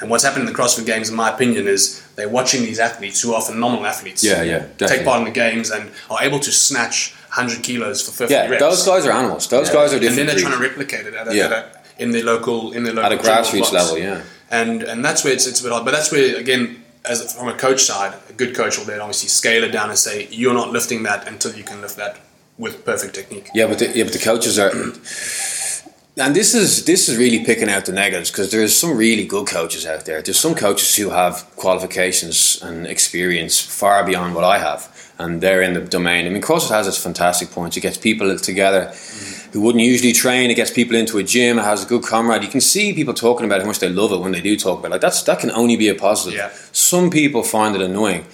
And 0.00 0.10
what's 0.10 0.24
happened 0.24 0.46
in 0.48 0.52
the 0.52 0.58
CrossFit 0.58 0.86
Games, 0.86 1.10
in 1.10 1.16
my 1.16 1.32
opinion, 1.32 1.66
is 1.66 2.04
they're 2.16 2.28
watching 2.28 2.62
these 2.62 2.78
athletes 2.80 3.20
who 3.22 3.34
are 3.34 3.40
phenomenal 3.42 3.86
athletes. 3.86 4.22
Yeah, 4.24 4.42
yeah, 4.42 4.66
Take 4.78 5.04
part 5.04 5.18
in 5.20 5.24
the 5.24 5.30
games 5.32 5.70
and 5.70 5.90
are 6.10 6.22
able 6.22 6.38
to 6.40 6.52
snatch 6.52 7.12
100 7.36 7.62
kilos 7.62 8.02
for 8.06 8.12
50 8.12 8.32
Yeah, 8.34 8.48
reps. 8.48 8.60
those 8.62 8.86
guys 8.86 9.06
are 9.06 9.12
animals. 9.12 9.48
Those 9.48 9.68
Yeah. 9.68 9.74
guys 9.74 9.92
are 9.92 9.96
and 9.96 10.04
then 10.18 10.26
they're 10.26 10.38
trying 10.38 10.52
to 10.54 10.58
replicate 10.62 11.06
it 11.06 11.14
at 11.14 11.28
a, 11.28 11.34
Yeah. 11.34 11.44
at 11.46 11.52
a, 11.52 11.70
in 12.02 12.10
their 12.10 12.24
local 12.24 12.72
in 12.72 12.82
their 12.84 12.94
local 12.94 13.12
at 13.12 13.18
a 13.18 13.22
grassroots 13.22 13.72
level. 13.72 13.98
Yeah. 13.98 14.22
and 14.50 14.82
and 14.82 15.04
that's 15.04 15.24
where 15.24 15.32
it's, 15.32 15.46
it's 15.46 15.60
a 15.60 15.62
bit 15.62 15.72
hard. 15.72 15.84
But 15.84 15.92
that's 15.92 16.12
where 16.12 16.36
again, 16.36 16.82
as 17.04 17.34
from 17.34 17.48
a 17.48 17.54
coach 17.54 17.82
side, 17.82 18.14
a 18.28 18.32
good 18.32 18.54
coach 18.54 18.78
will 18.78 18.84
then 18.84 19.00
obviously 19.00 19.28
scale 19.28 19.64
it 19.64 19.72
down 19.72 19.88
and 19.88 19.98
say 19.98 20.28
you're 20.30 20.54
not 20.54 20.70
lifting 20.70 21.02
that 21.04 21.26
until 21.26 21.54
you 21.54 21.64
can 21.64 21.80
lift 21.80 21.96
that 21.96 22.18
with 22.58 22.84
perfect 22.84 23.14
technique. 23.14 23.48
Yeah, 23.54 23.66
but 23.66 23.78
the, 23.78 23.86
yeah, 23.96 24.04
but 24.04 24.12
the 24.12 24.18
coaches 24.18 24.58
are, 24.58 24.70
and 24.70 26.36
this 26.36 26.54
is 26.54 26.84
this 26.84 27.08
is 27.08 27.16
really 27.16 27.44
picking 27.44 27.70
out 27.70 27.86
the 27.86 27.92
negatives 27.92 28.30
because 28.30 28.50
there's 28.50 28.76
some 28.76 28.96
really 28.96 29.26
good 29.26 29.46
coaches 29.46 29.86
out 29.86 30.04
there. 30.04 30.20
There's 30.22 30.38
some 30.38 30.54
coaches 30.54 30.94
who 30.96 31.10
have 31.10 31.50
qualifications 31.56 32.60
and 32.62 32.86
experience 32.86 33.58
far 33.60 34.04
beyond 34.04 34.34
what 34.34 34.44
I 34.44 34.58
have, 34.58 35.12
and 35.18 35.40
they're 35.40 35.62
in 35.62 35.72
the 35.72 35.80
domain. 35.80 36.26
I 36.26 36.30
mean, 36.30 36.42
CrossFit 36.42 36.70
has 36.70 36.86
its 36.86 37.02
fantastic 37.02 37.50
points. 37.50 37.76
It 37.76 37.80
gets 37.80 37.96
people 37.96 38.38
together 38.38 38.90
mm-hmm. 38.92 39.31
Who 39.52 39.60
wouldn't 39.60 39.84
usually 39.84 40.12
train. 40.12 40.50
It 40.50 40.54
gets 40.54 40.70
people 40.70 40.96
into 40.96 41.18
a 41.18 41.22
gym. 41.22 41.58
It 41.58 41.62
has 41.62 41.84
a 41.84 41.86
good 41.86 42.02
comrade. 42.02 42.42
You 42.42 42.48
can 42.48 42.60
see 42.60 42.94
people 42.94 43.14
talking 43.14 43.46
about 43.46 43.60
how 43.60 43.66
much 43.66 43.78
they 43.80 43.88
love 43.88 44.12
it 44.12 44.18
when 44.18 44.32
they 44.32 44.40
do 44.40 44.56
talk 44.56 44.78
about 44.78 44.88
it. 44.88 44.92
Like 44.92 45.00
that's 45.02 45.22
that 45.24 45.40
can 45.40 45.50
only 45.50 45.76
be 45.76 45.88
a 45.88 45.94
positive. 45.94 46.38
Yeah. 46.38 46.50
Some 46.72 47.10
people 47.10 47.42
find 47.42 47.76
it 47.76 47.82
annoying. 47.82 48.24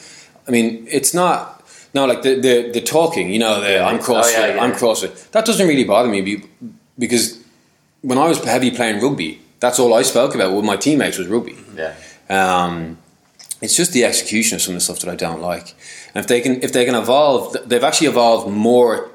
I 0.46 0.50
mean, 0.50 0.86
it's 0.90 1.12
not. 1.12 1.56
No, 1.94 2.06
like 2.06 2.22
the, 2.22 2.34
the, 2.34 2.70
the 2.70 2.80
talking, 2.82 3.30
you 3.30 3.38
know, 3.38 3.60
the 3.60 3.80
I'm 3.80 3.98
CrossFit, 3.98 4.36
Oh, 4.36 4.46
yeah, 4.46 4.54
yeah. 4.54 4.62
I'm 4.62 4.72
CrossFit. 4.72 5.30
That 5.30 5.46
doesn't 5.46 5.66
really 5.66 5.84
bother 5.84 6.08
me 6.08 6.44
because 6.98 7.42
when 8.02 8.18
I 8.18 8.28
was 8.28 8.44
heavy 8.44 8.70
playing 8.70 9.02
rugby, 9.02 9.40
that's 9.58 9.78
all 9.78 9.94
I 9.94 10.02
spoke 10.02 10.34
about 10.34 10.54
with 10.54 10.64
my 10.64 10.76
teammates 10.76 11.18
was 11.18 11.26
rugby. 11.28 11.56
Yeah. 11.74 11.94
Um, 12.28 12.98
it's 13.60 13.74
just 13.74 13.92
the 13.92 14.04
execution 14.04 14.56
of 14.56 14.62
some 14.62 14.74
of 14.74 14.76
the 14.76 14.84
stuff 14.84 15.00
that 15.00 15.10
I 15.10 15.16
don't 15.16 15.40
like. 15.40 15.74
And 16.14 16.22
if 16.22 16.28
they 16.28 16.40
can, 16.40 16.62
if 16.62 16.72
they 16.72 16.84
can 16.84 16.94
evolve, 16.94 17.56
they've 17.66 17.82
actually 17.82 18.08
evolved 18.08 18.48
more 18.48 19.10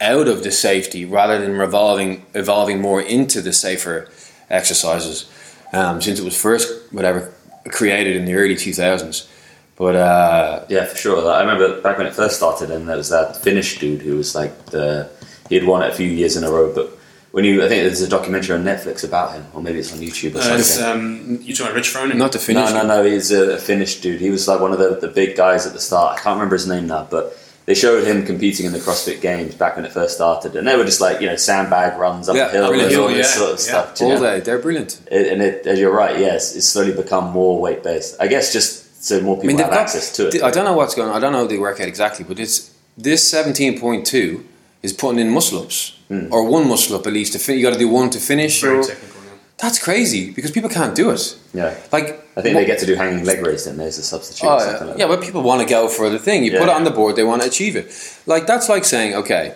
out 0.00 0.28
of 0.28 0.42
the 0.44 0.50
safety 0.52 1.04
rather 1.04 1.40
than 1.40 1.56
revolving, 1.58 2.24
evolving 2.34 2.80
more 2.80 3.00
into 3.00 3.40
the 3.40 3.52
safer 3.52 4.08
exercises. 4.50 5.30
Um, 5.72 6.00
since 6.00 6.18
it 6.18 6.24
was 6.24 6.40
first, 6.40 6.92
whatever, 6.92 7.32
created 7.66 8.16
in 8.16 8.24
the 8.24 8.34
early 8.34 8.56
two 8.56 8.72
thousands. 8.72 9.28
But 9.76 9.94
uh, 9.96 10.64
Yeah, 10.68 10.86
for 10.86 10.96
sure. 10.96 11.22
Like, 11.22 11.36
I 11.36 11.40
remember 11.40 11.80
back 11.82 11.98
when 11.98 12.06
it 12.06 12.14
first 12.14 12.36
started, 12.36 12.70
and 12.70 12.88
there 12.88 12.96
was 12.96 13.10
that 13.10 13.36
Finnish 13.36 13.78
dude 13.78 14.02
who 14.02 14.16
was 14.16 14.34
like 14.34 14.66
the 14.66 15.08
he 15.48 15.54
had 15.54 15.64
won 15.66 15.82
it 15.82 15.90
a 15.90 15.94
few 15.94 16.08
years 16.08 16.36
in 16.36 16.44
a 16.44 16.50
row. 16.50 16.72
But 16.74 16.90
when 17.32 17.44
you, 17.44 17.62
I 17.64 17.68
think 17.68 17.82
there's 17.84 18.00
a 18.00 18.08
documentary 18.08 18.56
on 18.56 18.64
Netflix 18.64 19.04
about 19.04 19.34
him, 19.34 19.44
or 19.54 19.62
maybe 19.62 19.78
it's 19.78 19.92
on 19.92 19.98
YouTube 20.00 20.34
or 20.34 20.38
Uh, 20.38 20.42
something. 20.42 20.58
it's, 20.60 20.80
um, 20.82 21.38
you 21.42 21.54
talking 21.54 21.66
about 21.66 21.74
Rich 21.76 21.92
Froning? 21.94 22.16
not 22.16 22.32
the 22.32 22.38
finnish 22.38 22.70
No, 22.70 22.82
no, 22.82 23.02
no. 23.02 23.04
He's 23.04 23.30
a, 23.30 23.52
a 23.52 23.58
Finnish 23.58 24.00
dude. 24.00 24.20
He 24.20 24.30
was 24.30 24.48
like 24.48 24.60
one 24.60 24.72
of 24.72 24.78
the, 24.78 24.98
the 25.00 25.08
big 25.08 25.36
guys 25.36 25.66
at 25.66 25.74
the 25.74 25.80
start. 25.80 26.18
I 26.18 26.20
can't 26.22 26.34
remember 26.36 26.56
his 26.56 26.66
name 26.66 26.86
now, 26.86 27.06
but 27.10 27.36
they 27.68 27.74
showed 27.74 28.02
him 28.06 28.24
competing 28.24 28.64
in 28.66 28.72
the 28.72 28.78
CrossFit 28.78 29.20
Games 29.20 29.54
back 29.54 29.76
when 29.76 29.84
it 29.84 29.92
first 29.92 30.14
started, 30.14 30.56
and 30.56 30.66
they 30.66 30.74
were 30.74 30.84
just 30.92 31.00
like 31.06 31.20
you 31.20 31.26
know 31.30 31.36
sandbag 31.36 31.98
runs 31.98 32.28
up 32.28 32.34
Yeah, 32.36 32.48
a 32.48 32.50
hill 32.50 32.72
and 32.72 32.90
hill, 32.90 33.02
all 33.02 33.08
this 33.08 33.28
yeah, 33.32 33.38
sort 33.40 33.52
of 33.52 33.58
yeah. 33.58 33.64
stuff. 33.92 34.02
all 34.02 34.08
know? 34.14 34.20
day. 34.28 34.40
They're 34.40 34.58
brilliant. 34.58 34.92
It, 35.10 35.24
and 35.32 35.42
it, 35.42 35.66
as 35.66 35.78
you're 35.78 35.92
right, 36.04 36.18
yes, 36.18 36.56
it's 36.56 36.66
slowly 36.66 36.92
become 37.04 37.26
more 37.30 37.60
weight 37.60 37.82
based. 37.82 38.16
I 38.18 38.26
guess 38.26 38.52
just 38.52 39.04
so 39.04 39.20
more 39.20 39.36
people 39.40 39.58
have 39.58 39.72
access 39.72 40.10
to 40.16 40.28
it. 40.28 40.42
I 40.42 40.50
don't 40.50 40.64
know 40.64 40.72
what's 40.80 40.94
going 40.94 41.08
on. 41.10 41.14
I 41.16 41.20
don't 41.20 41.32
know 41.32 41.46
the 41.46 41.58
workout 41.58 41.86
exactly, 41.88 42.24
but 42.24 42.38
it's 42.40 42.74
this 42.96 43.20
17.2 43.32 44.44
is 44.82 44.92
putting 44.92 45.18
in 45.20 45.30
muscle 45.30 45.60
ups 45.62 45.94
Hmm. 46.08 46.32
or 46.32 46.42
one 46.48 46.66
muscle 46.66 46.96
up 46.96 47.06
at 47.06 47.12
least. 47.12 47.34
To 47.34 47.38
fin- 47.38 47.58
you 47.58 47.62
got 47.62 47.74
to 47.74 47.78
do 47.78 47.88
one 47.88 48.08
to 48.10 48.18
finish. 48.18 48.62
Very 48.62 48.78
Or, 48.78 48.82
technical. 48.82 49.20
Yeah. 49.26 49.30
that's 49.58 49.78
crazy 49.78 50.30
because 50.30 50.50
people 50.50 50.70
can't 50.70 50.94
do 50.94 51.10
it. 51.10 51.36
Yeah, 51.52 51.74
Like 51.92 52.08
I 52.38 52.42
think 52.42 52.54
they 52.54 52.64
get 52.64 52.78
to 52.78 52.86
do 52.86 52.94
hanging 52.94 53.24
leg 53.24 53.44
raise. 53.44 53.64
Then 53.64 53.76
there's 53.76 53.98
a 53.98 54.02
substitute. 54.02 54.46
Oh, 54.46 54.54
or 54.54 54.60
something 54.60 54.80
yeah. 54.80 54.92
like 54.92 54.98
yeah, 54.98 55.06
but 55.08 55.20
people 55.22 55.42
want 55.42 55.60
to 55.60 55.68
go 55.68 55.88
for 55.88 56.08
the 56.08 56.18
thing. 56.18 56.44
You 56.44 56.52
Yeah, 56.52 56.58
put 56.60 56.68
it 56.68 56.68
yeah. 56.68 56.76
on 56.76 56.84
the 56.84 56.92
board, 56.92 57.16
they 57.16 57.24
want 57.24 57.42
to 57.42 57.48
achieve 57.48 57.74
it. 57.74 57.92
Like 58.26 58.46
that's 58.46 58.68
like 58.68 58.84
saying, 58.84 59.14
okay, 59.14 59.54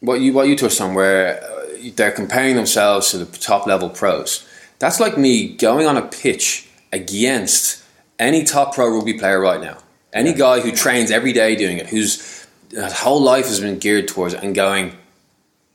what 0.00 0.20
you 0.20 0.32
what 0.32 0.48
you 0.48 0.56
touched 0.56 0.80
on, 0.80 0.94
where 0.94 1.42
uh, 1.42 1.90
they're 1.94 2.10
comparing 2.10 2.56
themselves 2.56 3.10
to 3.12 3.18
the 3.18 3.38
top 3.38 3.66
level 3.66 3.88
pros. 3.88 4.46
That's 4.80 4.98
like 4.98 5.16
me 5.16 5.54
going 5.56 5.86
on 5.86 5.96
a 5.96 6.02
pitch 6.02 6.68
against 6.92 7.82
any 8.18 8.44
top 8.44 8.74
pro 8.74 8.88
rugby 8.88 9.14
player 9.14 9.40
right 9.40 9.60
now. 9.60 9.78
Any 10.12 10.32
guy 10.32 10.60
who 10.60 10.72
trains 10.72 11.10
every 11.10 11.32
day 11.32 11.56
doing 11.56 11.78
it, 11.78 11.88
whose 11.88 12.46
whole 12.76 13.20
life 13.20 13.46
has 13.46 13.60
been 13.60 13.78
geared 13.78 14.08
towards 14.08 14.34
it, 14.34 14.42
and 14.42 14.54
going, 14.54 14.96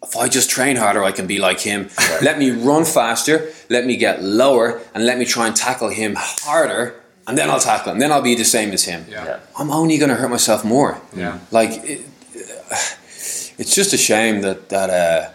if 0.03 0.17
I 0.17 0.27
just 0.27 0.49
train 0.49 0.77
harder, 0.77 1.03
I 1.03 1.11
can 1.11 1.27
be 1.27 1.39
like 1.39 1.59
him. 1.59 1.89
Let 2.21 2.39
me 2.39 2.49
run 2.51 2.85
faster, 2.85 3.51
let 3.69 3.85
me 3.85 3.95
get 3.97 4.23
lower, 4.23 4.81
and 4.93 5.05
let 5.05 5.17
me 5.17 5.25
try 5.25 5.47
and 5.47 5.55
tackle 5.55 5.89
him 5.89 6.15
harder, 6.17 6.95
and 7.27 7.37
then 7.37 7.49
I'll 7.49 7.59
tackle 7.59 7.91
him. 7.93 7.99
Then 7.99 8.11
I'll 8.11 8.21
be 8.21 8.35
the 8.35 8.45
same 8.45 8.71
as 8.71 8.83
him. 8.85 9.05
Yeah. 9.09 9.25
Yeah. 9.25 9.39
I'm 9.57 9.71
only 9.71 9.97
going 9.97 10.09
to 10.09 10.15
hurt 10.15 10.29
myself 10.29 10.65
more. 10.65 10.99
Yeah. 11.15 11.39
Like, 11.51 11.71
it, 11.83 12.01
it's 13.57 13.75
just 13.75 13.93
a 13.93 13.97
shame 13.97 14.41
that 14.41 14.69
that 14.69 14.89
uh, 14.89 15.29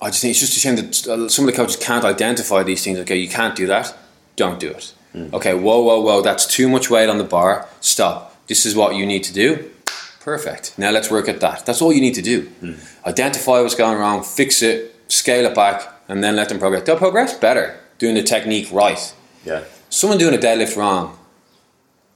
I 0.00 0.08
just 0.10 0.20
think 0.22 0.30
it's 0.30 0.40
just 0.40 0.56
a 0.56 0.60
shame 0.60 0.76
that 0.76 1.08
uh, 1.08 1.28
some 1.28 1.46
of 1.46 1.50
the 1.50 1.56
coaches 1.56 1.76
can't 1.76 2.04
identify 2.04 2.62
these 2.62 2.82
things. 2.84 2.98
Okay, 3.00 3.16
you 3.16 3.28
can't 3.28 3.56
do 3.56 3.66
that. 3.66 3.96
Don't 4.36 4.60
do 4.60 4.70
it. 4.70 4.94
Okay, 5.32 5.54
whoa, 5.54 5.82
whoa, 5.82 6.00
whoa. 6.00 6.22
That's 6.22 6.46
too 6.46 6.68
much 6.68 6.88
weight 6.88 7.08
on 7.08 7.18
the 7.18 7.24
bar. 7.24 7.66
Stop. 7.80 8.36
This 8.46 8.64
is 8.64 8.76
what 8.76 8.94
you 8.94 9.04
need 9.04 9.24
to 9.24 9.32
do. 9.32 9.68
Perfect. 10.20 10.78
Now 10.78 10.90
let's 10.90 11.10
work 11.10 11.28
at 11.28 11.40
that. 11.40 11.64
That's 11.64 11.80
all 11.80 11.92
you 11.92 12.00
need 12.00 12.14
to 12.14 12.22
do. 12.22 12.42
Hmm. 12.60 12.74
Identify 13.06 13.60
what's 13.60 13.74
going 13.74 13.98
wrong, 13.98 14.22
fix 14.22 14.62
it, 14.62 14.94
scale 15.08 15.46
it 15.46 15.54
back, 15.54 15.82
and 16.08 16.22
then 16.22 16.36
let 16.36 16.50
them 16.50 16.58
progress. 16.58 16.84
They'll 16.84 16.98
progress 16.98 17.34
better 17.34 17.80
doing 17.98 18.14
the 18.14 18.22
technique 18.22 18.68
right. 18.70 19.14
Yeah. 19.44 19.64
Someone 19.88 20.18
doing 20.18 20.34
a 20.34 20.38
deadlift 20.38 20.76
wrong 20.76 21.18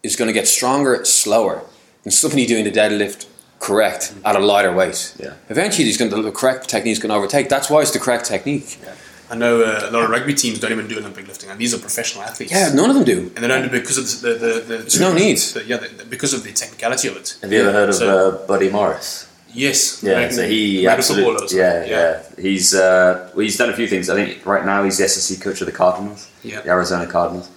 is 0.03 0.17
going 0.17 0.29
to 0.29 0.35
get 0.35 0.47
stronger 0.47 1.05
slower 1.05 1.63
than 2.03 2.13
somebody 2.13 2.47
doing 2.47 2.65
the 2.65 2.71
deadlift 2.71 3.27
correct 3.59 4.09
hmm. 4.09 4.27
at 4.27 4.37
a 4.37 4.39
lighter 4.39 4.73
weight. 4.73 5.15
Yeah. 5.19 5.35
Eventually, 5.49 5.85
he's 5.87 5.97
going 5.97 6.11
to, 6.11 6.21
the 6.21 6.31
correct 6.31 6.69
technique 6.69 6.93
is 6.93 6.99
going 6.99 7.11
to 7.11 7.17
overtake. 7.17 7.49
That's 7.49 7.71
why 7.71 7.81
it's 7.81 7.93
the 7.93 7.99
correct 7.99 8.27
technique. 8.27 8.79
I 9.31 9.37
know 9.37 9.63
uh, 9.63 9.87
a 9.89 9.91
lot 9.91 10.05
of 10.05 10.11
rugby 10.11 10.35
teams 10.35 10.59
don't 10.61 10.73
even 10.73 10.87
do 10.87 10.99
Olympic 10.99 11.27
lifting, 11.27 11.49
and 11.51 11.59
these 11.59 11.75
are 11.75 11.79
professional 11.79 12.25
athletes. 12.25 12.53
Yeah, 12.53 12.73
none 12.75 12.91
of 12.91 12.97
them 12.97 13.05
do. 13.05 13.33
and 13.35 13.43
they 13.43 13.49
don't 13.49 13.63
do 13.63 13.71
because 13.71 13.99
of 13.99 14.21
the 14.21 14.35
the, 14.35 14.37
the, 14.39 14.61
the 14.61 14.77
There's 14.79 15.01
no 15.01 15.13
need. 15.15 15.39
the- 15.39 15.65
yeah, 15.65 15.79
the, 15.79 16.05
because 16.05 16.35
of 16.35 16.43
the 16.45 16.53
technicality 16.53 17.09
of 17.09 17.17
it. 17.17 17.39
Have 17.43 17.53
you 17.53 17.61
ever 17.63 17.73
heard 17.73 17.89
of 17.89 17.95
So- 17.95 18.29
uh, 18.43 18.47
Buddy 18.47 18.69
Morris? 18.71 19.31
Yes. 19.53 20.03
Yeah, 20.03 20.13
American- 20.13 20.37
so 20.37 20.49
he 20.49 20.81
American 20.85 20.99
absolutely, 20.99 21.39
football 21.49 21.59
yeah, 21.59 21.85
yeah, 21.85 22.23
He's 22.39 22.75
uh, 22.75 23.31
well, 23.35 23.43
he's 23.45 23.57
done 23.57 23.71
a 23.71 23.77
few 23.77 23.87
things. 23.87 24.11
I 24.11 24.15
think 24.17 24.45
right 24.45 24.65
now 24.67 24.83
he's 24.85 24.99
the 24.99 25.05
SSC 25.05 25.41
coach 25.41 25.61
of 25.61 25.67
the 25.67 25.73
Cardinals, 25.73 26.29
Yeah. 26.43 26.61
the 26.63 26.71
Arizona 26.71 27.07
Cardinals. 27.07 27.49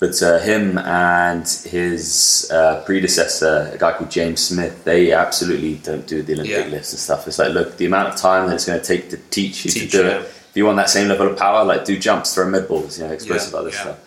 But 0.00 0.20
uh, 0.22 0.38
him 0.40 0.76
and 0.78 1.46
his 1.70 2.50
uh, 2.52 2.82
predecessor, 2.84 3.70
a 3.72 3.78
guy 3.78 3.92
called 3.92 4.10
James 4.10 4.40
Smith, 4.42 4.84
they 4.84 5.12
absolutely 5.12 5.74
don't 5.76 6.06
do 6.06 6.22
the 6.22 6.32
Olympic 6.34 6.66
Yeah. 6.66 6.70
lifts 6.72 6.92
and 6.92 6.98
stuff. 7.00 7.26
It's 7.28 7.38
like, 7.38 7.52
look, 7.52 7.76
the 7.76 7.86
amount 7.86 8.08
of 8.08 8.16
time 8.16 8.48
that 8.48 8.54
it's 8.54 8.64
going 8.66 8.80
to 8.80 8.84
take 8.84 9.10
to 9.10 9.16
teach 9.30 9.64
you 9.64 9.70
Teach, 9.70 9.92
to 9.92 9.98
do 9.98 10.04
yeah. 10.08 10.20
it. 10.20 10.30
If 10.54 10.58
you 10.58 10.66
want 10.66 10.76
that 10.76 10.88
same 10.88 11.08
level 11.08 11.26
of 11.26 11.36
power, 11.36 11.64
like 11.64 11.84
do 11.84 11.98
jumps, 11.98 12.32
throw 12.32 12.48
med 12.48 12.68
balls, 12.68 12.96
you 13.00 13.04
know, 13.04 13.12
explosive 13.12 13.52
Yeah, 13.52 13.58
other 13.58 13.70
yeah. 13.70 13.80
stuff. 13.80 13.98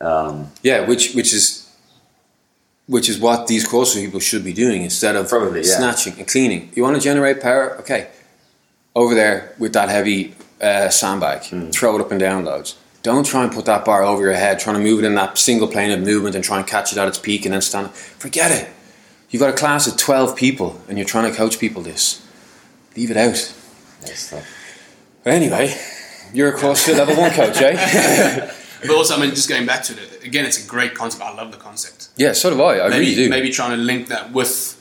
Um, 0.00 0.50
Yeah, 0.62 0.86
which 0.86 1.12
which 1.14 1.34
is 1.34 1.68
which 2.86 3.10
is 3.10 3.18
what 3.18 3.46
these 3.46 3.68
CrossFit 3.68 4.04
people 4.04 4.20
should 4.20 4.42
be 4.42 4.54
doing 4.54 4.82
instead 4.84 5.16
of 5.16 5.28
Probably, 5.28 5.60
yeah. 5.60 5.76
snatching 5.76 6.14
and 6.18 6.26
cleaning. 6.26 6.70
You 6.74 6.82
want 6.82 6.96
to 6.96 7.02
generate 7.02 7.42
power? 7.42 7.76
Okay, 7.80 8.08
over 8.94 9.14
there 9.14 9.54
with 9.58 9.74
that 9.74 9.90
heavy 9.90 10.34
uh, 10.62 10.88
sandbag, 10.88 11.42
Hmm. 11.44 11.68
throw 11.70 11.96
it 11.96 12.00
up 12.00 12.10
and 12.10 12.18
down 12.20 12.46
loads. 12.46 12.76
Don't 13.02 13.26
try 13.26 13.42
and 13.44 13.52
put 13.52 13.66
that 13.66 13.84
bar 13.84 14.02
over 14.02 14.22
your 14.22 14.32
head, 14.32 14.58
trying 14.58 14.76
to 14.76 14.82
move 14.82 14.98
it 15.04 15.06
in 15.06 15.14
that 15.16 15.36
single 15.36 15.68
plane 15.68 15.90
of 15.90 16.00
movement 16.00 16.34
and 16.34 16.42
try 16.42 16.56
and 16.58 16.66
catch 16.66 16.90
it 16.92 16.98
at 16.98 17.06
its 17.06 17.18
peak 17.18 17.44
and 17.44 17.52
then 17.52 17.60
stand. 17.60 17.90
Forget 17.92 18.50
it. 18.50 18.68
You've 19.30 19.40
got 19.40 19.50
a 19.50 19.56
class 19.56 19.86
of 19.86 19.98
twelve 19.98 20.34
people 20.36 20.80
and 20.88 20.96
you're 20.96 21.06
trying 21.06 21.30
to 21.30 21.36
coach 21.36 21.58
people 21.58 21.82
this. 21.82 22.22
Leave 22.96 23.10
it 23.10 23.16
out. 23.18 23.52
yeah, 24.06 24.14
stuff. 24.14 24.40
But 24.40 24.55
anyway, 25.26 25.74
you're 26.32 26.54
a 26.54 26.58
CrossFit 26.58 26.96
level 26.96 27.16
one 27.16 27.30
coach, 27.32 27.60
eh? 27.60 28.50
But 28.82 28.90
also, 28.90 29.16
I 29.16 29.20
mean, 29.20 29.30
just 29.30 29.48
going 29.48 29.64
back 29.66 29.82
to 29.84 29.94
it 29.94 30.22
again, 30.22 30.44
it's 30.44 30.62
a 30.64 30.68
great 30.68 30.94
concept. 30.94 31.24
I 31.24 31.32
love 31.34 31.50
the 31.50 31.56
concept. 31.56 32.08
yeah, 32.16 32.32
so 32.32 32.50
do 32.50 32.62
I. 32.62 32.84
I 32.86 32.88
maybe, 32.90 33.00
really 33.06 33.14
do. 33.14 33.30
Maybe 33.30 33.50
trying 33.50 33.70
to 33.70 33.76
link 33.78 34.08
that 34.08 34.32
with. 34.32 34.74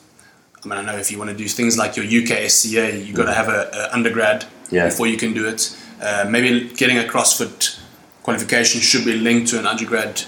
I 0.64 0.68
mean, 0.68 0.78
I 0.80 0.82
know 0.84 0.98
if 0.98 1.10
you 1.12 1.18
want 1.18 1.30
to 1.32 1.36
do 1.36 1.48
things 1.48 1.78
like 1.78 1.96
your 1.96 2.06
UK 2.06 2.50
SCA, 2.50 2.98
you've 2.98 3.16
got 3.16 3.26
to 3.26 3.34
have 3.34 3.48
a, 3.48 3.70
a 3.74 3.94
undergrad 3.94 4.46
Yeah. 4.70 4.86
before 4.90 5.08
you 5.08 5.16
can 5.18 5.34
do 5.34 5.48
it. 5.48 5.76
Uh, 6.02 6.26
maybe 6.30 6.70
getting 6.76 6.98
a 6.98 7.04
CrossFit 7.04 7.80
qualification 8.24 8.82
should 8.82 9.06
be 9.06 9.14
linked 9.14 9.50
to 9.52 9.60
an 9.60 9.66
undergrad. 9.66 10.24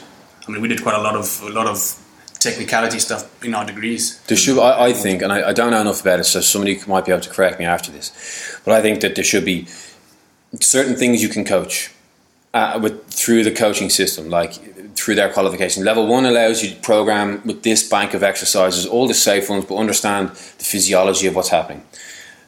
I 0.48 0.52
mean, 0.52 0.62
we 0.62 0.70
did 0.70 0.82
quite 0.82 0.96
a 0.96 1.02
lot 1.02 1.16
of 1.16 1.42
a 1.44 1.50
lot 1.50 1.68
of 1.68 1.78
technicality 2.40 3.00
stuff 3.00 3.28
in 3.44 3.54
our 3.54 3.66
degrees. 3.66 4.22
There 4.28 4.38
should, 4.38 4.60
I, 4.60 4.86
I 4.86 4.94
think, 4.94 5.22
and 5.24 5.34
I, 5.34 5.50
I 5.50 5.54
don't 5.54 5.72
know 5.72 5.82
enough 5.82 6.02
about 6.02 6.20
it, 6.20 6.24
so 6.26 6.40
somebody 6.40 6.80
might 6.88 7.06
be 7.06 7.12
able 7.12 7.24
to 7.24 7.30
correct 7.30 7.60
me 7.60 7.66
after 7.66 7.92
this. 7.92 8.12
But 8.64 8.76
I 8.76 8.82
think 8.82 9.02
that 9.02 9.16
there 9.16 9.24
should 9.26 9.44
be 9.44 9.68
certain 10.60 10.96
things 10.96 11.22
you 11.22 11.30
can 11.30 11.46
coach 11.46 11.92
uh, 12.54 12.80
with 12.82 13.06
through 13.08 13.44
the 13.44 13.52
coaching 13.52 13.90
system, 13.90 14.30
like 14.30 14.54
through 14.96 15.16
their 15.16 15.32
qualification. 15.32 15.84
Level 15.84 16.08
one 16.08 16.26
allows 16.26 16.64
you 16.64 16.70
to 16.70 16.76
program 16.82 17.42
with 17.46 17.64
this 17.64 17.88
bank 17.88 18.14
of 18.14 18.24
exercises, 18.24 18.86
all 18.86 19.08
the 19.08 19.14
safe 19.14 19.50
ones, 19.50 19.66
but 19.66 19.76
understand 19.76 20.30
the 20.30 20.64
physiology 20.64 21.28
of 21.28 21.36
what's 21.36 21.50
happening. 21.50 21.84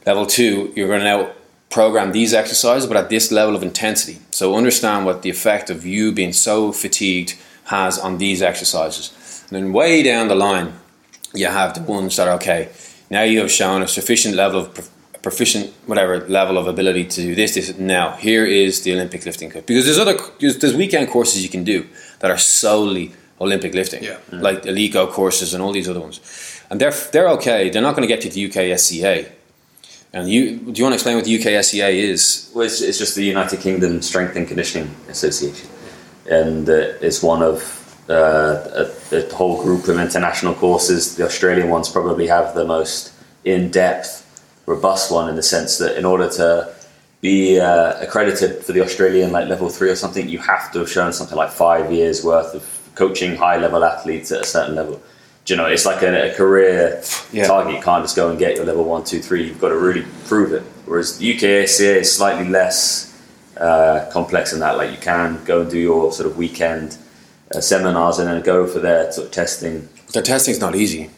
Level 0.05 0.25
two, 0.25 0.73
you're 0.75 0.87
going 0.87 0.99
to 0.99 1.05
now 1.05 1.31
program 1.69 2.11
these 2.11 2.33
exercises, 2.33 2.87
but 2.87 2.97
at 2.97 3.09
this 3.09 3.31
level 3.31 3.55
of 3.55 3.61
intensity. 3.61 4.19
So 4.31 4.55
understand 4.55 5.05
what 5.05 5.21
the 5.21 5.29
effect 5.29 5.69
of 5.69 5.85
you 5.85 6.11
being 6.11 6.33
so 6.33 6.71
fatigued 6.71 7.35
has 7.65 7.99
on 7.99 8.17
these 8.17 8.41
exercises. 8.41 9.45
And 9.49 9.55
then 9.55 9.73
way 9.73 10.01
down 10.01 10.27
the 10.27 10.35
line, 10.35 10.73
you 11.33 11.45
have 11.45 11.75
the 11.75 11.81
ones 11.81 12.15
that 12.15 12.27
are 12.27 12.33
okay. 12.35 12.69
Now 13.11 13.23
you 13.23 13.39
have 13.39 13.51
shown 13.51 13.83
a 13.83 13.87
sufficient 13.87 14.35
level 14.35 14.61
of 14.61 14.89
proficient, 15.29 15.65
whatever 15.91 16.13
level 16.39 16.57
of 16.57 16.65
ability 16.75 17.05
to 17.15 17.21
do 17.21 17.31
this. 17.35 17.49
This 17.55 17.67
now 17.77 18.07
here 18.27 18.45
is 18.45 18.81
the 18.85 18.91
Olympic 18.97 19.21
lifting 19.29 19.49
coach 19.53 19.65
because 19.71 19.85
there's 19.85 19.99
other 20.05 20.17
there's, 20.39 20.57
there's 20.59 20.75
weekend 20.83 21.05
courses 21.15 21.37
you 21.45 21.49
can 21.57 21.63
do 21.63 21.79
that 22.19 22.29
are 22.31 22.37
solely 22.65 23.05
Olympic 23.39 23.73
lifting, 23.73 24.03
Yeah. 24.03 24.17
like 24.47 24.59
Alico 24.71 25.03
courses 25.19 25.53
and 25.53 25.59
all 25.63 25.71
these 25.71 25.89
other 25.91 26.01
ones, 26.07 26.19
and 26.69 26.75
they're 26.81 26.97
they're 27.13 27.29
okay. 27.37 27.69
They're 27.69 27.87
not 27.87 27.95
going 27.95 28.07
to 28.07 28.13
get 28.13 28.23
you 28.25 28.29
to 28.31 28.35
the 28.37 28.43
UK 28.47 28.77
SCA. 28.79 29.15
And 30.11 30.27
you 30.33 30.41
do 30.71 30.75
you 30.77 30.83
want 30.85 30.93
to 30.93 30.99
explain 30.99 31.15
what 31.17 31.25
the 31.29 31.35
UK 31.39 31.47
SCA 31.63 31.89
is? 32.13 32.51
Well, 32.55 32.65
it's, 32.65 32.81
it's 32.81 32.97
just 33.03 33.13
the 33.15 33.23
United 33.35 33.59
Kingdom 33.61 34.01
Strength 34.01 34.35
and 34.37 34.47
Conditioning 34.47 34.89
Association, 35.07 35.67
and 36.29 36.67
uh, 36.67 37.05
it's 37.07 37.21
one 37.33 37.41
of 37.51 37.57
uh, 38.09 38.83
a, 38.83 39.15
a 39.19 39.21
whole 39.39 39.57
group 39.63 39.87
of 39.87 39.95
international 39.99 40.55
courses. 40.55 41.15
The 41.15 41.25
Australian 41.25 41.69
ones 41.69 41.87
probably 41.89 42.25
have 42.27 42.55
the 42.55 42.65
most 42.65 43.13
in-depth, 43.45 44.09
robust 44.69 45.11
one 45.11 45.27
in 45.29 45.35
the 45.35 45.43
sense 45.55 45.79
that 45.79 45.97
in 45.97 46.05
order 46.05 46.29
to 46.29 46.71
be 47.21 47.59
uh, 47.59 47.99
accredited 48.05 48.63
for 48.63 48.71
the 48.71 48.81
Australian 48.81 49.31
like 49.31 49.47
level 49.49 49.67
three 49.67 49.89
or 49.89 49.95
something, 49.95 50.29
you 50.29 50.39
have 50.39 50.71
to 50.71 50.79
have 50.79 50.89
shown 50.89 51.11
something 51.11 51.35
like 51.43 51.49
five 51.49 51.91
years 51.91 52.23
worth 52.23 52.53
of 52.53 52.63
coaching 52.95 53.35
high-level 53.35 53.83
athletes 53.83 54.31
at 54.31 54.41
a 54.41 54.45
certain 54.45 54.75
level. 54.75 55.01
Do 55.45 55.53
you 55.53 55.57
know, 55.57 55.65
it's 55.65 55.85
like 55.85 56.01
a, 56.03 56.31
a 56.31 56.35
career 56.35 57.01
Yeah. 57.33 57.47
target. 57.47 57.75
You 57.75 57.81
can't 57.81 58.03
just 58.03 58.15
go 58.15 58.29
and 58.29 58.37
get 58.37 58.55
your 58.57 58.65
level 58.65 58.83
one, 58.83 59.03
two, 59.03 59.21
three. 59.21 59.41
You've 59.47 59.59
got 59.59 59.69
to 59.69 59.77
really 59.77 60.05
prove 60.27 60.53
it. 60.53 60.63
Whereas 60.85 61.19
UK 61.21 61.67
SCA 61.67 61.99
is 61.99 62.15
slightly 62.15 62.47
less 62.47 62.79
uh, 63.57 64.07
complex 64.13 64.51
than 64.51 64.59
that. 64.59 64.77
Like 64.77 64.91
you 64.91 64.97
can 64.97 65.43
go 65.45 65.61
and 65.61 65.69
do 65.71 65.79
your 65.79 66.11
sort 66.11 66.27
of 66.29 66.37
weekend 66.37 66.97
uh, 67.55 67.59
seminars 67.61 68.19
and 68.19 68.27
then 68.27 68.41
go 68.43 68.67
for 68.67 68.79
their 68.79 69.11
sort 69.11 69.27
of 69.27 69.31
testing. 69.33 69.89
Their 70.13 70.23
testing's 70.23 70.59
not 70.59 70.75
easy. 70.75 71.09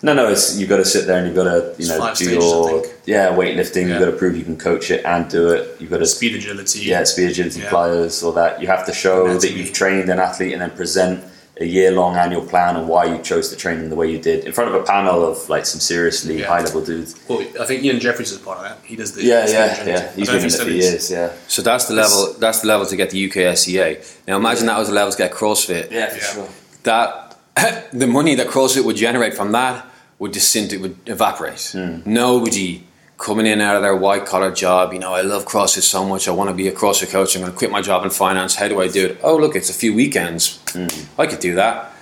No, 0.00 0.14
no, 0.14 0.28
it's 0.28 0.56
you've 0.58 0.68
got 0.68 0.76
to 0.76 0.84
sit 0.84 1.06
there 1.06 1.18
and 1.18 1.26
you've 1.26 1.34
got 1.36 1.44
to 1.44 1.74
you 1.82 1.88
know 1.88 2.08
do 2.10 2.14
stages, 2.14 2.32
your 2.44 2.84
yeah 3.04 3.30
weightlifting. 3.30 3.82
Yeah. 3.82 3.88
You've 3.88 3.98
got 4.00 4.10
to 4.12 4.16
prove 4.16 4.36
you 4.36 4.44
can 4.44 4.56
coach 4.56 4.90
it 4.92 5.04
and 5.04 5.28
do 5.28 5.48
it. 5.50 5.80
You've 5.80 5.90
got 5.90 5.98
to 5.98 6.06
Speed 6.06 6.36
agility. 6.36 6.80
yeah 6.80 7.02
speed 7.04 7.30
agility 7.30 7.60
Yeah. 7.60 7.70
flyers 7.70 8.22
all 8.22 8.32
that. 8.32 8.60
You 8.60 8.68
have 8.68 8.86
to 8.86 8.92
show 8.92 9.36
that 9.38 9.50
you've 9.50 9.72
trained 9.72 10.08
an 10.08 10.18
athlete 10.20 10.52
and 10.52 10.62
then 10.62 10.70
present 10.70 11.24
a 11.60 11.64
year 11.64 11.90
long 11.90 12.14
annual 12.14 12.42
plan 12.46 12.76
on 12.76 12.86
why 12.86 13.04
you 13.06 13.20
chose 13.20 13.48
to 13.48 13.56
train 13.56 13.80
them 13.80 13.90
the 13.90 13.96
way 13.96 14.08
you 14.08 14.20
did 14.20 14.44
in 14.44 14.52
front 14.52 14.72
of 14.72 14.80
a 14.80 14.84
panel 14.84 15.24
of 15.28 15.48
like 15.48 15.66
some 15.66 15.80
seriously 15.80 16.38
Yeah. 16.38 16.46
high 16.46 16.60
level 16.62 16.80
dudes. 16.84 17.16
Well, 17.26 17.40
I 17.60 17.64
think 17.64 17.82
Ian 17.82 17.98
Jeffreys 17.98 18.30
is 18.30 18.38
part 18.38 18.58
of 18.58 18.64
that. 18.64 18.78
He 18.84 18.94
does 18.94 19.10
the 19.16 19.24
Yeah, 19.24 19.44
yeah, 19.48 19.64
agility. 19.72 19.90
yeah. 19.90 20.12
He's 20.14 20.28
been 20.28 20.38
in 20.38 20.44
it 20.46 20.52
for 20.52 20.70
years. 20.70 21.10
Yeah, 21.10 21.30
So 21.48 21.62
that's 21.62 21.86
the 21.86 21.94
level. 21.94 22.36
That's 22.38 22.60
the 22.60 22.68
level 22.68 22.86
to 22.86 22.94
get 22.94 23.10
the 23.10 23.18
UK 23.28 23.56
SCA. 23.56 23.96
Now 24.28 24.36
imagine 24.36 24.66
that 24.66 24.78
was 24.78 24.86
the 24.86 24.94
level 24.94 25.10
to 25.10 25.18
get 25.18 25.32
CrossFit. 25.32 25.90
yeah, 25.90 26.08
for 26.10 26.16
Yeah. 26.18 26.22
sure. 26.34 26.48
that 26.84 27.24
the 27.92 28.06
money 28.06 28.36
that 28.36 28.46
CrossFit 28.46 28.84
would 28.84 28.94
generate 28.94 29.34
from 29.34 29.50
that 29.50 29.84
would 30.18 30.32
disintegrate, 30.32 30.80
would 30.82 31.08
evaporate. 31.08 31.74
Nobody 32.04 32.84
coming 33.18 33.46
in 33.46 33.60
out 33.60 33.74
of 33.76 33.82
their 33.82 33.96
white 33.96 34.26
collar 34.26 34.52
job, 34.52 34.92
you 34.92 34.98
know, 34.98 35.12
I 35.12 35.22
love 35.22 35.44
CrossFit 35.44 35.82
so 35.82 36.04
much, 36.04 36.28
I 36.28 36.30
want 36.30 36.50
to 36.50 36.54
be 36.54 36.68
a 36.68 36.72
CrossFit 36.72 37.10
coach, 37.10 37.34
I'm 37.34 37.42
going 37.42 37.52
to 37.52 37.58
quit 37.58 37.70
my 37.70 37.82
job 37.82 38.04
in 38.04 38.10
finance. 38.10 38.54
How 38.54 38.68
do 38.68 38.80
I 38.80 38.88
do 38.88 39.06
it? 39.06 39.18
Oh, 39.22 39.36
look, 39.36 39.56
it's 39.56 39.70
a 39.70 39.74
few 39.74 39.92
weekends. 39.92 40.58
Mm. 40.68 41.08
I 41.18 41.26
could 41.26 41.40
do 41.40 41.54
that. 41.56 41.92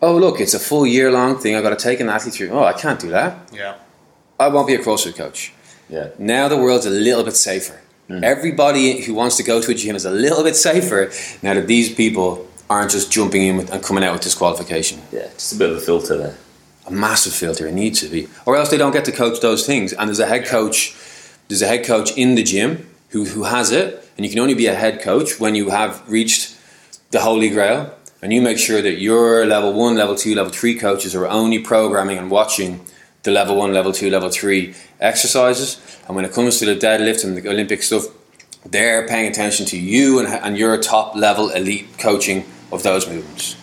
Oh, 0.00 0.16
look, 0.16 0.38
it's 0.40 0.54
a 0.54 0.60
full 0.60 0.86
year 0.86 1.10
long 1.10 1.38
thing. 1.38 1.56
I've 1.56 1.64
got 1.64 1.76
to 1.76 1.82
take 1.84 1.98
an 1.98 2.08
athlete 2.08 2.34
through. 2.34 2.50
Oh, 2.50 2.62
I 2.62 2.72
can't 2.72 3.00
do 3.00 3.10
that. 3.10 3.50
Yeah. 3.52 3.74
I 4.38 4.46
won't 4.46 4.68
be 4.68 4.74
a 4.74 4.78
CrossFit 4.78 5.16
coach. 5.16 5.52
Yeah, 5.88 6.10
Now 6.18 6.48
the 6.48 6.56
world's 6.56 6.86
a 6.86 6.90
little 6.90 7.24
bit 7.24 7.34
safer. 7.34 7.80
Mm. 8.08 8.22
Everybody 8.22 9.00
who 9.02 9.14
wants 9.14 9.36
to 9.38 9.42
go 9.42 9.60
to 9.60 9.70
a 9.70 9.74
gym 9.74 9.96
is 9.96 10.04
a 10.04 10.10
little 10.10 10.44
bit 10.44 10.54
safer 10.54 11.10
now 11.42 11.54
that 11.54 11.66
these 11.66 11.92
people 11.92 12.46
aren't 12.70 12.90
just 12.90 13.10
jumping 13.10 13.42
in 13.42 13.56
with, 13.56 13.70
and 13.72 13.82
coming 13.82 14.04
out 14.04 14.12
with 14.12 14.22
disqualification. 14.22 15.00
yeah. 15.10 15.28
Just 15.34 15.54
a 15.54 15.56
bit 15.56 15.70
of 15.70 15.78
a 15.78 15.80
filter 15.80 16.16
there. 16.16 16.36
A 16.88 16.90
massive 16.90 17.34
filter. 17.34 17.68
It 17.68 17.74
needs 17.74 18.00
to 18.00 18.08
be, 18.08 18.28
or 18.46 18.56
else 18.56 18.70
they 18.70 18.78
don't 18.78 18.92
get 18.92 19.04
to 19.04 19.12
coach 19.12 19.40
those 19.40 19.66
things. 19.66 19.92
And 19.92 20.08
there's 20.08 20.18
a 20.18 20.26
head 20.26 20.46
coach. 20.46 20.96
There's 21.48 21.62
a 21.62 21.66
head 21.66 21.84
coach 21.84 22.16
in 22.16 22.34
the 22.34 22.42
gym 22.42 22.88
who, 23.10 23.26
who 23.26 23.44
has 23.44 23.70
it, 23.70 24.10
and 24.16 24.24
you 24.24 24.30
can 24.30 24.40
only 24.40 24.54
be 24.54 24.66
a 24.66 24.74
head 24.74 25.00
coach 25.02 25.38
when 25.38 25.54
you 25.54 25.68
have 25.68 26.02
reached 26.08 26.56
the 27.10 27.20
holy 27.20 27.50
grail, 27.50 27.94
and 28.22 28.32
you 28.32 28.40
make 28.42 28.58
sure 28.58 28.82
that 28.82 28.98
your 28.98 29.46
level 29.46 29.72
one, 29.72 29.96
level 29.96 30.14
two, 30.14 30.34
level 30.34 30.52
three 30.52 30.74
coaches 30.74 31.14
are 31.14 31.26
only 31.26 31.58
programming 31.58 32.18
and 32.18 32.30
watching 32.30 32.80
the 33.22 33.30
level 33.30 33.56
one, 33.56 33.72
level 33.72 33.92
two, 33.92 34.10
level 34.10 34.30
three 34.30 34.74
exercises. 35.00 35.78
And 36.06 36.16
when 36.16 36.24
it 36.24 36.32
comes 36.32 36.58
to 36.58 36.66
the 36.66 36.74
deadlift 36.76 37.24
and 37.24 37.36
the 37.36 37.48
Olympic 37.48 37.82
stuff, 37.82 38.04
they're 38.64 39.06
paying 39.06 39.30
attention 39.30 39.66
to 39.66 39.78
you 39.78 40.18
and, 40.18 40.28
and 40.28 40.58
your 40.58 40.76
top 40.78 41.14
level 41.16 41.50
elite 41.50 41.98
coaching 41.98 42.44
of 42.72 42.82
those 42.82 43.06
movements. 43.06 43.56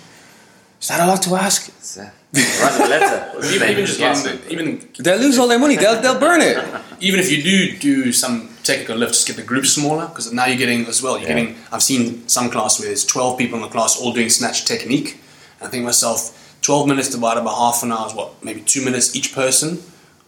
Is 0.82 0.88
that 0.90 1.02
a 1.02 1.08
lot 1.08 1.22
to 1.24 1.36
ask? 1.36 2.00
Uh, 2.00 2.10
It's, 2.36 2.62
write 2.62 2.80
a 2.80 2.90
letter. 2.90 3.32
Even, 3.56 3.70
even 3.70 3.86
just 3.86 4.00
getting 4.00 4.40
even 4.50 4.90
They'll 5.00 5.20
lose 5.20 5.38
all 5.38 5.48
their 5.48 5.60
money. 5.60 5.76
They'll, 5.76 6.02
they'll 6.02 6.20
burn 6.20 6.42
it. 6.42 6.58
even 7.00 7.20
if 7.20 7.32
you 7.32 7.44
do 7.44 7.78
do 7.78 8.12
some 8.12 8.50
technical 8.64 8.96
lift, 8.98 9.14
just 9.14 9.28
get 9.28 9.36
the 9.36 9.44
group 9.44 9.66
smaller 9.66 10.08
because 10.08 10.32
now 10.34 10.46
you're 10.46 10.58
getting 10.58 10.86
as 10.88 11.02
well. 11.04 11.18
You're 11.20 11.30
Yeah. 11.30 11.36
getting. 11.36 11.56
I've 11.72 11.84
seen 11.84 12.28
some 12.28 12.50
class 12.50 12.80
where 12.80 12.88
there's 12.88 13.06
12 13.06 13.38
people 13.38 13.56
in 13.58 13.62
the 13.64 13.70
class 13.70 13.98
all 14.00 14.14
doing 14.14 14.30
snatch 14.30 14.66
technique. 14.66 15.20
I 15.62 15.68
think 15.68 15.84
myself, 15.86 16.58
12 16.62 16.88
minutes 16.88 17.10
divided 17.10 17.44
by 17.44 17.52
half 17.54 17.84
an 17.84 17.92
hour 17.92 18.08
is 18.08 18.14
what 18.14 18.44
maybe 18.44 18.62
two 18.62 18.84
minutes 18.84 19.16
each 19.16 19.34
person 19.36 19.80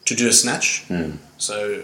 to 0.05 0.15
do 0.15 0.27
a 0.27 0.33
snatch. 0.33 0.85
So 1.37 1.83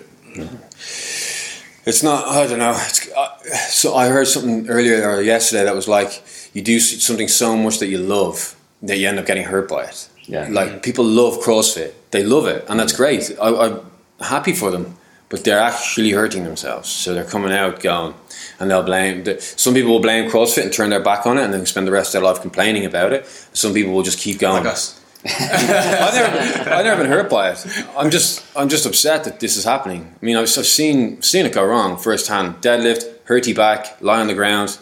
It's 1.85 2.01
not. 2.03 2.27
I 2.27 2.47
don't 2.47 2.59
know. 2.59 2.75
It's, 2.87 3.09
uh, 3.11 3.37
so 3.69 3.95
I 3.95 4.07
heard 4.07 4.27
something 4.27 4.69
earlier 4.69 5.09
or 5.09 5.21
yesterday 5.21 5.63
that 5.65 5.75
was 5.75 5.87
like 5.87 6.23
you 6.53 6.61
do 6.61 6.79
something 6.79 7.27
so 7.27 7.57
much 7.57 7.79
that 7.79 7.87
you 7.87 7.97
love 7.97 8.55
that 8.81 8.97
you 8.97 9.07
end 9.07 9.19
up 9.19 9.25
getting 9.25 9.43
hurt 9.45 9.67
by 9.69 9.83
it. 9.85 10.09
Yeah. 10.23 10.47
Like 10.49 10.83
people 10.83 11.05
love 11.05 11.39
CrossFit. 11.39 11.93
They 12.11 12.23
love 12.23 12.47
it, 12.47 12.65
and 12.69 12.79
that's 12.79 12.93
mm. 12.93 12.97
great. 12.97 13.31
I, 13.41 13.49
I'm 13.49 13.91
happy 14.19 14.53
for 14.53 14.71
them, 14.71 14.95
but 15.29 15.43
they're 15.43 15.59
actually 15.59 16.11
hurting 16.11 16.43
themselves. 16.43 16.89
So 16.89 17.13
they're 17.13 17.25
coming 17.25 17.51
out 17.51 17.79
going, 17.79 18.13
and 18.59 18.69
they'll 18.69 18.83
blame. 18.83 19.23
The, 19.23 19.41
some 19.41 19.73
people 19.73 19.91
will 19.91 19.99
blame 19.99 20.29
CrossFit 20.29 20.63
and 20.63 20.73
turn 20.73 20.89
their 20.89 21.01
back 21.01 21.25
on 21.25 21.37
it, 21.37 21.43
and 21.43 21.53
then 21.53 21.65
spend 21.65 21.87
the 21.87 21.91
rest 21.91 22.15
of 22.15 22.21
their 22.21 22.31
life 22.31 22.41
complaining 22.41 22.85
about 22.85 23.13
it. 23.13 23.25
Some 23.53 23.73
people 23.73 23.93
will 23.93 24.03
just 24.03 24.19
keep 24.19 24.39
going. 24.39 24.63
like 24.63 24.73
us. 24.73 24.99
I've 25.39 26.13
never, 26.13 26.69
I've 26.69 26.85
never 26.85 27.01
been 27.03 27.11
hurt 27.11 27.29
by 27.29 27.51
it. 27.51 27.65
I'm 27.97 28.09
just, 28.09 28.43
I'm 28.57 28.67
just 28.67 28.85
upset 28.85 29.23
that 29.23 29.39
this 29.39 29.55
is 29.55 29.63
happening. 29.63 30.13
I 30.21 30.25
mean, 30.25 30.35
I've, 30.35 30.43
I've 30.57 30.65
seen, 30.65 31.21
seen 31.21 31.45
it 31.45 31.53
go 31.53 31.65
wrong 31.65 31.97
firsthand. 31.97 32.55
Deadlift, 32.55 33.05
hurt 33.23 33.47
your 33.47 33.55
back, 33.55 34.01
lie 34.01 34.19
on 34.19 34.27
the 34.27 34.33
ground. 34.33 34.77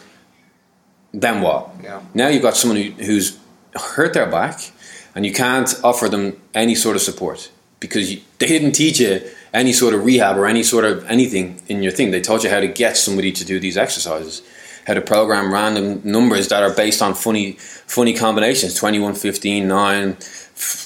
Then 1.12 1.42
what? 1.42 1.70
Yeah. 1.80 2.02
Now 2.12 2.26
you've 2.26 2.42
got 2.42 2.56
someone 2.56 2.82
who, 2.82 2.90
who's 3.04 3.38
hurt 3.74 4.14
their 4.14 4.28
back, 4.28 4.72
and 5.14 5.26
you 5.26 5.32
can't 5.32 5.74
offer 5.84 6.08
them 6.08 6.40
any 6.54 6.74
sort 6.74 6.96
of 6.96 7.02
support 7.02 7.50
because 7.80 8.12
you, 8.12 8.20
they 8.38 8.46
didn't 8.46 8.72
teach 8.72 9.00
you 9.00 9.20
any 9.52 9.72
sort 9.72 9.92
of 9.94 10.04
rehab 10.04 10.38
or 10.38 10.46
any 10.46 10.62
sort 10.62 10.84
of 10.84 11.04
anything 11.10 11.60
in 11.68 11.82
your 11.82 11.92
thing. 11.92 12.10
They 12.10 12.20
taught 12.20 12.44
you 12.44 12.50
how 12.50 12.60
to 12.60 12.68
get 12.68 12.96
somebody 12.96 13.32
to 13.32 13.44
do 13.44 13.58
these 13.60 13.76
exercises, 13.76 14.42
how 14.86 14.94
to 14.94 15.00
program 15.00 15.52
random 15.52 16.00
numbers 16.04 16.48
that 16.48 16.62
are 16.62 16.72
based 16.74 17.02
on 17.02 17.14
funny, 17.14 17.52
funny 17.86 18.14
combinations 18.14 18.74
21, 18.74 19.14
15, 19.14 19.68
9, 19.68 20.16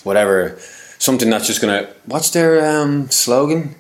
whatever. 0.03 0.59
Something 0.99 1.29
that's 1.31 1.47
just 1.47 1.61
gonna. 1.61 1.89
What's 2.07 2.31
their 2.31 2.67
um, 2.67 3.11
slogan? 3.11 3.77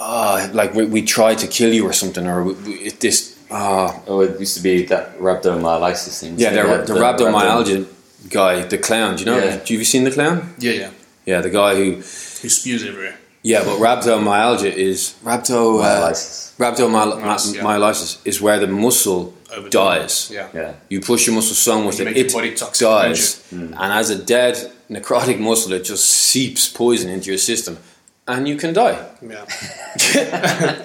Uh, 0.00 0.48
like 0.52 0.72
we, 0.74 0.86
we 0.86 1.02
try 1.02 1.34
to 1.34 1.46
kill 1.48 1.74
you 1.74 1.84
or 1.84 1.92
something, 1.92 2.24
or 2.26 2.44
we, 2.44 2.52
we, 2.54 2.72
it, 2.74 3.00
this. 3.00 3.36
Uh, 3.50 3.98
Oh, 4.06 4.20
it 4.20 4.38
used 4.38 4.56
to 4.58 4.62
be 4.62 4.84
that 4.86 5.18
rhabdomyolysis 5.18 6.20
thing. 6.20 6.38
yeah, 6.38 6.50
the, 6.50 6.62
had 6.68 6.86
the 6.86 6.94
rhabdomyalgia 6.94 7.86
guy, 8.28 8.62
the 8.64 8.78
clown. 8.78 9.16
Do 9.16 9.20
you 9.24 9.26
know? 9.30 9.38
Yeah. 9.38 9.50
Have 9.52 9.70
you 9.70 9.84
seen 9.84 10.04
the 10.04 10.10
clown? 10.10 10.54
Yeah, 10.58 10.72
yeah. 10.72 10.90
Yeah, 11.26 11.40
the 11.40 11.50
guy 11.50 11.74
who. 11.76 11.92
Who 11.94 12.48
spews 12.48 12.84
everywhere. 12.86 13.16
Yeah, 13.42 13.64
but 13.64 13.78
rhabdomyalgia 13.78 14.72
is 14.72 15.14
rhabdo. 15.24 15.80
Uh, 15.82 16.10
Myolysis. 16.10 16.56
rhabdomyolysis 16.56 18.16
Yeah. 18.16 18.28
is 18.30 18.40
where 18.40 18.58
the 18.58 18.66
muscle 18.66 19.32
Over 19.56 19.68
dies. 19.68 20.30
Yeah. 20.32 20.48
Yeah. 20.54 20.72
You 20.88 21.00
push 21.00 21.26
your 21.26 21.34
muscle 21.36 21.54
so 21.54 21.80
much 21.80 21.98
You 21.98 22.04
that 22.06 22.16
it 22.16 22.32
body 22.32 22.54
toxic, 22.54 22.86
dies, 22.86 23.42
and 23.52 23.74
as 23.74 24.10
a 24.10 24.16
dead 24.24 24.54
necrotic 24.90 25.38
muscle, 25.38 25.72
it 25.72 25.84
just 25.84 26.04
seeps 26.04 26.68
poison 26.68 27.08
into 27.10 27.28
your 27.30 27.38
system, 27.38 27.78
and 28.26 28.48
you 28.48 28.56
can 28.56 28.72
die. 28.74 28.98
Yeah. 29.22 29.44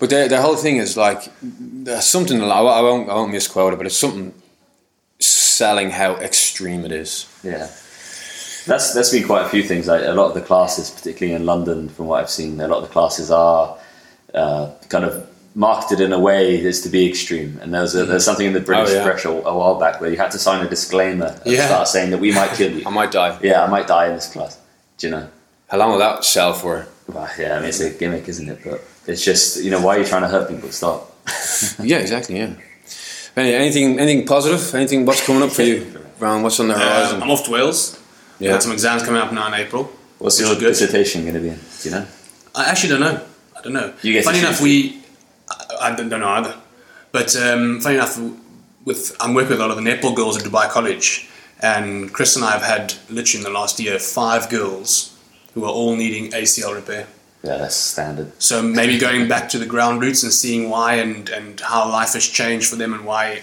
But 0.00 0.08
the, 0.08 0.26
the 0.28 0.40
whole 0.40 0.56
thing 0.56 0.76
is 0.78 0.96
like 0.96 1.28
there's 1.42 2.06
something. 2.06 2.40
I 2.42 2.60
won't, 2.62 2.76
I 2.76 2.80
won't, 2.80 3.08
I 3.10 3.14
won't 3.14 3.32
misquote 3.32 3.74
it, 3.74 3.76
but 3.76 3.86
it's 3.86 3.96
something 3.96 4.32
selling 5.60 5.90
how 5.90 6.10
extreme 6.28 6.82
it 6.88 6.92
is. 6.92 7.26
Yeah. 7.44 7.68
That's 8.66 8.86
that's 8.94 9.10
been 9.10 9.24
quite 9.32 9.44
a 9.46 9.48
few 9.54 9.62
things. 9.62 9.86
Like 9.86 10.04
a 10.04 10.12
lot 10.20 10.28
of 10.30 10.34
the 10.34 10.40
classes, 10.50 10.90
particularly 10.90 11.34
in 11.34 11.44
London, 11.52 11.88
from 11.88 12.06
what 12.08 12.20
I've 12.20 12.30
seen, 12.30 12.60
a 12.60 12.68
lot 12.68 12.78
of 12.82 12.86
the 12.88 12.92
classes 12.98 13.30
are 13.30 13.76
uh, 14.34 14.70
kind 14.88 15.04
of 15.04 15.12
marketed 15.54 16.00
in 16.00 16.12
a 16.12 16.18
way 16.28 16.64
as 16.66 16.80
to 16.82 16.88
be 16.88 17.02
extreme. 17.08 17.58
And 17.60 17.74
there 17.74 17.82
was 17.82 17.94
a, 17.94 18.04
there's 18.06 18.24
something 18.24 18.46
in 18.46 18.52
the 18.52 18.60
British 18.70 18.90
Oh, 18.94 18.96
yeah. 18.98 19.04
press 19.04 19.24
a, 19.24 19.30
a 19.30 19.54
while 19.58 19.78
back 19.84 20.00
where 20.00 20.10
you 20.10 20.16
had 20.16 20.30
to 20.36 20.38
sign 20.38 20.64
a 20.64 20.68
disclaimer 20.68 21.30
Yeah. 21.44 21.66
start 21.66 21.88
saying 21.88 22.10
that 22.12 22.20
we 22.20 22.30
might 22.32 22.52
kill 22.58 22.72
you. 22.76 22.82
I 22.90 22.90
might 22.90 23.10
die. 23.12 23.38
yeah, 23.42 23.64
I 23.64 23.68
might 23.68 23.86
die 23.86 24.06
in 24.08 24.14
this 24.14 24.28
class. 24.32 24.58
Do 24.98 25.06
you 25.06 25.10
know? 25.14 25.26
How 25.68 25.76
long 25.78 25.90
will 25.92 25.98
that 26.06 26.24
sell 26.24 26.52
for? 26.54 26.86
Well, 27.08 27.28
yeah, 27.38 27.56
I 27.56 27.60
mean 27.60 27.68
it's 27.70 27.80
a 27.80 27.90
gimmick, 27.90 28.28
isn't 28.28 28.48
it? 28.48 28.58
But 28.64 28.78
it's 29.10 29.24
just 29.24 29.62
you 29.64 29.70
know 29.72 29.80
why 29.84 29.96
are 29.96 30.00
you 30.00 30.06
trying 30.12 30.22
to 30.22 30.32
hurt 30.34 30.48
people? 30.48 30.70
Stop. 30.70 31.06
Yeah, 31.90 31.98
exactly. 31.98 32.36
Yeah. 32.36 32.54
Any, 33.36 33.54
anything, 33.54 33.98
anything 33.98 34.26
positive? 34.26 34.74
Anything? 34.74 35.06
What's 35.06 35.24
coming 35.24 35.42
up 35.42 35.50
for 35.50 35.62
you, 35.62 35.86
Roan? 36.18 36.42
What's 36.42 36.58
on 36.60 36.68
the 36.68 36.74
Uh, 36.74 36.78
horizon? 36.78 37.22
I'm 37.22 37.30
off 37.30 37.44
to 37.44 37.50
Wales. 37.50 37.98
Yeah. 38.38 38.52
Got 38.52 38.62
some 38.62 38.72
exams 38.72 39.02
coming 39.02 39.20
up 39.20 39.32
now 39.32 39.46
in 39.48 39.54
April. 39.54 39.84
What's 40.18 40.40
your 40.40 40.54
good. 40.54 40.68
dissertation 40.74 41.22
going 41.22 41.34
to 41.34 41.40
be 41.40 41.48
in? 41.50 41.58
Do 41.82 41.88
you 41.88 41.94
know? 41.94 42.06
I 42.54 42.64
actually 42.70 42.90
don't 42.90 43.00
know. 43.00 43.22
I 43.56 43.62
don't 43.62 43.72
know. 43.72 43.92
You 44.02 44.12
get 44.14 44.24
funny 44.24 44.38
enough, 44.40 44.60
we. 44.60 45.00
I, 45.50 45.92
I 45.92 45.94
don't 45.96 46.08
know 46.08 46.26
either. 46.28 46.54
But 47.12 47.34
um, 47.36 47.80
funny 47.80 47.96
enough, 47.96 48.18
with 48.84 49.14
I'm 49.20 49.34
working 49.34 49.50
with 49.50 49.60
a 49.60 49.66
lot 49.66 49.70
of 49.76 49.82
the 49.82 49.88
netball 49.90 50.14
girls 50.14 50.36
at 50.38 50.42
Dubai 50.44 50.68
College, 50.68 51.28
and 51.60 52.12
Chris 52.12 52.36
and 52.36 52.44
I 52.44 52.52
have 52.52 52.62
had 52.62 52.94
literally 53.10 53.44
in 53.44 53.52
the 53.52 53.58
last 53.58 53.78
year 53.80 53.98
five 53.98 54.48
girls 54.48 55.16
who 55.54 55.64
are 55.64 55.70
all 55.70 55.96
needing 55.96 56.30
ACL 56.32 56.74
repair. 56.74 57.06
Yeah, 57.42 57.56
that's 57.56 57.74
standard. 57.76 58.32
So 58.40 58.62
maybe 58.62 58.98
going 58.98 59.26
back 59.26 59.48
to 59.50 59.58
the 59.58 59.66
ground 59.66 60.02
roots 60.02 60.22
and 60.22 60.32
seeing 60.32 60.68
why 60.68 60.94
and, 60.94 61.28
and 61.30 61.58
how 61.60 61.88
life 61.88 62.12
has 62.12 62.26
changed 62.26 62.68
for 62.68 62.76
them 62.76 62.92
and 62.92 63.04
why 63.06 63.42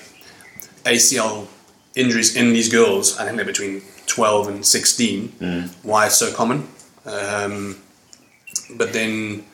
ACL 0.84 1.48
injuries 1.96 2.36
in 2.36 2.54
these 2.54 2.70
girls, 2.70 3.18
I 3.18 3.26
think 3.26 3.38
they're 3.38 3.46
between 3.46 3.82
12 4.06 4.48
and 4.50 4.66
16, 4.66 5.70
why 5.82 6.06
it's 6.06 6.18
so 6.18 6.32
common. 6.32 6.68
Um, 7.06 7.78
but 8.76 8.94
then 8.94 9.46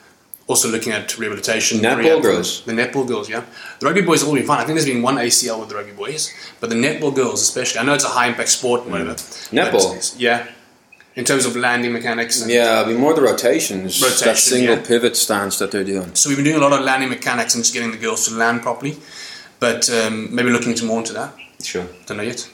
also 0.47 0.69
looking 0.69 0.91
at 0.91 1.17
rehabilitation. 1.17 1.79
Netball 1.79 1.97
rehab 1.97 2.21
girls? 2.21 2.63
The 2.65 2.73
netball 2.73 3.07
girls, 3.07 3.29
yeah. 3.29 3.45
The 3.79 3.85
rugby 3.85 4.01
boys 4.01 4.21
have 4.21 4.29
all 4.29 4.35
been 4.35 4.45
fine. 4.45 4.59
I 4.59 4.65
think 4.65 4.75
there's 4.77 4.85
been 4.85 5.01
one 5.01 5.15
ACL 5.15 5.59
with 5.59 5.69
the 5.69 5.75
rugby 5.75 5.93
boys, 5.93 6.33
but 6.59 6.69
the 6.69 6.75
netball 6.75 7.15
girls 7.15 7.41
especially, 7.41 7.79
I 7.79 7.83
know 7.83 7.93
it's 7.93 8.03
a 8.03 8.09
high 8.09 8.27
impact 8.27 8.49
sport 8.49 8.81
and 8.83 8.91
whatever. 8.91 9.13
Netball? 9.13 10.15
yeah. 10.19 10.47
In 11.15 11.25
terms 11.25 11.45
of 11.45 11.55
landing 11.55 11.93
mechanics. 11.93 12.41
And 12.41 12.49
Yeah, 12.49 12.81
it'll 12.81 12.93
be 12.93 12.99
more 12.99 13.13
the 13.13 13.21
rotations. 13.21 13.99
that 14.21 14.37
single 14.37 14.77
yeah. 14.77 14.83
pivot 14.83 15.15
stance 15.15 15.59
that 15.59 15.69
they're 15.71 15.83
doing. 15.83 16.15
So 16.15 16.29
we've 16.29 16.37
been 16.37 16.45
doing 16.45 16.57
a 16.57 16.61
lot 16.61 16.73
of 16.73 16.81
landing 16.83 17.09
mechanics 17.09 17.53
and 17.53 17.63
just 17.63 17.73
getting 17.73 17.91
the 17.91 17.97
girls 17.97 18.27
to 18.27 18.33
land 18.33 18.61
properly, 18.63 18.97
but 19.59 19.89
um, 19.91 20.33
maybe 20.33 20.49
looking 20.49 20.71
into 20.71 20.85
more 20.85 20.99
into 20.99 21.13
that. 21.13 21.33
Sure. 21.61 21.85
Don't 22.07 22.17
know 22.17 22.23
yet. 22.23 22.49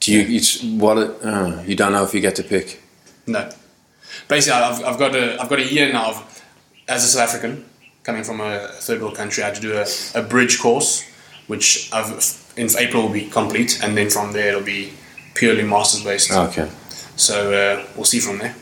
Do 0.00 0.12
you? 0.12 0.36
It's 0.36 0.62
what? 0.62 0.98
Uh, 0.98 1.62
you 1.64 1.74
don't 1.74 1.92
know 1.92 2.04
if 2.04 2.12
you 2.12 2.20
get 2.20 2.36
to 2.36 2.42
pick. 2.42 2.82
No. 3.26 3.50
Basically, 4.28 4.58
I've, 4.60 4.84
I've 4.84 4.98
got 4.98 5.14
a 5.14 5.40
I've 5.40 5.48
got 5.48 5.58
a 5.60 5.72
year 5.72 5.92
now 5.92 6.10
of 6.10 6.42
as 6.88 7.04
a 7.04 7.08
South 7.08 7.28
African 7.28 7.64
coming 8.02 8.24
from 8.24 8.40
a 8.40 8.68
third 8.68 9.00
world 9.00 9.14
country. 9.16 9.42
I 9.42 9.46
had 9.46 9.54
to 9.54 9.60
do 9.60 9.72
a, 9.74 9.86
a 10.14 10.22
bridge 10.22 10.58
course, 10.60 11.04
which 11.46 11.88
I've 11.92 12.10
in 12.56 12.68
April 12.78 13.04
will 13.04 13.12
be 13.12 13.28
complete, 13.30 13.80
and 13.82 13.96
then 13.96 14.10
from 14.10 14.32
there 14.32 14.48
it'll 14.48 14.62
be 14.62 14.92
purely 15.34 15.62
masters 15.62 16.04
based. 16.04 16.30
Okay. 16.30 16.68
So 17.28 17.52
uh, 17.52 17.86
we'll 17.96 18.04
see 18.14 18.20
from 18.20 18.38
there. 18.38 18.54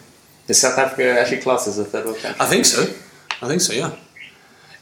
Is 0.48 0.60
South 0.60 0.78
Africa 0.78 1.18
actually 1.20 1.40
classed 1.46 1.66
as 1.68 1.78
a 1.78 1.84
third 1.84 2.04
world 2.06 2.18
country? 2.18 2.40
I 2.44 2.46
think 2.52 2.64
so. 2.66 2.82
I 3.42 3.46
think 3.48 3.60
so. 3.60 3.72
Yeah. 3.72 3.92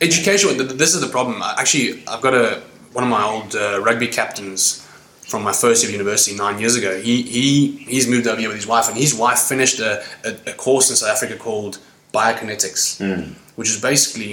Education. 0.01 0.49
th- 0.51 0.68
th- 0.68 0.79
This 0.83 0.95
is 0.97 1.01
the 1.01 1.12
problem. 1.16 1.37
Actually, 1.62 1.89
I've 2.07 2.22
got 2.22 2.35
a 2.35 2.62
one 2.93 3.05
of 3.05 3.11
my 3.11 3.22
old 3.33 3.55
uh, 3.55 3.81
rugby 3.89 4.09
captains 4.09 4.85
from 5.31 5.43
my 5.45 5.53
first 5.53 5.83
year 5.83 5.91
of 5.91 5.97
university 6.01 6.35
nine 6.37 6.59
years 6.62 6.74
ago. 6.81 6.93
He 7.09 7.14
he 7.22 7.47
he's 7.93 8.07
moved 8.09 8.26
over 8.26 8.41
here 8.41 8.49
with 8.49 8.57
his 8.62 8.66
wife, 8.66 8.87
and 8.89 8.97
his 8.97 9.14
wife 9.14 9.39
finished 9.41 9.79
a, 9.81 10.03
a, 10.24 10.31
a 10.53 10.55
course 10.55 10.87
in 10.91 10.97
South 10.97 11.11
Africa 11.16 11.37
called 11.37 11.79
biokinetics, 12.14 12.83
which 13.57 13.68
is 13.68 13.81
basically 13.81 14.33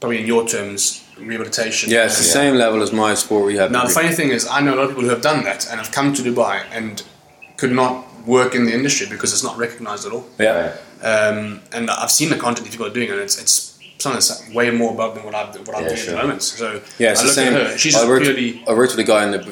probably 0.00 0.20
in 0.20 0.26
your 0.26 0.46
terms 0.46 1.04
rehabilitation. 1.18 1.90
Yeah, 1.90 2.04
it's 2.06 2.14
the 2.18 2.22
And- 2.24 2.32
same 2.40 2.54
level 2.54 2.80
as 2.82 2.92
my 2.92 3.14
sport 3.14 3.46
rehab. 3.48 3.70
Now 3.70 3.84
the 3.84 3.90
funny 4.00 4.12
thing 4.14 4.30
is, 4.30 4.46
I 4.46 4.60
know 4.60 4.74
a 4.74 4.76
lot 4.76 4.84
of 4.84 4.90
people 4.90 5.02
who 5.04 5.10
have 5.16 5.22
done 5.30 5.42
that 5.44 5.66
and 5.68 5.76
have 5.80 5.90
come 5.90 6.14
to 6.14 6.22
Dubai 6.22 6.62
and 6.70 7.02
could 7.56 7.72
not 7.72 8.06
work 8.36 8.54
in 8.54 8.62
the 8.66 8.74
industry 8.80 9.06
because 9.14 9.30
it's 9.34 9.44
not 9.48 9.56
recognized 9.66 10.04
at 10.08 10.12
all. 10.12 10.26
yeah. 10.38 10.76
Um, 11.02 11.60
and 11.76 11.84
I've 12.02 12.10
seen 12.18 12.28
the 12.34 12.36
content 12.46 12.64
that 12.66 12.72
people 12.72 12.86
are 12.90 12.94
doing, 12.98 13.10
and 13.12 13.20
it's 13.26 13.36
it's 13.42 13.56
something 14.02 14.18
that's 14.20 14.32
way 14.58 14.68
more 14.80 14.92
above 14.96 15.10
than 15.14 15.24
what 15.28 15.34
I'm 15.40 15.48
what 15.66 15.74
I'm 15.76 15.82
Yeah, 15.82 15.88
doing 15.94 16.00
sure. 16.04 16.14
at 16.14 16.16
the 16.16 16.22
moment. 16.26 16.42
So 16.42 16.66
Yeah, 17.02 17.12
it's 17.12 17.20
I 17.20 17.22
the 17.22 17.28
look 17.28 17.34
same. 17.42 17.54
at 17.54 17.66
her. 17.66 17.78
She's 17.82 17.94
I 17.94 17.98
just 17.98 18.08
worked, 18.12 18.24
purely 18.26 18.50
I 18.68 18.72
worked 18.80 18.92
with 18.94 19.02
a 19.06 19.10
guy, 19.12 19.20
and 19.24 19.32
the, 19.36 19.42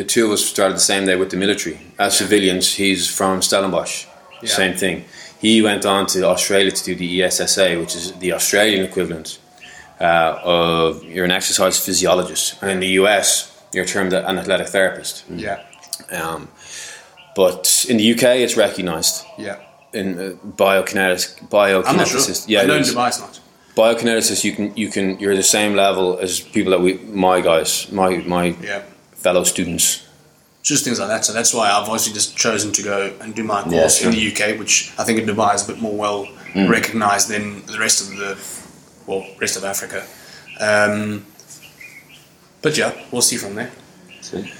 the 0.00 0.06
two 0.12 0.22
of 0.26 0.30
us 0.36 0.42
started 0.54 0.76
the 0.82 0.86
same 0.92 1.04
day 1.10 1.16
with 1.22 1.30
the 1.34 1.36
military 1.44 1.76
as 1.98 2.10
civilians. 2.22 2.64
He's 2.82 3.02
from 3.18 3.42
Stellenbosch. 3.42 3.94
Yeah. 4.42 4.48
Same 4.62 4.74
thing. 4.84 4.96
He 5.46 5.52
went 5.70 5.84
on 5.94 6.06
to 6.14 6.18
Australia 6.34 6.70
to 6.78 6.82
do 6.90 6.94
the 7.04 7.08
ESSA, 7.24 7.66
which 7.82 7.94
is 8.00 8.04
the 8.24 8.32
Australian 8.38 8.82
equivalent. 8.90 9.28
uh, 10.00 10.38
of 10.42 11.04
you're 11.12 11.24
an 11.30 11.36
exercise 11.40 11.76
physiologist, 11.86 12.44
and 12.62 12.68
in 12.74 12.80
the 12.86 12.92
US 13.02 13.26
you're 13.74 13.88
termed 13.94 14.12
an 14.12 14.36
athletic 14.42 14.68
therapist. 14.76 15.14
Yeah. 15.46 15.58
Um, 16.20 16.48
but 17.36 17.86
in 17.88 17.96
the 17.96 18.12
UK, 18.12 18.22
it's 18.44 18.56
recognised 18.56 19.24
Yeah. 19.38 19.56
in 19.92 20.18
uh, 20.18 20.22
biokinetic 20.56 21.48
biokineticist. 21.48 21.88
I'm 21.88 21.96
not 21.96 22.08
sure. 22.08 22.34
Yeah, 22.46 22.62
I 22.62 22.66
know 22.66 22.74
it 22.74 22.76
in 22.78 22.82
is. 22.82 22.94
Dubai 22.94 23.08
it's 23.08 23.20
not. 23.20 23.40
biokineticist. 23.76 24.44
You 24.44 24.52
can 24.52 24.76
you 24.76 24.88
can 24.90 25.18
you're 25.20 25.36
the 25.36 25.42
same 25.58 25.74
level 25.74 26.18
as 26.18 26.40
people 26.40 26.70
that 26.72 26.80
we 26.80 26.94
my 27.28 27.40
guys 27.40 27.90
my 27.92 28.16
my 28.26 28.44
Yeah. 28.62 28.82
fellow 29.14 29.44
students. 29.44 30.02
Just 30.62 30.84
things 30.84 30.98
like 31.00 31.08
that. 31.08 31.24
So 31.24 31.32
that's 31.32 31.52
why 31.52 31.66
I've 31.70 31.88
obviously 31.88 32.12
just 32.12 32.36
chosen 32.36 32.70
to 32.72 32.82
go 32.82 33.12
and 33.20 33.34
do 33.34 33.42
my 33.42 33.60
Yeah, 33.64 33.70
course 33.80 33.98
sure. 33.98 34.10
in 34.10 34.14
the 34.16 34.22
UK, 34.30 34.58
which 34.60 34.92
I 34.98 35.02
think 35.04 35.18
in 35.18 35.26
Dubai 35.26 35.54
is 35.56 35.62
a 35.64 35.72
bit 35.72 35.80
more 35.80 35.96
well 35.96 36.28
Mm. 36.54 36.68
recognized 36.68 37.28
than 37.28 37.64
the 37.66 37.78
rest 37.78 38.02
of 38.02 38.08
the, 38.20 38.36
well, 39.06 39.24
rest 39.40 39.56
of 39.56 39.64
Africa. 39.64 40.04
Um, 40.60 41.24
but 42.60 42.76
yeah, 42.76 42.92
we'll 43.10 43.22
see 43.22 43.38
from 43.38 43.54
there. 43.54 43.70
Sweet. 44.20 44.52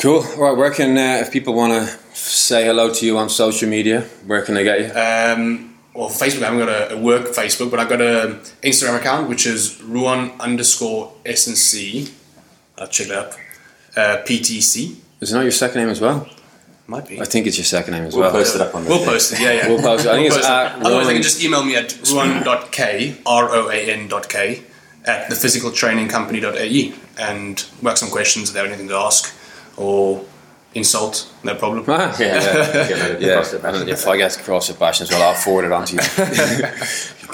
Cool. 0.00 0.22
All 0.36 0.42
right. 0.44 0.56
Where 0.56 0.70
can 0.70 0.96
uh, 0.96 1.18
if 1.20 1.30
people 1.32 1.52
want 1.54 1.72
to 1.72 1.98
say 2.22 2.64
hello 2.64 2.92
to 2.92 3.06
you 3.06 3.18
on 3.18 3.28
social 3.28 3.68
media? 3.68 4.02
Where 4.26 4.42
can 4.42 4.54
they 4.54 4.64
get 4.64 4.80
you? 4.80 4.86
Um, 4.86 5.74
well, 5.94 6.08
Facebook, 6.08 6.42
I 6.42 6.50
haven't 6.50 6.60
got 6.60 6.68
a, 6.68 6.94
a 6.94 6.98
work 7.00 7.26
Facebook, 7.28 7.70
but 7.70 7.78
I've 7.80 7.88
got 7.88 8.00
an 8.00 8.36
Instagram 8.62 8.96
account, 8.98 9.28
which 9.28 9.46
is 9.46 9.82
Roan 9.82 10.30
underscore 10.40 11.12
SNC. 11.24 12.10
I'll 12.78 12.88
check 12.88 13.08
that 13.08 13.18
up. 13.18 13.32
Uh, 13.96 14.22
PTC. 14.24 14.96
Is 15.20 15.32
it 15.32 15.34
not 15.34 15.42
your 15.42 15.50
second 15.50 15.82
name 15.82 15.90
as 15.90 16.00
well? 16.00 16.26
Might 16.86 17.06
be. 17.06 17.20
I 17.20 17.24
think 17.24 17.46
it's 17.46 17.58
your 17.58 17.64
second 17.64 17.94
name 17.94 18.04
as 18.04 18.14
We'll 18.14 18.22
well. 18.22 18.32
post 18.32 18.54
it 18.56 18.60
up 18.60 18.74
on 18.74 18.84
the 18.84 18.90
We'll 18.90 19.04
post 19.04 19.32
it, 19.34 19.40
yeah, 19.40 19.52
yeah. 19.52 19.68
We'll 19.68 19.82
post 19.82 20.04
it. 20.06 20.10
I 20.10 20.14
think 20.14 20.26
it's 20.28 20.36
post 20.36 20.48
it. 20.48 20.52
at 20.52 20.82
Otherwise, 20.82 21.06
they 21.06 21.12
can 21.12 21.22
just 21.22 21.44
email 21.44 21.62
me 21.64 21.76
at 21.76 21.96
roan.k, 22.10 23.16
R-O-A-N 23.24 24.08
dot 24.08 24.28
K, 24.28 24.62
at 25.04 25.30
thephysicaltrainingcompany.ae 25.30 26.94
and 27.18 27.66
work 27.82 27.96
some 27.98 28.10
questions 28.10 28.48
if 28.48 28.54
they 28.54 28.60
have 28.60 28.68
anything 28.68 28.88
to 28.88 28.96
ask 28.96 29.32
or 29.76 30.24
insult, 30.74 31.26
no 31.44 31.54
problem. 31.54 31.84
Ah, 31.88 32.14
Yeah, 32.18 32.26
yeah. 32.34 32.88
Get 32.88 32.90
rid 33.02 33.10
of 33.12 33.20
the 33.20 33.26
Yeah, 33.26 33.36
CrossFit 33.36 33.52
and 33.54 33.62
passion. 33.62 33.88
if 33.88 34.06
I 34.08 34.16
get 34.16 34.30
CrossFit 34.32 34.78
passion 34.78 35.04
as 35.04 35.10
well, 35.10 35.22
I'll 35.22 35.34
forward 35.34 35.64
it 35.66 35.72
on 35.72 35.84
to 35.86 35.94
you. 35.94 36.00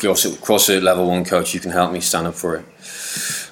CrossFit, 0.01 0.37
CrossFit 0.39 0.83
level 0.83 1.07
one 1.09 1.25
coach, 1.25 1.55
you 1.55 1.61
can 1.61 1.71
help 1.71 1.93
me 1.93 2.01
stand 2.01 2.27
up 2.27 2.35
for 2.35 2.57
it. 2.57 2.65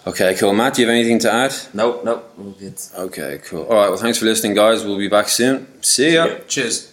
Okay, 0.06 0.34
cool. 0.36 0.52
Matt, 0.52 0.74
do 0.74 0.82
you 0.82 0.88
have 0.88 0.94
anything 0.94 1.18
to 1.20 1.32
add? 1.32 1.52
Nope, 1.74 2.04
nope. 2.04 2.32
All 2.38 2.50
good. 2.52 2.80
Okay, 2.96 3.40
cool. 3.44 3.64
All 3.64 3.74
right, 3.74 3.88
well, 3.88 3.96
thanks 3.98 4.18
for 4.18 4.24
listening, 4.26 4.54
guys. 4.54 4.84
We'll 4.84 4.98
be 4.98 5.08
back 5.08 5.28
soon. 5.28 5.66
See 5.82 6.14
ya. 6.14 6.26
ya. 6.26 6.34
Cheers. 6.46 6.92